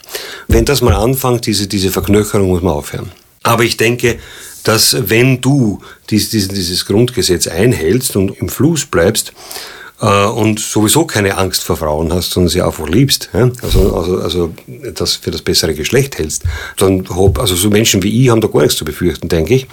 Wenn 0.47 0.65
das 0.65 0.81
mal 0.81 0.95
anfängt, 0.95 1.45
diese, 1.45 1.67
diese 1.67 1.91
Verknöcherung 1.91 2.49
muss 2.49 2.62
man 2.62 2.73
aufhören. 2.73 3.12
Aber 3.43 3.63
ich 3.63 3.77
denke, 3.77 4.19
dass 4.63 5.10
wenn 5.10 5.41
du 5.41 5.81
dieses, 6.10 6.47
dieses 6.47 6.86
Grundgesetz 6.86 7.47
einhältst 7.47 8.15
und 8.15 8.38
im 8.38 8.49
Fluss 8.49 8.86
bleibst, 8.86 9.34
und 10.07 10.59
sowieso 10.59 11.05
keine 11.05 11.37
Angst 11.37 11.63
vor 11.63 11.77
Frauen 11.77 12.11
hast, 12.11 12.31
sondern 12.31 12.49
sie 12.49 12.61
einfach 12.61 12.87
liebst, 12.87 13.29
ja? 13.33 13.51
also, 13.61 13.95
also, 13.95 14.17
also 14.19 14.53
das 14.95 15.15
für 15.15 15.29
das 15.29 15.43
bessere 15.43 15.75
Geschlecht 15.75 16.17
hältst, 16.17 16.43
dann 16.77 17.07
hab, 17.09 17.39
also 17.39 17.55
so 17.55 17.69
Menschen 17.69 18.01
wie 18.01 18.23
ich 18.23 18.29
haben 18.29 18.41
da 18.41 18.47
gar 18.47 18.61
nichts 18.61 18.77
zu 18.77 18.85
befürchten, 18.85 19.29
denke 19.29 19.53
ich, 19.53 19.67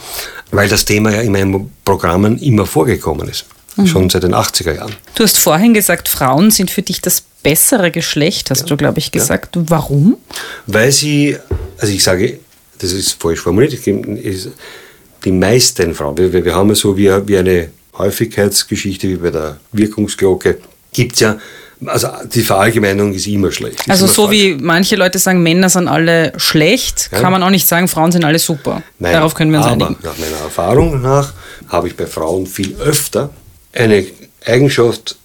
weil 0.51 0.69
das 0.69 0.85
Thema 0.85 1.13
ja 1.13 1.23
in 1.23 1.33
meinen 1.33 1.71
Programmen 1.85 2.39
immer 2.39 2.67
vorgekommen 2.67 3.29
ist. 3.29 3.47
Mhm. 3.77 3.87
Schon 3.87 4.11
seit 4.11 4.25
den 4.25 4.35
80er 4.35 4.75
Jahren. 4.75 4.93
Du 5.15 5.23
hast 5.23 5.39
vorhin 5.39 5.73
gesagt, 5.73 6.09
Frauen 6.09 6.51
sind 6.51 6.71
für 6.71 6.83
dich 6.83 7.01
das 7.01 7.23
bessere 7.43 7.91
Geschlecht, 7.91 8.51
hast 8.51 8.63
ja. 8.63 8.67
du, 8.67 8.77
glaube 8.77 8.99
ich, 8.99 9.13
gesagt. 9.13 9.57
Ja. 9.57 9.63
Warum? 9.69 10.19
Weil 10.67 10.93
sie, 10.93 11.39
also 11.79 11.93
ich 11.93 12.03
sage, 12.03 12.41
das 12.81 12.93
ist 12.93 13.13
falsch 13.13 13.41
formuliert, 13.41 13.79
die 13.87 15.33
meisten 15.33 15.95
Frauen, 15.95 16.19
wir, 16.19 16.33
wir 16.45 16.55
haben 16.55 16.69
ja 16.69 16.75
so 16.75 16.97
wie, 16.97 17.09
wie 17.27 17.39
eine 17.39 17.71
Häufigkeitsgeschichte 17.99 19.09
wie 19.09 19.17
bei 19.17 19.31
der 19.31 19.59
Wirkungsglocke, 19.73 20.59
gibt 20.93 21.15
es 21.15 21.21
ja 21.21 21.39
also 21.87 22.09
die 22.25 22.43
Verallgemeinung 22.43 23.13
ist 23.13 23.27
immer 23.27 23.53
schlecht. 23.53 23.81
Ist 23.81 23.91
also 23.91 24.07
immer 24.07 24.15
so 24.15 24.27
falsch. 24.27 24.37
wie 24.37 24.55
manche 24.61 24.97
Leute 24.97 25.19
sagen, 25.19 25.43
Männer 25.43 25.69
sind 25.69 25.89
alle 25.89 26.33
schlecht, 26.37 27.09
ja. 27.13 27.21
kann 27.21 27.33
man 27.33 27.43
auch 27.43 27.51
nicht 27.51 27.69
sagen, 27.69 27.89
Frauen 27.89 28.11
sind 28.11 28.25
alle 28.25 28.39
super. 28.39 28.83
Nein, 28.99 29.13
Darauf 29.13 29.35
können 29.35 29.53
wir 29.53 29.59
uns 29.59 29.67
aber 29.67 29.87
einigen. 29.87 30.01
Nach 30.03 30.19
meiner 30.19 30.37
Erfahrung 30.39 31.01
nach 31.01 31.33
habe 31.69 31.89
ich 31.89 31.97
bei 31.97 32.07
Frauen 32.07 32.47
viel 32.47 32.75
öfter 32.77 33.31
eine 33.73 34.05
Eigenschaft 34.45 35.17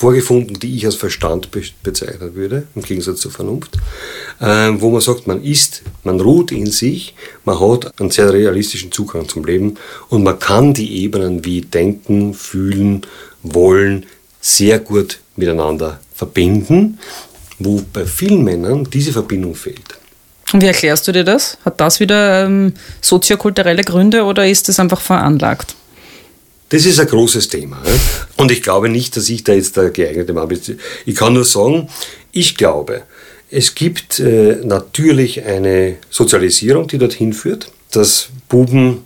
vorgefunden, 0.00 0.58
die 0.58 0.76
ich 0.76 0.86
als 0.86 0.94
Verstand 0.94 1.50
bezeichnen 1.82 2.34
würde, 2.34 2.66
im 2.74 2.80
Gegensatz 2.80 3.20
zur 3.20 3.32
Vernunft, 3.32 3.76
äh, 4.40 4.70
wo 4.76 4.90
man 4.90 5.02
sagt, 5.02 5.26
man 5.26 5.44
ist, 5.44 5.82
man 6.04 6.18
ruht 6.22 6.52
in 6.52 6.70
sich, 6.70 7.14
man 7.44 7.60
hat 7.60 8.00
einen 8.00 8.10
sehr 8.10 8.32
realistischen 8.32 8.90
Zugang 8.90 9.28
zum 9.28 9.44
Leben 9.44 9.76
und 10.08 10.22
man 10.22 10.38
kann 10.38 10.72
die 10.72 11.02
Ebenen 11.02 11.44
wie 11.44 11.60
Denken, 11.60 12.32
Fühlen, 12.32 13.02
Wollen 13.42 14.06
sehr 14.40 14.78
gut 14.78 15.20
miteinander 15.36 16.00
verbinden, 16.14 16.98
wo 17.58 17.82
bei 17.92 18.06
vielen 18.06 18.42
Männern 18.42 18.88
diese 18.90 19.12
Verbindung 19.12 19.54
fehlt. 19.54 19.98
Und 20.54 20.62
wie 20.62 20.66
erklärst 20.66 21.06
du 21.08 21.12
dir 21.12 21.24
das? 21.24 21.58
Hat 21.62 21.78
das 21.78 22.00
wieder 22.00 22.46
ähm, 22.46 22.72
soziokulturelle 23.02 23.84
Gründe 23.84 24.24
oder 24.24 24.46
ist 24.46 24.68
das 24.68 24.80
einfach 24.80 25.00
veranlagt? 25.02 25.76
Das 26.70 26.86
ist 26.86 27.00
ein 27.00 27.06
großes 27.06 27.48
Thema. 27.48 27.82
Und 28.36 28.50
ich 28.50 28.62
glaube 28.62 28.88
nicht, 28.88 29.16
dass 29.16 29.28
ich 29.28 29.44
da 29.44 29.52
jetzt 29.52 29.76
der 29.76 29.90
geeignete 29.90 30.32
Mann 30.32 30.48
bin. 30.48 30.60
Ich 31.04 31.16
kann 31.16 31.34
nur 31.34 31.44
sagen, 31.44 31.88
ich 32.32 32.56
glaube, 32.56 33.02
es 33.50 33.74
gibt 33.74 34.20
äh, 34.20 34.58
natürlich 34.62 35.44
eine 35.44 35.96
Sozialisierung, 36.10 36.86
die 36.86 36.98
dorthin 36.98 37.32
führt, 37.32 37.72
dass 37.90 38.28
Buben 38.48 38.98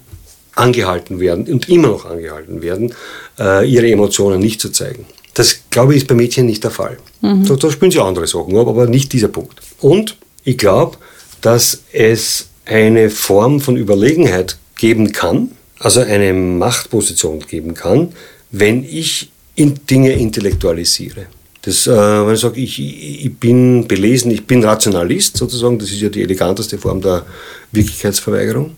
angehalten 0.55 1.21
werden 1.21 1.47
und 1.51 1.69
immer 1.71 1.89
noch 1.89 2.05
angehalten 2.05 2.61
werden, 2.61 2.95
äh, 3.39 3.67
ihre 3.67 3.91
Emotionen 3.91 4.41
nicht 4.41 4.61
zu 4.61 4.71
zeigen. 4.71 5.07
Das, 5.33 5.61
glaube 5.71 5.95
ich, 5.95 6.03
ist 6.03 6.07
bei 6.07 6.15
Mädchen 6.15 6.47
nicht 6.47 6.63
der 6.63 6.71
Fall. 6.71 6.99
Mhm. 7.23 7.47
Da, 7.47 7.57
da 7.57 7.71
spielen 7.71 7.91
sie 7.91 7.99
andere 7.99 8.27
Sachen, 8.27 8.57
aber 8.57 8.87
nicht 8.87 9.13
dieser 9.13 9.29
Punkt. 9.29 9.61
Und 9.81 10.17
ich 10.45 10.59
glaube, 10.59 10.99
dass 11.41 11.81
es 11.93 12.49
eine 12.67 13.11
Form 13.11 13.61
von 13.61 13.77
Überlegenheit 13.77 14.59
geben 14.77 15.13
kann, 15.13 15.51
also 15.85 16.01
eine 16.01 16.33
Machtposition 16.33 17.41
geben 17.41 17.75
kann, 17.75 18.15
wenn 18.51 18.85
ich 18.85 19.31
in 19.55 19.81
Dinge 19.87 20.13
intellektualisiere. 20.13 21.27
Das, 21.61 21.87
äh, 21.87 21.91
wenn 21.91 22.35
ich 22.35 22.41
sage, 22.41 22.59
ich, 22.59 22.81
ich 22.81 23.37
bin 23.37 23.87
belesen, 23.87 24.31
ich 24.31 24.47
bin 24.47 24.65
Rationalist 24.65 25.37
sozusagen, 25.37 25.79
das 25.79 25.91
ist 25.91 26.01
ja 26.01 26.09
die 26.09 26.23
eleganteste 26.23 26.79
Form 26.79 27.03
der 27.03 27.27
Wirklichkeitsverweigerung. 27.73 28.77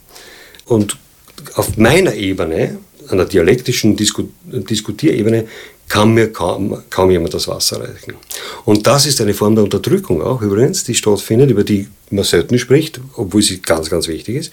Und 0.64 0.96
auf 1.54 1.76
meiner 1.76 2.12
Ebene, 2.12 2.78
an 3.08 3.18
der 3.18 3.26
dialektischen 3.26 3.96
Disku 3.96 4.24
Diskutierebene, 4.44 5.46
kann 5.88 6.12
mir 6.12 6.32
kaum, 6.32 6.82
kaum 6.90 7.10
jemand 7.12 7.34
das 7.34 7.46
Wasser 7.46 7.80
reichen. 7.80 8.14
Und 8.64 8.86
das 8.88 9.06
ist 9.06 9.20
eine 9.20 9.34
Form 9.34 9.54
der 9.54 9.62
Unterdrückung 9.62 10.20
auch 10.22 10.42
übrigens, 10.42 10.82
die 10.82 10.94
stattfindet, 10.96 11.50
über 11.50 11.62
die 11.62 11.86
man 12.10 12.24
selten 12.24 12.58
spricht, 12.58 13.00
obwohl 13.14 13.42
sie 13.42 13.62
ganz, 13.62 13.90
ganz 13.90 14.08
wichtig 14.08 14.36
ist, 14.36 14.52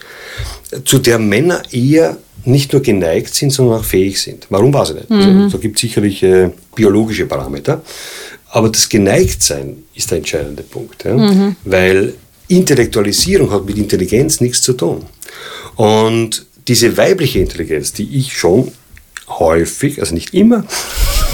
zu 0.86 1.00
der 1.00 1.18
Männer 1.18 1.64
eher 1.72 2.18
nicht 2.46 2.74
nur 2.74 2.82
geneigt 2.82 3.34
sind, 3.34 3.52
sondern 3.52 3.80
auch 3.80 3.86
fähig 3.86 4.22
sind. 4.22 4.48
Warum 4.50 4.74
weiß 4.74 4.90
ich 4.90 4.96
nicht? 4.96 5.12
Also, 5.12 5.30
mhm. 5.30 5.42
Also, 5.44 5.58
da 5.58 5.62
gibt 5.62 5.76
es 5.78 5.82
sicherlich 5.82 6.24
äh, 6.24 6.50
biologische 6.76 7.26
Parameter. 7.26 7.82
Aber 8.50 8.70
das 8.70 8.88
Geneigtsein 8.88 9.84
ist 9.96 10.12
der 10.12 10.20
entscheidende 10.20 10.64
Punkt. 10.64 11.04
Ja? 11.06 11.16
Mhm. 11.16 11.56
Weil 11.64 12.14
Intellektualisierung 12.48 13.50
hat 13.52 13.66
mit 13.66 13.78
Intelligenz 13.78 14.42
nichts 14.42 14.62
zu 14.62 14.74
tun. 14.74 15.06
Und 15.76 16.46
diese 16.68 16.96
weibliche 16.98 17.40
Intelligenz, 17.40 17.94
die 17.94 18.18
ich 18.18 18.38
schon 18.38 18.72
häufig, 19.28 20.00
also 20.00 20.14
nicht 20.14 20.34
immer, 20.34 20.66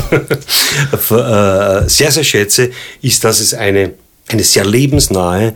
äh, 0.12 1.90
sehr, 1.90 2.12
sehr 2.12 2.24
schätze, 2.24 2.72
ist, 3.02 3.24
dass 3.24 3.40
es 3.40 3.54
eine, 3.54 3.94
eine 4.28 4.44
sehr 4.44 4.66
lebensnahe, 4.66 5.56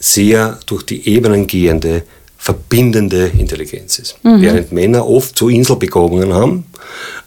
sehr 0.00 0.58
durch 0.66 0.82
die 0.82 1.08
Ebenen 1.08 1.46
gehende, 1.46 2.02
verbindende 2.44 3.28
Intelligenz 3.38 3.98
ist. 3.98 4.22
Mhm. 4.22 4.42
Während 4.42 4.70
Männer 4.70 5.08
oft 5.08 5.38
so 5.38 5.48
Inselbegabungen 5.48 6.34
haben, 6.34 6.66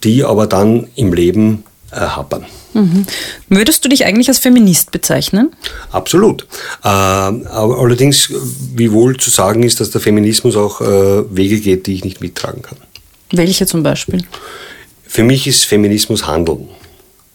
die 0.04 0.22
aber 0.22 0.46
dann 0.46 0.86
im 0.94 1.12
Leben 1.12 1.64
äh, 1.90 1.96
happern. 1.96 2.46
Mhm. 2.72 3.04
Würdest 3.48 3.84
du 3.84 3.88
dich 3.88 4.04
eigentlich 4.04 4.28
als 4.28 4.38
Feminist 4.38 4.92
bezeichnen? 4.92 5.56
Absolut. 5.90 6.46
Äh, 6.84 6.88
allerdings, 6.88 8.32
wie 8.76 8.92
wohl 8.92 9.16
zu 9.16 9.30
sagen 9.30 9.64
ist, 9.64 9.80
dass 9.80 9.90
der 9.90 10.00
Feminismus 10.00 10.54
auch 10.54 10.80
äh, 10.80 11.24
Wege 11.36 11.58
geht, 11.58 11.88
die 11.88 11.94
ich 11.94 12.04
nicht 12.04 12.20
mittragen 12.20 12.62
kann. 12.62 12.78
Welche 13.32 13.66
zum 13.66 13.82
Beispiel? 13.82 14.22
Für 15.02 15.24
mich 15.24 15.48
ist 15.48 15.64
Feminismus 15.64 16.28
Handeln 16.28 16.68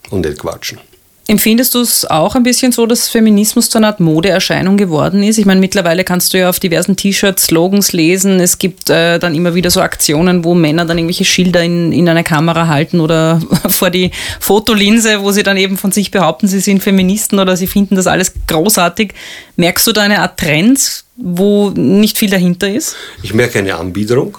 und 0.10 0.26
nicht 0.26 0.40
Quatschen. 0.40 0.80
Empfindest 1.26 1.74
du 1.74 1.80
es 1.80 2.04
auch 2.04 2.36
ein 2.36 2.44
bisschen 2.44 2.74
so, 2.74 2.86
dass 2.86 3.08
Feminismus 3.08 3.70
zu 3.70 3.78
einer 3.78 3.88
Art 3.88 4.02
Modeerscheinung 4.02 4.76
geworden 4.76 5.24
ist? 5.24 5.38
Ich 5.38 5.46
meine, 5.46 5.62
mittlerweile 5.62 6.04
kannst 6.04 6.34
du 6.34 6.40
ja 6.40 6.50
auf 6.50 6.60
diversen 6.60 6.98
T-Shirts 6.98 7.44
Slogans 7.44 7.94
lesen. 7.94 8.42
Es 8.42 8.58
gibt 8.60 8.90
äh, 8.90 9.20
dann 9.20 9.34
immer 9.34 9.56
wieder 9.56 9.72
so 9.72 9.80
Aktionen, 9.80 10.44
wo 10.44 10.54
Männer 10.54 10.84
dann 10.84 10.98
irgendwelche 10.98 11.24
Schilder 11.24 11.64
in, 11.64 11.94
in 11.94 12.10
eine 12.10 12.26
Kamera 12.26 12.68
halten 12.68 13.00
oder 13.00 13.40
vor 13.70 13.90
die 13.90 14.12
Fotolinse, 14.42 15.22
wo 15.22 15.32
sie 15.32 15.44
dann 15.44 15.56
eben 15.56 15.78
von 15.78 15.94
sich 15.94 16.12
behaupten, 16.12 16.50
sie 16.50 16.60
sind 16.60 16.84
Feministen 16.84 17.40
oder 17.40 17.56
sie 17.56 17.68
finden 17.68 17.96
das 17.96 18.08
alles 18.08 18.34
großartig. 18.48 19.14
Merkst 19.56 19.88
du 19.88 19.94
da 19.94 20.02
eine 20.02 20.20
Art 20.20 20.38
Trend, 20.38 21.06
wo 21.16 21.70
nicht 21.70 22.18
viel 22.18 22.32
dahinter 22.32 22.70
ist? 22.70 22.98
Ich 23.22 23.34
merke 23.34 23.60
eine 23.60 23.76
Anbiederung. 23.76 24.38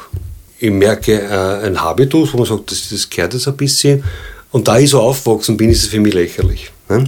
Ich 0.58 0.70
merke 0.70 1.14
äh, 1.14 1.66
ein 1.66 1.80
Habitus, 1.80 2.34
wo 2.34 2.38
man 2.38 2.46
sagt, 2.46 2.70
das, 2.70 2.90
das 2.90 3.08
kehrt 3.08 3.32
jetzt 3.32 3.48
ein 3.48 3.56
bisschen. 3.56 4.04
Und 4.50 4.68
da 4.68 4.78
ich 4.78 4.90
so 4.90 5.00
aufgewachsen 5.00 5.56
bin, 5.56 5.70
ist 5.70 5.84
es 5.84 5.88
für 5.88 5.98
mich 5.98 6.12
lächerlich. 6.12 6.73
Ne? 6.98 7.04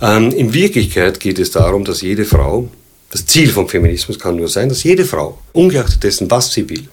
Ähm, 0.00 0.30
in 0.30 0.52
Wirklichkeit 0.52 1.20
geht 1.20 1.38
es 1.38 1.50
darum, 1.50 1.84
dass 1.84 2.02
jede 2.02 2.24
Frau, 2.24 2.68
das 3.10 3.26
Ziel 3.26 3.48
vom 3.48 3.68
Feminismus 3.68 4.18
kann 4.18 4.36
nur 4.36 4.48
sein, 4.48 4.68
dass 4.68 4.82
jede 4.82 5.04
Frau, 5.04 5.38
ungeachtet 5.52 6.02
dessen, 6.02 6.30
was 6.30 6.52
sie 6.52 6.68
will, 6.68 6.88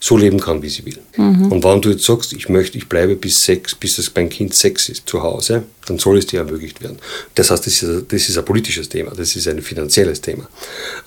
so 0.00 0.18
leben 0.18 0.38
kann, 0.38 0.60
wie 0.60 0.68
sie 0.68 0.84
will. 0.84 0.98
Mhm. 1.16 1.50
Und 1.50 1.64
wenn 1.64 1.80
du 1.80 1.90
jetzt 1.90 2.04
sagst, 2.04 2.34
ich 2.34 2.50
möchte, 2.50 2.76
ich 2.76 2.88
bleibe 2.88 3.16
bis 3.16 3.42
sechs, 3.42 3.74
bis 3.74 3.96
das 3.96 4.10
mein 4.14 4.28
Kind 4.28 4.54
sechs 4.54 4.90
ist 4.90 5.08
zu 5.08 5.22
Hause, 5.22 5.62
dann 5.86 5.98
soll 5.98 6.18
es 6.18 6.26
dir 6.26 6.40
ermöglicht 6.40 6.82
werden. 6.82 6.98
Das 7.34 7.50
heißt, 7.50 7.66
das 7.66 7.82
ist, 7.82 8.12
das 8.12 8.28
ist 8.28 8.36
ein 8.36 8.44
politisches 8.44 8.88
Thema, 8.90 9.12
das 9.16 9.34
ist 9.34 9.48
ein 9.48 9.62
finanzielles 9.62 10.20
Thema. 10.20 10.46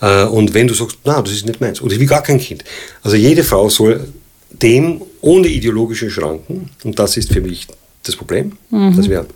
Äh, 0.00 0.24
und 0.24 0.52
wenn 0.52 0.66
du 0.66 0.74
sagst, 0.74 0.98
na, 1.04 1.22
das 1.22 1.32
ist 1.32 1.46
nicht 1.46 1.60
meins, 1.60 1.80
oder 1.80 1.92
ich 1.92 2.00
will 2.00 2.08
gar 2.08 2.22
kein 2.22 2.40
Kind. 2.40 2.64
Also 3.02 3.16
jede 3.16 3.44
Frau 3.44 3.68
soll 3.68 4.00
dem 4.50 5.00
ohne 5.20 5.46
ideologische 5.46 6.10
Schranken, 6.10 6.70
und 6.82 6.98
das 6.98 7.16
ist 7.16 7.32
für 7.32 7.40
mich 7.40 7.68
das 8.02 8.16
Problem, 8.16 8.52
mhm. 8.70 8.96
dass 8.96 9.08
wir 9.08 9.26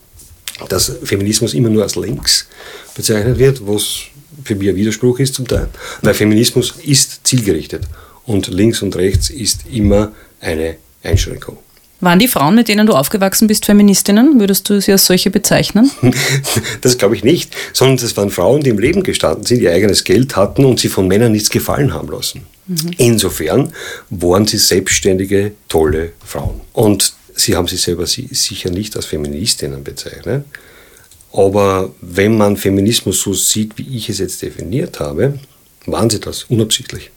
dass 0.68 0.92
Feminismus 1.02 1.54
immer 1.54 1.70
nur 1.70 1.82
als 1.82 1.96
links 1.96 2.46
bezeichnet 2.94 3.38
wird, 3.38 3.66
was 3.66 4.02
für 4.44 4.54
mich 4.54 4.68
ein 4.68 4.76
Widerspruch 4.76 5.18
ist 5.18 5.34
zum 5.34 5.46
Teil. 5.46 5.68
Weil 6.02 6.14
Feminismus 6.14 6.74
ist 6.84 7.26
zielgerichtet 7.26 7.84
und 8.26 8.48
links 8.48 8.82
und 8.82 8.96
rechts 8.96 9.30
ist 9.30 9.60
immer 9.70 10.12
eine 10.40 10.76
Einschränkung. 11.02 11.58
Waren 12.02 12.18
die 12.18 12.26
Frauen, 12.26 12.56
mit 12.56 12.66
denen 12.66 12.88
du 12.88 12.94
aufgewachsen 12.94 13.46
bist, 13.46 13.64
Feministinnen? 13.64 14.40
Würdest 14.40 14.68
du 14.68 14.80
sie 14.80 14.90
als 14.90 15.06
solche 15.06 15.30
bezeichnen? 15.30 15.88
das 16.80 16.98
glaube 16.98 17.14
ich 17.14 17.22
nicht, 17.22 17.54
sondern 17.72 17.96
das 17.98 18.16
waren 18.16 18.30
Frauen, 18.30 18.60
die 18.60 18.70
im 18.70 18.80
Leben 18.80 19.04
gestanden 19.04 19.46
sind, 19.46 19.60
ihr 19.62 19.70
eigenes 19.70 20.02
Geld 20.02 20.34
hatten 20.34 20.64
und 20.64 20.80
sie 20.80 20.88
von 20.88 21.06
Männern 21.06 21.30
nichts 21.30 21.48
gefallen 21.48 21.94
haben 21.94 22.10
lassen. 22.10 22.42
Mhm. 22.66 22.90
Insofern 22.96 23.72
waren 24.10 24.48
sie 24.48 24.58
selbstständige, 24.58 25.52
tolle 25.68 26.12
Frauen. 26.24 26.60
Und 26.72 27.14
Sie 27.34 27.56
haben 27.56 27.66
sich 27.66 27.82
selber 27.82 28.06
sicher 28.06 28.70
nicht 28.70 28.96
als 28.96 29.06
Feministinnen 29.06 29.82
bezeichnet. 29.84 30.44
Aber 31.32 31.94
wenn 32.00 32.36
man 32.36 32.56
Feminismus 32.56 33.22
so 33.22 33.32
sieht, 33.32 33.78
wie 33.78 33.96
ich 33.96 34.08
es 34.08 34.18
jetzt 34.18 34.42
definiert 34.42 35.00
habe, 35.00 35.38
waren 35.86 36.10
sie 36.10 36.20
das 36.20 36.44
unabsichtlich. 36.44 37.10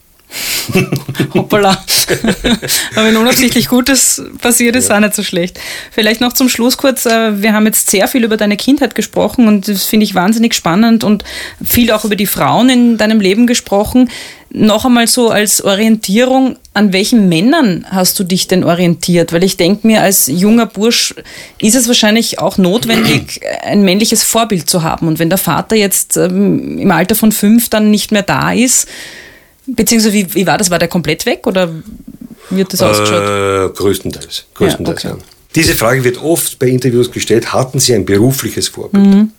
Hoppala. 1.33 1.83
Aber 2.95 3.07
wenn 3.07 3.17
unabsichtlich 3.17 3.67
Gutes 3.67 4.23
passiert 4.41 4.75
ist, 4.75 4.89
ja. 4.89 4.95
auch 4.95 4.99
nicht 4.99 5.15
so 5.15 5.23
schlecht. 5.23 5.59
Vielleicht 5.91 6.21
noch 6.21 6.33
zum 6.33 6.49
Schluss 6.49 6.77
kurz, 6.77 7.05
äh, 7.05 7.41
wir 7.41 7.53
haben 7.53 7.65
jetzt 7.65 7.89
sehr 7.89 8.07
viel 8.07 8.23
über 8.23 8.37
deine 8.37 8.57
Kindheit 8.57 8.95
gesprochen 8.95 9.47
und 9.47 9.67
das 9.67 9.85
finde 9.85 10.05
ich 10.05 10.15
wahnsinnig 10.15 10.53
spannend 10.53 11.03
und 11.03 11.23
viel 11.63 11.91
auch 11.91 12.05
über 12.05 12.15
die 12.15 12.27
Frauen 12.27 12.69
in 12.69 12.97
deinem 12.97 13.19
Leben 13.19 13.47
gesprochen. 13.47 14.09
Noch 14.51 14.85
einmal 14.85 15.07
so 15.07 15.29
als 15.29 15.61
Orientierung, 15.61 16.57
an 16.73 16.93
welchen 16.93 17.27
Männern 17.27 17.85
hast 17.89 18.17
du 18.19 18.23
dich 18.23 18.47
denn 18.47 18.63
orientiert? 18.63 19.33
Weil 19.33 19.43
ich 19.43 19.57
denke 19.57 19.85
mir, 19.85 20.01
als 20.01 20.27
junger 20.27 20.65
Bursch 20.65 21.15
ist 21.59 21.75
es 21.75 21.87
wahrscheinlich 21.87 22.39
auch 22.39 22.57
notwendig, 22.57 23.41
ein 23.63 23.83
männliches 23.83 24.23
Vorbild 24.23 24.69
zu 24.69 24.83
haben. 24.83 25.07
Und 25.07 25.19
wenn 25.19 25.29
der 25.29 25.37
Vater 25.37 25.75
jetzt 25.75 26.15
ähm, 26.15 26.77
im 26.77 26.91
Alter 26.91 27.15
von 27.15 27.31
fünf 27.31 27.69
dann 27.69 27.91
nicht 27.91 28.11
mehr 28.11 28.23
da 28.23 28.53
ist, 28.53 28.87
Beziehungsweise, 29.67 30.13
wie, 30.13 30.33
wie 30.33 30.47
war 30.47 30.57
das? 30.57 30.69
War 30.69 30.79
der 30.79 30.87
komplett 30.87 31.25
weg 31.25 31.47
oder 31.47 31.73
wird 32.49 32.73
das 32.73 32.81
ausgeschaut? 32.81 33.71
Äh, 33.71 33.73
größtenteils. 33.73 34.45
größtenteils 34.53 35.03
ja, 35.03 35.11
okay. 35.11 35.19
ja. 35.21 35.25
Diese 35.55 35.73
Frage 35.73 36.03
wird 36.03 36.21
oft 36.21 36.59
bei 36.59 36.67
Interviews 36.67 37.11
gestellt, 37.11 37.53
hatten 37.53 37.79
Sie 37.79 37.93
ein 37.93 38.05
berufliches 38.05 38.67
Vorbild? 38.67 39.05
Mhm. 39.05 39.31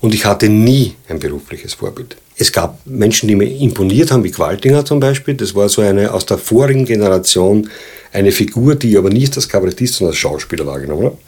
Und 0.00 0.14
ich 0.14 0.24
hatte 0.24 0.48
nie 0.48 0.94
ein 1.08 1.18
berufliches 1.18 1.74
Vorbild. 1.74 2.16
Es 2.36 2.50
gab 2.50 2.84
Menschen, 2.86 3.28
die 3.28 3.36
mir 3.36 3.46
imponiert 3.46 4.10
haben, 4.10 4.24
wie 4.24 4.30
Qualtinger 4.30 4.84
zum 4.84 5.00
Beispiel. 5.00 5.34
Das 5.34 5.54
war 5.54 5.68
so 5.68 5.80
eine 5.80 6.12
aus 6.12 6.26
der 6.26 6.38
vorigen 6.38 6.84
Generation, 6.84 7.70
eine 8.12 8.32
Figur, 8.32 8.74
die 8.74 8.96
aber 8.98 9.10
nicht 9.10 9.36
als 9.36 9.48
Kabarettist, 9.48 9.94
sondern 9.94 10.12
als 10.12 10.18
Schauspieler 10.18 10.66
wahrgenommen 10.66 11.06
hat. 11.06 11.18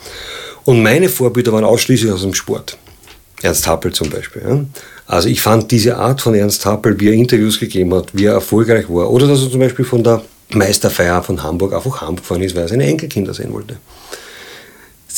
Und 0.64 0.82
meine 0.82 1.08
Vorbilder 1.08 1.52
waren 1.52 1.64
ausschließlich 1.64 2.10
aus 2.10 2.22
dem 2.22 2.34
Sport. 2.34 2.76
Ernst 3.42 3.66
Happel 3.66 3.92
zum 3.92 4.10
Beispiel. 4.10 4.42
Ja. 4.46 4.64
Also 5.06 5.28
ich 5.28 5.40
fand 5.40 5.70
diese 5.70 5.96
Art 5.96 6.20
von 6.22 6.34
Ernst 6.34 6.64
Happel, 6.64 6.98
wie 6.98 7.08
er 7.08 7.14
Interviews 7.14 7.60
gegeben 7.60 7.94
hat, 7.94 8.08
wie 8.12 8.24
er 8.24 8.34
erfolgreich 8.34 8.88
war, 8.88 9.10
oder 9.10 9.26
dass 9.26 9.42
er 9.42 9.50
zum 9.50 9.60
Beispiel 9.60 9.84
von 9.84 10.02
der 10.02 10.22
Meisterfeier 10.50 11.22
von 11.22 11.42
Hamburg 11.42 11.74
einfach 11.74 12.00
Hamburg 12.00 12.22
gefahren 12.22 12.42
ist, 12.42 12.54
weil 12.54 12.62
er 12.62 12.68
seine 12.68 12.86
Enkelkinder 12.86 13.34
sehen 13.34 13.52
wollte 13.52 13.76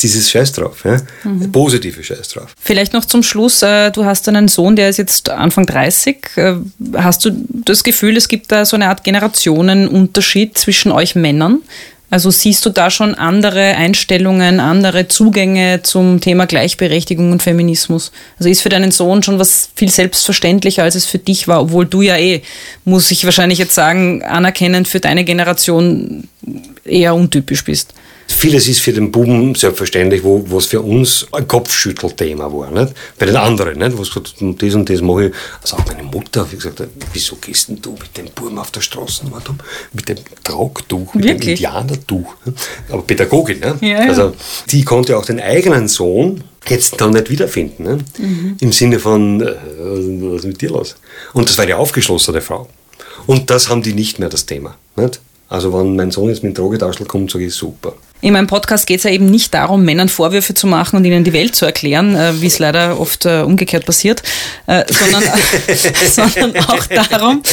dieses 0.01 0.29
Scheiß 0.29 0.53
drauf, 0.53 0.83
ja? 0.85 0.97
Mhm. 1.23 1.51
positive 1.51 2.03
Scheiß 2.03 2.29
drauf. 2.29 2.53
Vielleicht 2.59 2.93
noch 2.93 3.05
zum 3.05 3.23
Schluss, 3.23 3.61
äh, 3.61 3.91
du 3.91 4.05
hast 4.05 4.27
einen 4.27 4.47
Sohn, 4.47 4.75
der 4.75 4.89
ist 4.89 4.97
jetzt 4.97 5.29
Anfang 5.29 5.65
30. 5.65 6.29
Äh, 6.35 6.55
hast 6.95 7.25
du 7.25 7.31
das 7.49 7.83
Gefühl, 7.83 8.17
es 8.17 8.27
gibt 8.27 8.51
da 8.51 8.65
so 8.65 8.75
eine 8.75 8.89
Art 8.89 9.03
Generationenunterschied 9.03 10.57
zwischen 10.57 10.91
euch 10.91 11.15
Männern? 11.15 11.61
Also 12.09 12.31
siehst 12.31 12.65
du 12.65 12.69
da 12.69 12.89
schon 12.89 13.15
andere 13.15 13.75
Einstellungen, 13.75 14.61
andere 14.61 15.09
Zugänge 15.09 15.81
zum 15.83 16.21
Thema 16.21 16.45
Gleichberechtigung 16.45 17.33
und 17.33 17.43
Feminismus? 17.43 18.13
Also 18.39 18.49
ist 18.49 18.61
für 18.61 18.69
deinen 18.69 18.91
Sohn 18.91 19.23
schon 19.23 19.39
was 19.39 19.69
viel 19.75 19.89
selbstverständlicher, 19.89 20.83
als 20.83 20.95
es 20.95 21.05
für 21.05 21.17
dich 21.17 21.49
war, 21.49 21.61
obwohl 21.61 21.85
du 21.85 22.01
ja 22.01 22.15
eh, 22.17 22.43
muss 22.85 23.11
ich 23.11 23.25
wahrscheinlich 23.25 23.59
jetzt 23.59 23.75
sagen, 23.75 24.23
anerkennend 24.23 24.87
für 24.87 25.01
deine 25.01 25.25
Generation 25.25 26.29
eher 26.85 27.13
untypisch 27.13 27.65
bist. 27.65 27.93
Vieles 28.27 28.67
ist 28.67 28.81
für 28.81 28.93
den 28.93 29.11
Buben 29.11 29.55
selbstverständlich, 29.55 30.23
wo 30.23 30.43
was 30.49 30.67
für 30.67 30.81
uns 30.81 31.25
ein 31.31 31.47
Kopfschüttelthema 31.47 32.51
war. 32.51 32.69
Nicht? 32.71 32.93
Bei 33.17 33.25
den 33.25 33.35
anderen, 33.35 33.79
nicht? 33.79 33.97
was 33.97 34.09
das 34.09 34.33
und 34.41 34.61
das 34.61 35.01
mache 35.01 35.27
ich. 35.27 35.33
Also 35.61 35.77
auch 35.77 35.85
meine 35.87 36.03
Mutter 36.03 36.41
hat 36.41 36.51
gesagt, 36.51 36.83
wieso 37.13 37.37
gehst 37.37 37.69
denn 37.69 37.81
du 37.81 37.91
mit 37.93 38.15
dem 38.17 38.25
Buben 38.35 38.59
auf 38.59 38.71
der 38.71 38.81
Straße 38.81 39.23
mit 39.93 40.09
dem 40.09 40.17
Traugtuch, 40.43 41.13
mit 41.13 41.25
Wirklich? 41.25 41.59
dem 41.59 41.65
Indianertuch? 41.67 42.35
Aber 42.89 43.01
Pädagogin, 43.01 43.59
ne? 43.59 43.77
Ja, 43.81 43.87
ja. 43.87 44.09
also 44.09 44.33
die 44.71 44.83
konnte 44.83 45.17
auch 45.17 45.25
den 45.25 45.39
eigenen 45.39 45.87
Sohn 45.87 46.43
jetzt 46.67 46.99
dann 46.99 47.11
nicht 47.11 47.29
wiederfinden. 47.29 47.83
Ne? 47.83 47.97
Mhm. 48.17 48.57
Im 48.59 48.71
Sinne 48.71 48.99
von, 48.99 49.41
äh, 49.41 49.55
was 49.79 50.39
ist 50.39 50.45
mit 50.45 50.61
dir 50.61 50.69
los? 50.69 50.95
Und 51.33 51.49
das 51.49 51.57
war 51.57 51.63
eine 51.63 51.77
aufgeschlossene 51.77 52.41
Frau. 52.41 52.67
Und 53.25 53.49
das 53.49 53.69
haben 53.69 53.81
die 53.81 53.93
nicht 53.93 54.19
mehr, 54.19 54.29
das 54.29 54.45
Thema. 54.45 54.75
Nicht? 54.95 55.21
Also 55.49 55.73
wenn 55.73 55.95
mein 55.95 56.11
Sohn 56.11 56.29
jetzt 56.29 56.43
mit 56.43 56.55
dem 56.55 56.61
Drogetauschel 56.61 57.05
kommt, 57.05 57.31
sage 57.31 57.45
ich 57.45 57.53
super. 57.53 57.93
In 58.21 58.33
meinem 58.33 58.47
Podcast 58.47 58.87
geht 58.87 58.97
es 58.97 59.03
ja 59.03 59.11
eben 59.11 59.27
nicht 59.27 59.53
darum, 59.53 59.83
Männern 59.83 60.09
Vorwürfe 60.09 60.53
zu 60.53 60.65
machen 60.65 60.95
und 60.95 61.05
ihnen 61.05 61.23
die 61.23 61.33
Welt 61.33 61.55
zu 61.55 61.65
erklären, 61.65 62.15
äh, 62.15 62.41
wie 62.41 62.47
es 62.47 62.57
leider 62.57 62.99
oft 62.99 63.25
äh, 63.25 63.41
umgekehrt 63.41 63.85
passiert, 63.85 64.23
äh, 64.65 64.83
sondern, 64.91 65.23
sondern 66.11 66.65
auch 66.65 66.85
darum, 66.87 67.43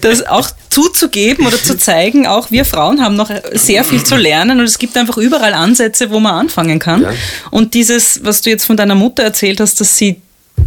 das 0.00 0.24
auch 0.24 0.48
zuzugeben 0.70 1.46
oder 1.46 1.60
zu 1.60 1.76
zeigen, 1.76 2.26
auch 2.26 2.50
wir 2.50 2.64
Frauen 2.64 3.02
haben 3.02 3.16
noch 3.16 3.30
sehr 3.52 3.84
viel 3.84 4.04
zu 4.04 4.16
lernen 4.16 4.60
und 4.60 4.64
es 4.64 4.78
gibt 4.78 4.96
einfach 4.96 5.16
überall 5.16 5.54
Ansätze, 5.54 6.10
wo 6.10 6.20
man 6.20 6.34
anfangen 6.34 6.78
kann. 6.78 7.02
Ja. 7.02 7.12
Und 7.50 7.74
dieses, 7.74 8.24
was 8.24 8.42
du 8.42 8.50
jetzt 8.50 8.64
von 8.64 8.76
deiner 8.76 8.94
Mutter 8.94 9.24
erzählt 9.24 9.60
hast, 9.60 9.80
dass 9.80 9.96
sie 9.96 10.20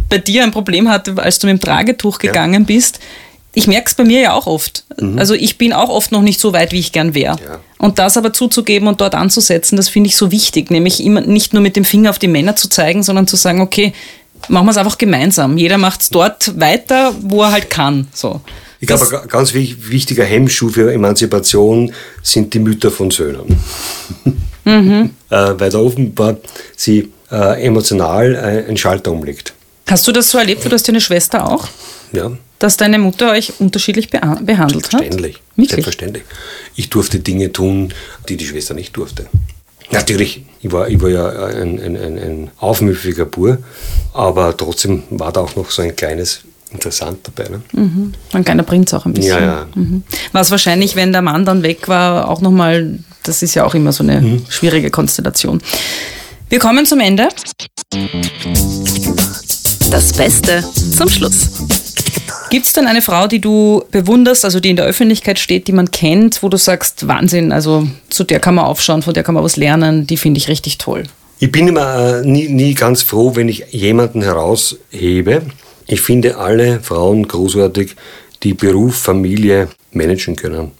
bei 0.08 0.18
dir 0.18 0.42
ein 0.42 0.50
Problem 0.50 0.88
hatte, 0.88 1.14
als 1.16 1.38
du 1.38 1.46
mit 1.46 1.56
dem 1.56 1.60
Tragetuch 1.60 2.18
gegangen 2.18 2.62
ja. 2.62 2.66
bist, 2.66 3.00
ich 3.56 3.66
merke 3.66 3.86
es 3.86 3.94
bei 3.94 4.04
mir 4.04 4.20
ja 4.20 4.32
auch 4.34 4.46
oft. 4.46 4.84
Mhm. 5.00 5.18
Also 5.18 5.32
ich 5.32 5.56
bin 5.56 5.72
auch 5.72 5.88
oft 5.88 6.12
noch 6.12 6.20
nicht 6.20 6.38
so 6.40 6.52
weit, 6.52 6.72
wie 6.72 6.78
ich 6.78 6.92
gern 6.92 7.14
wäre. 7.14 7.38
Ja. 7.42 7.60
Und 7.78 7.98
das 7.98 8.18
aber 8.18 8.34
zuzugeben 8.34 8.86
und 8.86 9.00
dort 9.00 9.14
anzusetzen, 9.14 9.76
das 9.76 9.88
finde 9.88 10.08
ich 10.08 10.16
so 10.16 10.30
wichtig. 10.30 10.70
Nämlich 10.70 11.02
immer 11.02 11.22
nicht 11.22 11.54
nur 11.54 11.62
mit 11.62 11.74
dem 11.74 11.86
Finger 11.86 12.10
auf 12.10 12.18
die 12.18 12.28
Männer 12.28 12.54
zu 12.54 12.68
zeigen, 12.68 13.02
sondern 13.02 13.26
zu 13.26 13.36
sagen, 13.36 13.62
okay, 13.62 13.94
machen 14.48 14.66
wir 14.66 14.72
es 14.72 14.76
einfach 14.76 14.98
gemeinsam. 14.98 15.56
Jeder 15.56 15.78
macht 15.78 16.02
es 16.02 16.10
dort 16.10 16.60
weiter, 16.60 17.14
wo 17.22 17.44
er 17.44 17.52
halt 17.52 17.70
kann. 17.70 18.08
So. 18.12 18.42
Ich 18.78 18.88
glaube, 18.88 19.22
ein 19.22 19.28
ganz 19.28 19.54
wichtiger 19.54 20.24
Hemmschuh 20.24 20.68
für 20.68 20.92
Emanzipation 20.92 21.94
sind 22.22 22.52
die 22.52 22.58
Mütter 22.58 22.90
von 22.90 23.10
Söhnen. 23.10 23.58
Mhm. 24.68 25.10
äh, 25.30 25.54
weil 25.58 25.70
da 25.70 25.78
offenbar 25.78 26.38
sie 26.74 27.12
äh, 27.30 27.64
emotional 27.64 28.34
äh, 28.34 28.66
einen 28.66 28.76
Schalter 28.76 29.12
umlegt. 29.12 29.54
Hast 29.88 30.08
du 30.08 30.10
das 30.10 30.28
so 30.28 30.38
erlebt? 30.38 30.64
Du 30.64 30.72
hast 30.72 30.88
deine 30.88 31.00
Schwester 31.00 31.48
auch? 31.48 31.68
Ja 32.10 32.32
dass 32.58 32.76
deine 32.76 32.98
Mutter 32.98 33.32
euch 33.32 33.54
unterschiedlich 33.58 34.10
behandelt 34.10 34.46
Selbstverständlich. 34.70 35.42
hat? 35.58 35.68
Selbstverständlich. 35.68 36.24
Ich 36.74 36.90
durfte 36.90 37.20
Dinge 37.20 37.52
tun, 37.52 37.92
die 38.28 38.36
die 38.36 38.46
Schwester 38.46 38.74
nicht 38.74 38.96
durfte. 38.96 39.26
Natürlich, 39.92 40.42
ich 40.62 40.72
war, 40.72 40.88
ich 40.88 41.00
war 41.00 41.10
ja 41.10 41.28
ein, 41.46 41.78
ein, 41.80 41.96
ein, 41.96 42.18
ein 42.18 42.50
aufmüpfiger 42.58 43.24
Bur, 43.24 43.58
aber 44.12 44.56
trotzdem 44.56 45.04
war 45.10 45.32
da 45.32 45.40
auch 45.40 45.54
noch 45.54 45.70
so 45.70 45.82
ein 45.82 45.94
kleines 45.94 46.40
interessant 46.72 47.18
dabei. 47.22 47.48
Ne? 47.48 47.62
Mhm. 47.72 48.12
Ein 48.32 48.44
kleiner 48.44 48.64
Prinz 48.64 48.92
auch 48.94 49.06
ein 49.06 49.14
bisschen. 49.14 49.38
Ja, 49.38 49.40
ja. 49.40 49.66
Mhm. 49.74 50.02
Was 50.32 50.50
wahrscheinlich, 50.50 50.96
wenn 50.96 51.12
der 51.12 51.22
Mann 51.22 51.44
dann 51.44 51.62
weg 51.62 51.88
war, 51.88 52.28
auch 52.28 52.40
nochmal, 52.40 52.98
das 53.22 53.42
ist 53.42 53.54
ja 53.54 53.64
auch 53.64 53.74
immer 53.74 53.92
so 53.92 54.02
eine 54.02 54.20
mhm. 54.20 54.46
schwierige 54.48 54.90
Konstellation. 54.90 55.62
Wir 56.48 56.58
kommen 56.58 56.86
zum 56.86 57.00
Ende. 57.00 57.28
Das 59.90 60.12
Beste 60.12 60.64
zum 60.96 61.08
Schluss. 61.08 61.65
Gibt 62.50 62.66
es 62.66 62.72
denn 62.72 62.86
eine 62.86 63.02
Frau, 63.02 63.26
die 63.26 63.40
du 63.40 63.84
bewunderst, 63.90 64.44
also 64.44 64.60
die 64.60 64.70
in 64.70 64.76
der 64.76 64.84
Öffentlichkeit 64.84 65.38
steht, 65.38 65.66
die 65.66 65.72
man 65.72 65.90
kennt, 65.90 66.42
wo 66.42 66.48
du 66.48 66.56
sagst, 66.56 67.08
Wahnsinn, 67.08 67.50
also 67.52 67.88
zu 68.08 68.24
der 68.24 68.40
kann 68.40 68.54
man 68.54 68.66
aufschauen, 68.66 69.02
von 69.02 69.14
der 69.14 69.24
kann 69.24 69.34
man 69.34 69.42
was 69.42 69.56
lernen, 69.56 70.06
die 70.06 70.16
finde 70.16 70.38
ich 70.38 70.48
richtig 70.48 70.78
toll? 70.78 71.04
Ich 71.38 71.52
bin 71.52 71.68
immer 71.68 72.20
äh, 72.20 72.26
nie, 72.26 72.48
nie 72.48 72.74
ganz 72.74 73.02
froh, 73.02 73.34
wenn 73.34 73.48
ich 73.48 73.66
jemanden 73.70 74.22
heraushebe. 74.22 75.42
Ich 75.86 76.00
finde 76.00 76.38
alle 76.38 76.80
Frauen 76.80 77.28
großartig, 77.28 77.94
die 78.42 78.54
Beruf, 78.54 78.96
Familie 78.96 79.68
managen 79.92 80.36
können. 80.36 80.72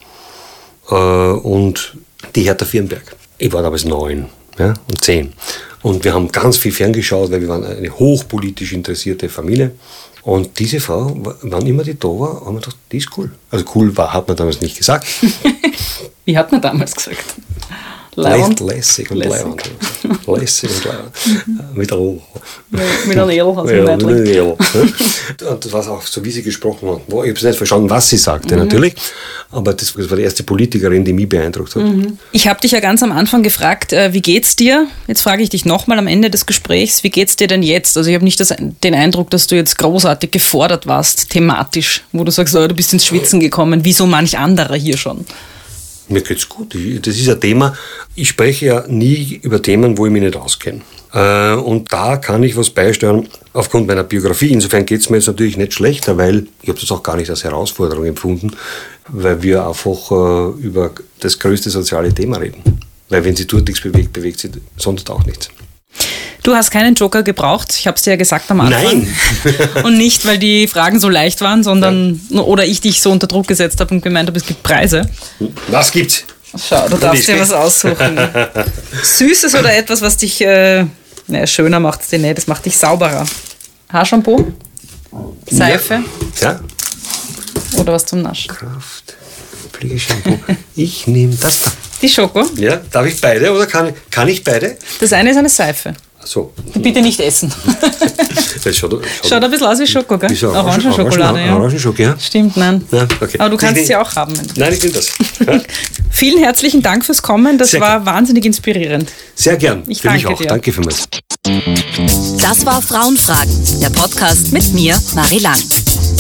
Äh, 0.90 0.94
und 0.94 1.96
die 2.34 2.42
Hertha 2.42 2.64
Firnberg. 2.64 3.16
Ich 3.38 3.52
war 3.52 3.62
damals 3.62 3.84
neun 3.84 4.26
ja, 4.58 4.74
und 4.88 5.04
zehn. 5.04 5.32
Und 5.82 6.04
wir 6.04 6.14
haben 6.14 6.32
ganz 6.32 6.56
viel 6.56 6.72
ferngeschaut, 6.72 7.30
weil 7.30 7.40
wir 7.40 7.48
waren 7.48 7.64
eine 7.64 7.90
hochpolitisch 7.90 8.72
interessierte 8.72 9.28
Familie. 9.28 9.72
Und 10.26 10.58
diese 10.58 10.80
Frau, 10.80 11.16
wann 11.42 11.66
immer 11.66 11.84
die 11.84 11.96
da 11.96 12.08
war, 12.08 12.44
haben 12.44 12.56
wir 12.56 12.60
gedacht, 12.60 12.76
die 12.90 12.96
ist 12.96 13.16
cool. 13.16 13.30
Also 13.52 13.64
cool 13.76 13.96
war, 13.96 14.12
hat 14.12 14.26
man 14.26 14.36
damals 14.36 14.60
nicht 14.60 14.76
gesagt. 14.76 15.06
Wie 16.24 16.36
hat 16.36 16.50
man 16.50 16.60
damals 16.60 16.96
gesagt? 16.96 17.36
Leibend. 18.16 18.60
Lässig 18.60 19.10
und 19.10 19.18
leibend. 19.18 19.62
Lässig 20.26 20.70
und. 20.86 21.46
Mhm. 21.46 21.60
Mit 21.74 21.92
Roh. 21.92 22.22
Mit 22.70 23.18
einem 23.18 23.30
Edel, 23.30 23.42
also 23.42 23.74
ja, 23.74 23.82
mit 23.82 24.04
einem 24.04 24.26
Edel. 24.26 24.56
Und 25.50 25.64
das 25.64 25.72
war 25.72 25.86
auch 25.88 26.02
so, 26.02 26.24
wie 26.24 26.30
sie 26.30 26.42
gesprochen 26.42 26.88
hat. 26.88 27.00
Ich 27.06 27.14
habe 27.14 27.32
es 27.32 27.42
nicht 27.42 27.56
verstanden, 27.56 27.90
was 27.90 28.08
sie 28.08 28.16
sagte, 28.16 28.56
mhm. 28.56 28.62
natürlich. 28.62 28.94
Aber 29.50 29.74
das, 29.74 29.92
das, 29.92 30.10
war 30.10 30.16
die 30.16 30.22
erste 30.22 30.44
Politikerin, 30.44 31.04
die 31.04 31.12
mich 31.12 31.28
beeindruckt 31.28 31.76
hat. 31.76 31.82
Mhm. 31.82 32.18
Ich 32.32 32.48
habe 32.48 32.58
dich 32.58 32.72
ja 32.72 32.80
ganz 32.80 33.02
am 33.02 33.12
Anfang 33.12 33.42
gefragt, 33.42 33.92
äh, 33.92 34.14
wie 34.14 34.22
geht's 34.22 34.56
dir? 34.56 34.86
Jetzt 35.06 35.20
frage 35.20 35.42
ich 35.42 35.50
dich 35.50 35.66
nochmal 35.66 35.98
am 35.98 36.06
Ende 36.06 36.30
des 36.30 36.46
Gesprächs, 36.46 37.04
wie 37.04 37.10
geht's 37.10 37.36
dir 37.36 37.48
denn 37.48 37.62
jetzt? 37.62 37.98
Also 37.98 38.08
ich 38.08 38.14
habe 38.14 38.24
nicht 38.24 38.40
das, 38.40 38.54
den 38.58 38.94
Eindruck, 38.94 39.28
dass 39.30 39.46
du 39.46 39.56
jetzt 39.56 39.76
großartig 39.78 40.30
gefordert 40.30 40.86
warst, 40.86 41.28
thematisch, 41.28 42.02
wo 42.12 42.24
du 42.24 42.32
sagst, 42.32 42.56
oh, 42.56 42.66
du 42.66 42.74
bist 42.74 42.94
ins 42.94 43.04
Schwitzen 43.04 43.40
gekommen, 43.40 43.84
wie 43.84 43.92
so 43.92 44.06
manch 44.06 44.38
anderer 44.38 44.74
hier 44.74 44.96
schon. 44.96 45.26
Mir 46.08 46.22
geht's 46.22 46.48
gut. 46.48 46.74
Das 47.02 47.16
ist 47.16 47.28
ein 47.28 47.40
Thema. 47.40 47.76
Ich 48.14 48.28
spreche 48.28 48.66
ja 48.66 48.84
nie 48.86 49.40
über 49.42 49.60
Themen, 49.60 49.98
wo 49.98 50.06
ich 50.06 50.12
mich 50.12 50.22
nicht 50.22 50.36
auskenne. 50.36 50.82
Äh, 51.12 51.54
und 51.54 51.92
da 51.92 52.16
kann 52.16 52.42
ich 52.42 52.56
was 52.56 52.70
beisteuern 52.70 53.28
aufgrund 53.52 53.86
meiner 53.86 54.04
Biografie. 54.04 54.52
Insofern 54.52 54.86
geht 54.86 55.00
es 55.00 55.10
mir 55.10 55.16
jetzt 55.16 55.26
natürlich 55.26 55.56
nicht 55.56 55.74
schlechter, 55.74 56.16
weil 56.16 56.46
ich 56.62 56.68
habe 56.68 56.78
das 56.78 56.90
auch 56.92 57.02
gar 57.02 57.16
nicht 57.16 57.30
als 57.30 57.42
Herausforderung 57.42 58.04
empfunden, 58.04 58.52
weil 59.08 59.42
wir 59.42 59.66
einfach 59.66 60.10
äh, 60.10 60.60
über 60.60 60.92
das 61.20 61.38
größte 61.38 61.70
soziale 61.70 62.14
Thema 62.14 62.36
reden. 62.36 62.62
Weil 63.08 63.24
wenn 63.24 63.36
sie 63.36 63.46
dort 63.46 63.66
nichts 63.66 63.82
bewegt, 63.82 64.12
bewegt 64.12 64.40
sie 64.40 64.50
sonst 64.76 65.10
auch 65.10 65.24
nichts. 65.24 65.48
Du 66.46 66.54
hast 66.54 66.70
keinen 66.70 66.94
Joker 66.94 67.24
gebraucht, 67.24 67.74
ich 67.76 67.88
habe 67.88 67.96
es 67.96 68.02
dir 68.02 68.10
ja 68.10 68.16
gesagt 68.16 68.48
am 68.52 68.60
Anfang. 68.60 68.82
Nein. 68.84 69.16
und 69.84 69.98
nicht, 69.98 70.24
weil 70.26 70.38
die 70.38 70.68
Fragen 70.68 71.00
so 71.00 71.08
leicht 71.08 71.40
waren, 71.40 71.64
sondern 71.64 72.20
ja. 72.28 72.40
oder 72.42 72.64
ich 72.64 72.80
dich 72.80 73.02
so 73.02 73.10
unter 73.10 73.26
Druck 73.26 73.48
gesetzt 73.48 73.80
habe 73.80 73.92
und 73.92 74.00
gemeint 74.00 74.28
habe, 74.28 74.38
es 74.38 74.46
gibt 74.46 74.62
Preise. 74.62 75.10
Was 75.66 75.90
gibt's? 75.90 76.22
Schau, 76.56 76.88
du 76.88 76.98
darfst 76.98 77.26
dir 77.26 77.40
was 77.40 77.52
aussuchen. 77.52 78.16
Süßes 79.02 79.56
oder 79.56 79.76
etwas, 79.76 80.02
was 80.02 80.18
dich 80.18 80.40
äh, 80.40 80.86
naja, 81.26 81.48
schöner 81.48 81.80
macht 81.80 82.02
es 82.02 82.10
dir 82.10 82.20
nicht, 82.20 82.38
das 82.38 82.46
macht 82.46 82.64
dich 82.64 82.78
sauberer. 82.78 83.26
Haarshampoo? 83.92 84.52
Seife? 85.50 86.04
Ja. 86.40 86.52
ja. 86.52 87.80
Oder 87.80 87.92
was 87.92 88.06
zum 88.06 88.22
Naschen? 88.22 88.54
Kraft. 88.54 89.16
Pflegeshampoo. 89.72 90.38
Ich 90.76 91.08
nehme 91.08 91.34
das 91.34 91.62
da. 91.62 91.72
Die 92.00 92.08
Schoko? 92.08 92.44
Ja, 92.54 92.76
darf 92.92 93.06
ich 93.06 93.20
beide 93.20 93.52
oder 93.52 93.66
kann, 93.66 93.92
kann 94.12 94.28
ich 94.28 94.44
beide? 94.44 94.76
Das 95.00 95.12
eine 95.12 95.30
ist 95.30 95.36
eine 95.38 95.48
Seife. 95.48 95.94
So. 96.26 96.52
Bitte 96.74 97.00
nicht 97.00 97.20
essen. 97.20 97.52
Das 98.64 98.74
schaut, 98.74 98.90
schaut, 98.90 99.02
schaut 99.28 99.44
ein 99.44 99.50
bisschen 99.50 99.66
aus 99.66 99.78
wie 99.78 99.86
Schoko, 99.86 100.18
gell? 100.18 100.30
Wie 100.30 100.44
Orangenschokolade, 100.44 101.40
ja. 101.40 101.56
Orangenschokolade, 101.56 102.14
ja. 102.14 102.18
Stimmt, 102.18 102.56
nein. 102.56 102.84
Ja, 102.90 103.06
okay. 103.20 103.38
Aber 103.38 103.50
du 103.50 103.56
kannst 103.56 103.86
sie 103.86 103.94
auch 103.94 104.16
haben. 104.16 104.32
Nein, 104.56 104.72
ich 104.72 104.82
will 104.82 104.90
das. 104.90 105.12
Vielen 106.10 106.42
herzlichen 106.42 106.82
Dank 106.82 107.04
fürs 107.04 107.22
Kommen. 107.22 107.58
Das 107.58 107.70
Sehr 107.70 107.80
war 107.80 107.98
gern. 108.00 108.06
wahnsinnig 108.06 108.44
inspirierend. 108.44 109.12
Sehr 109.36 109.56
gern. 109.56 109.84
Ich 109.86 110.00
danke 110.00 110.18
ich 110.18 110.26
auch. 110.26 110.38
Dir. 110.38 110.48
Danke 110.48 110.72
vielmals. 110.72 111.06
Das 112.40 112.66
war 112.66 112.82
Frauenfragen, 112.82 113.80
der 113.80 113.90
Podcast 113.90 114.52
mit 114.52 114.72
mir, 114.72 114.98
Marie 115.14 115.38
Lang. 115.38 115.60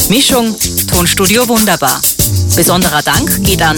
Mischung, 0.08 0.54
Tonstudio 0.92 1.48
Wunderbar. 1.48 2.00
Besonderer 2.54 3.02
Dank 3.02 3.42
geht 3.44 3.62
an 3.62 3.76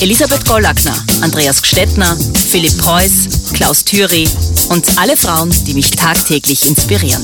Elisabeth 0.00 0.46
Gollackner, 0.46 0.96
Andreas 1.20 1.60
Gstettner, 1.60 2.16
Philipp 2.50 2.78
Preuß, 2.78 3.52
Klaus 3.52 3.84
Thüry 3.84 4.26
und 4.70 4.98
alle 4.98 5.14
Frauen, 5.14 5.50
die 5.66 5.74
mich 5.74 5.90
tagtäglich 5.90 6.66
inspirieren. 6.66 7.22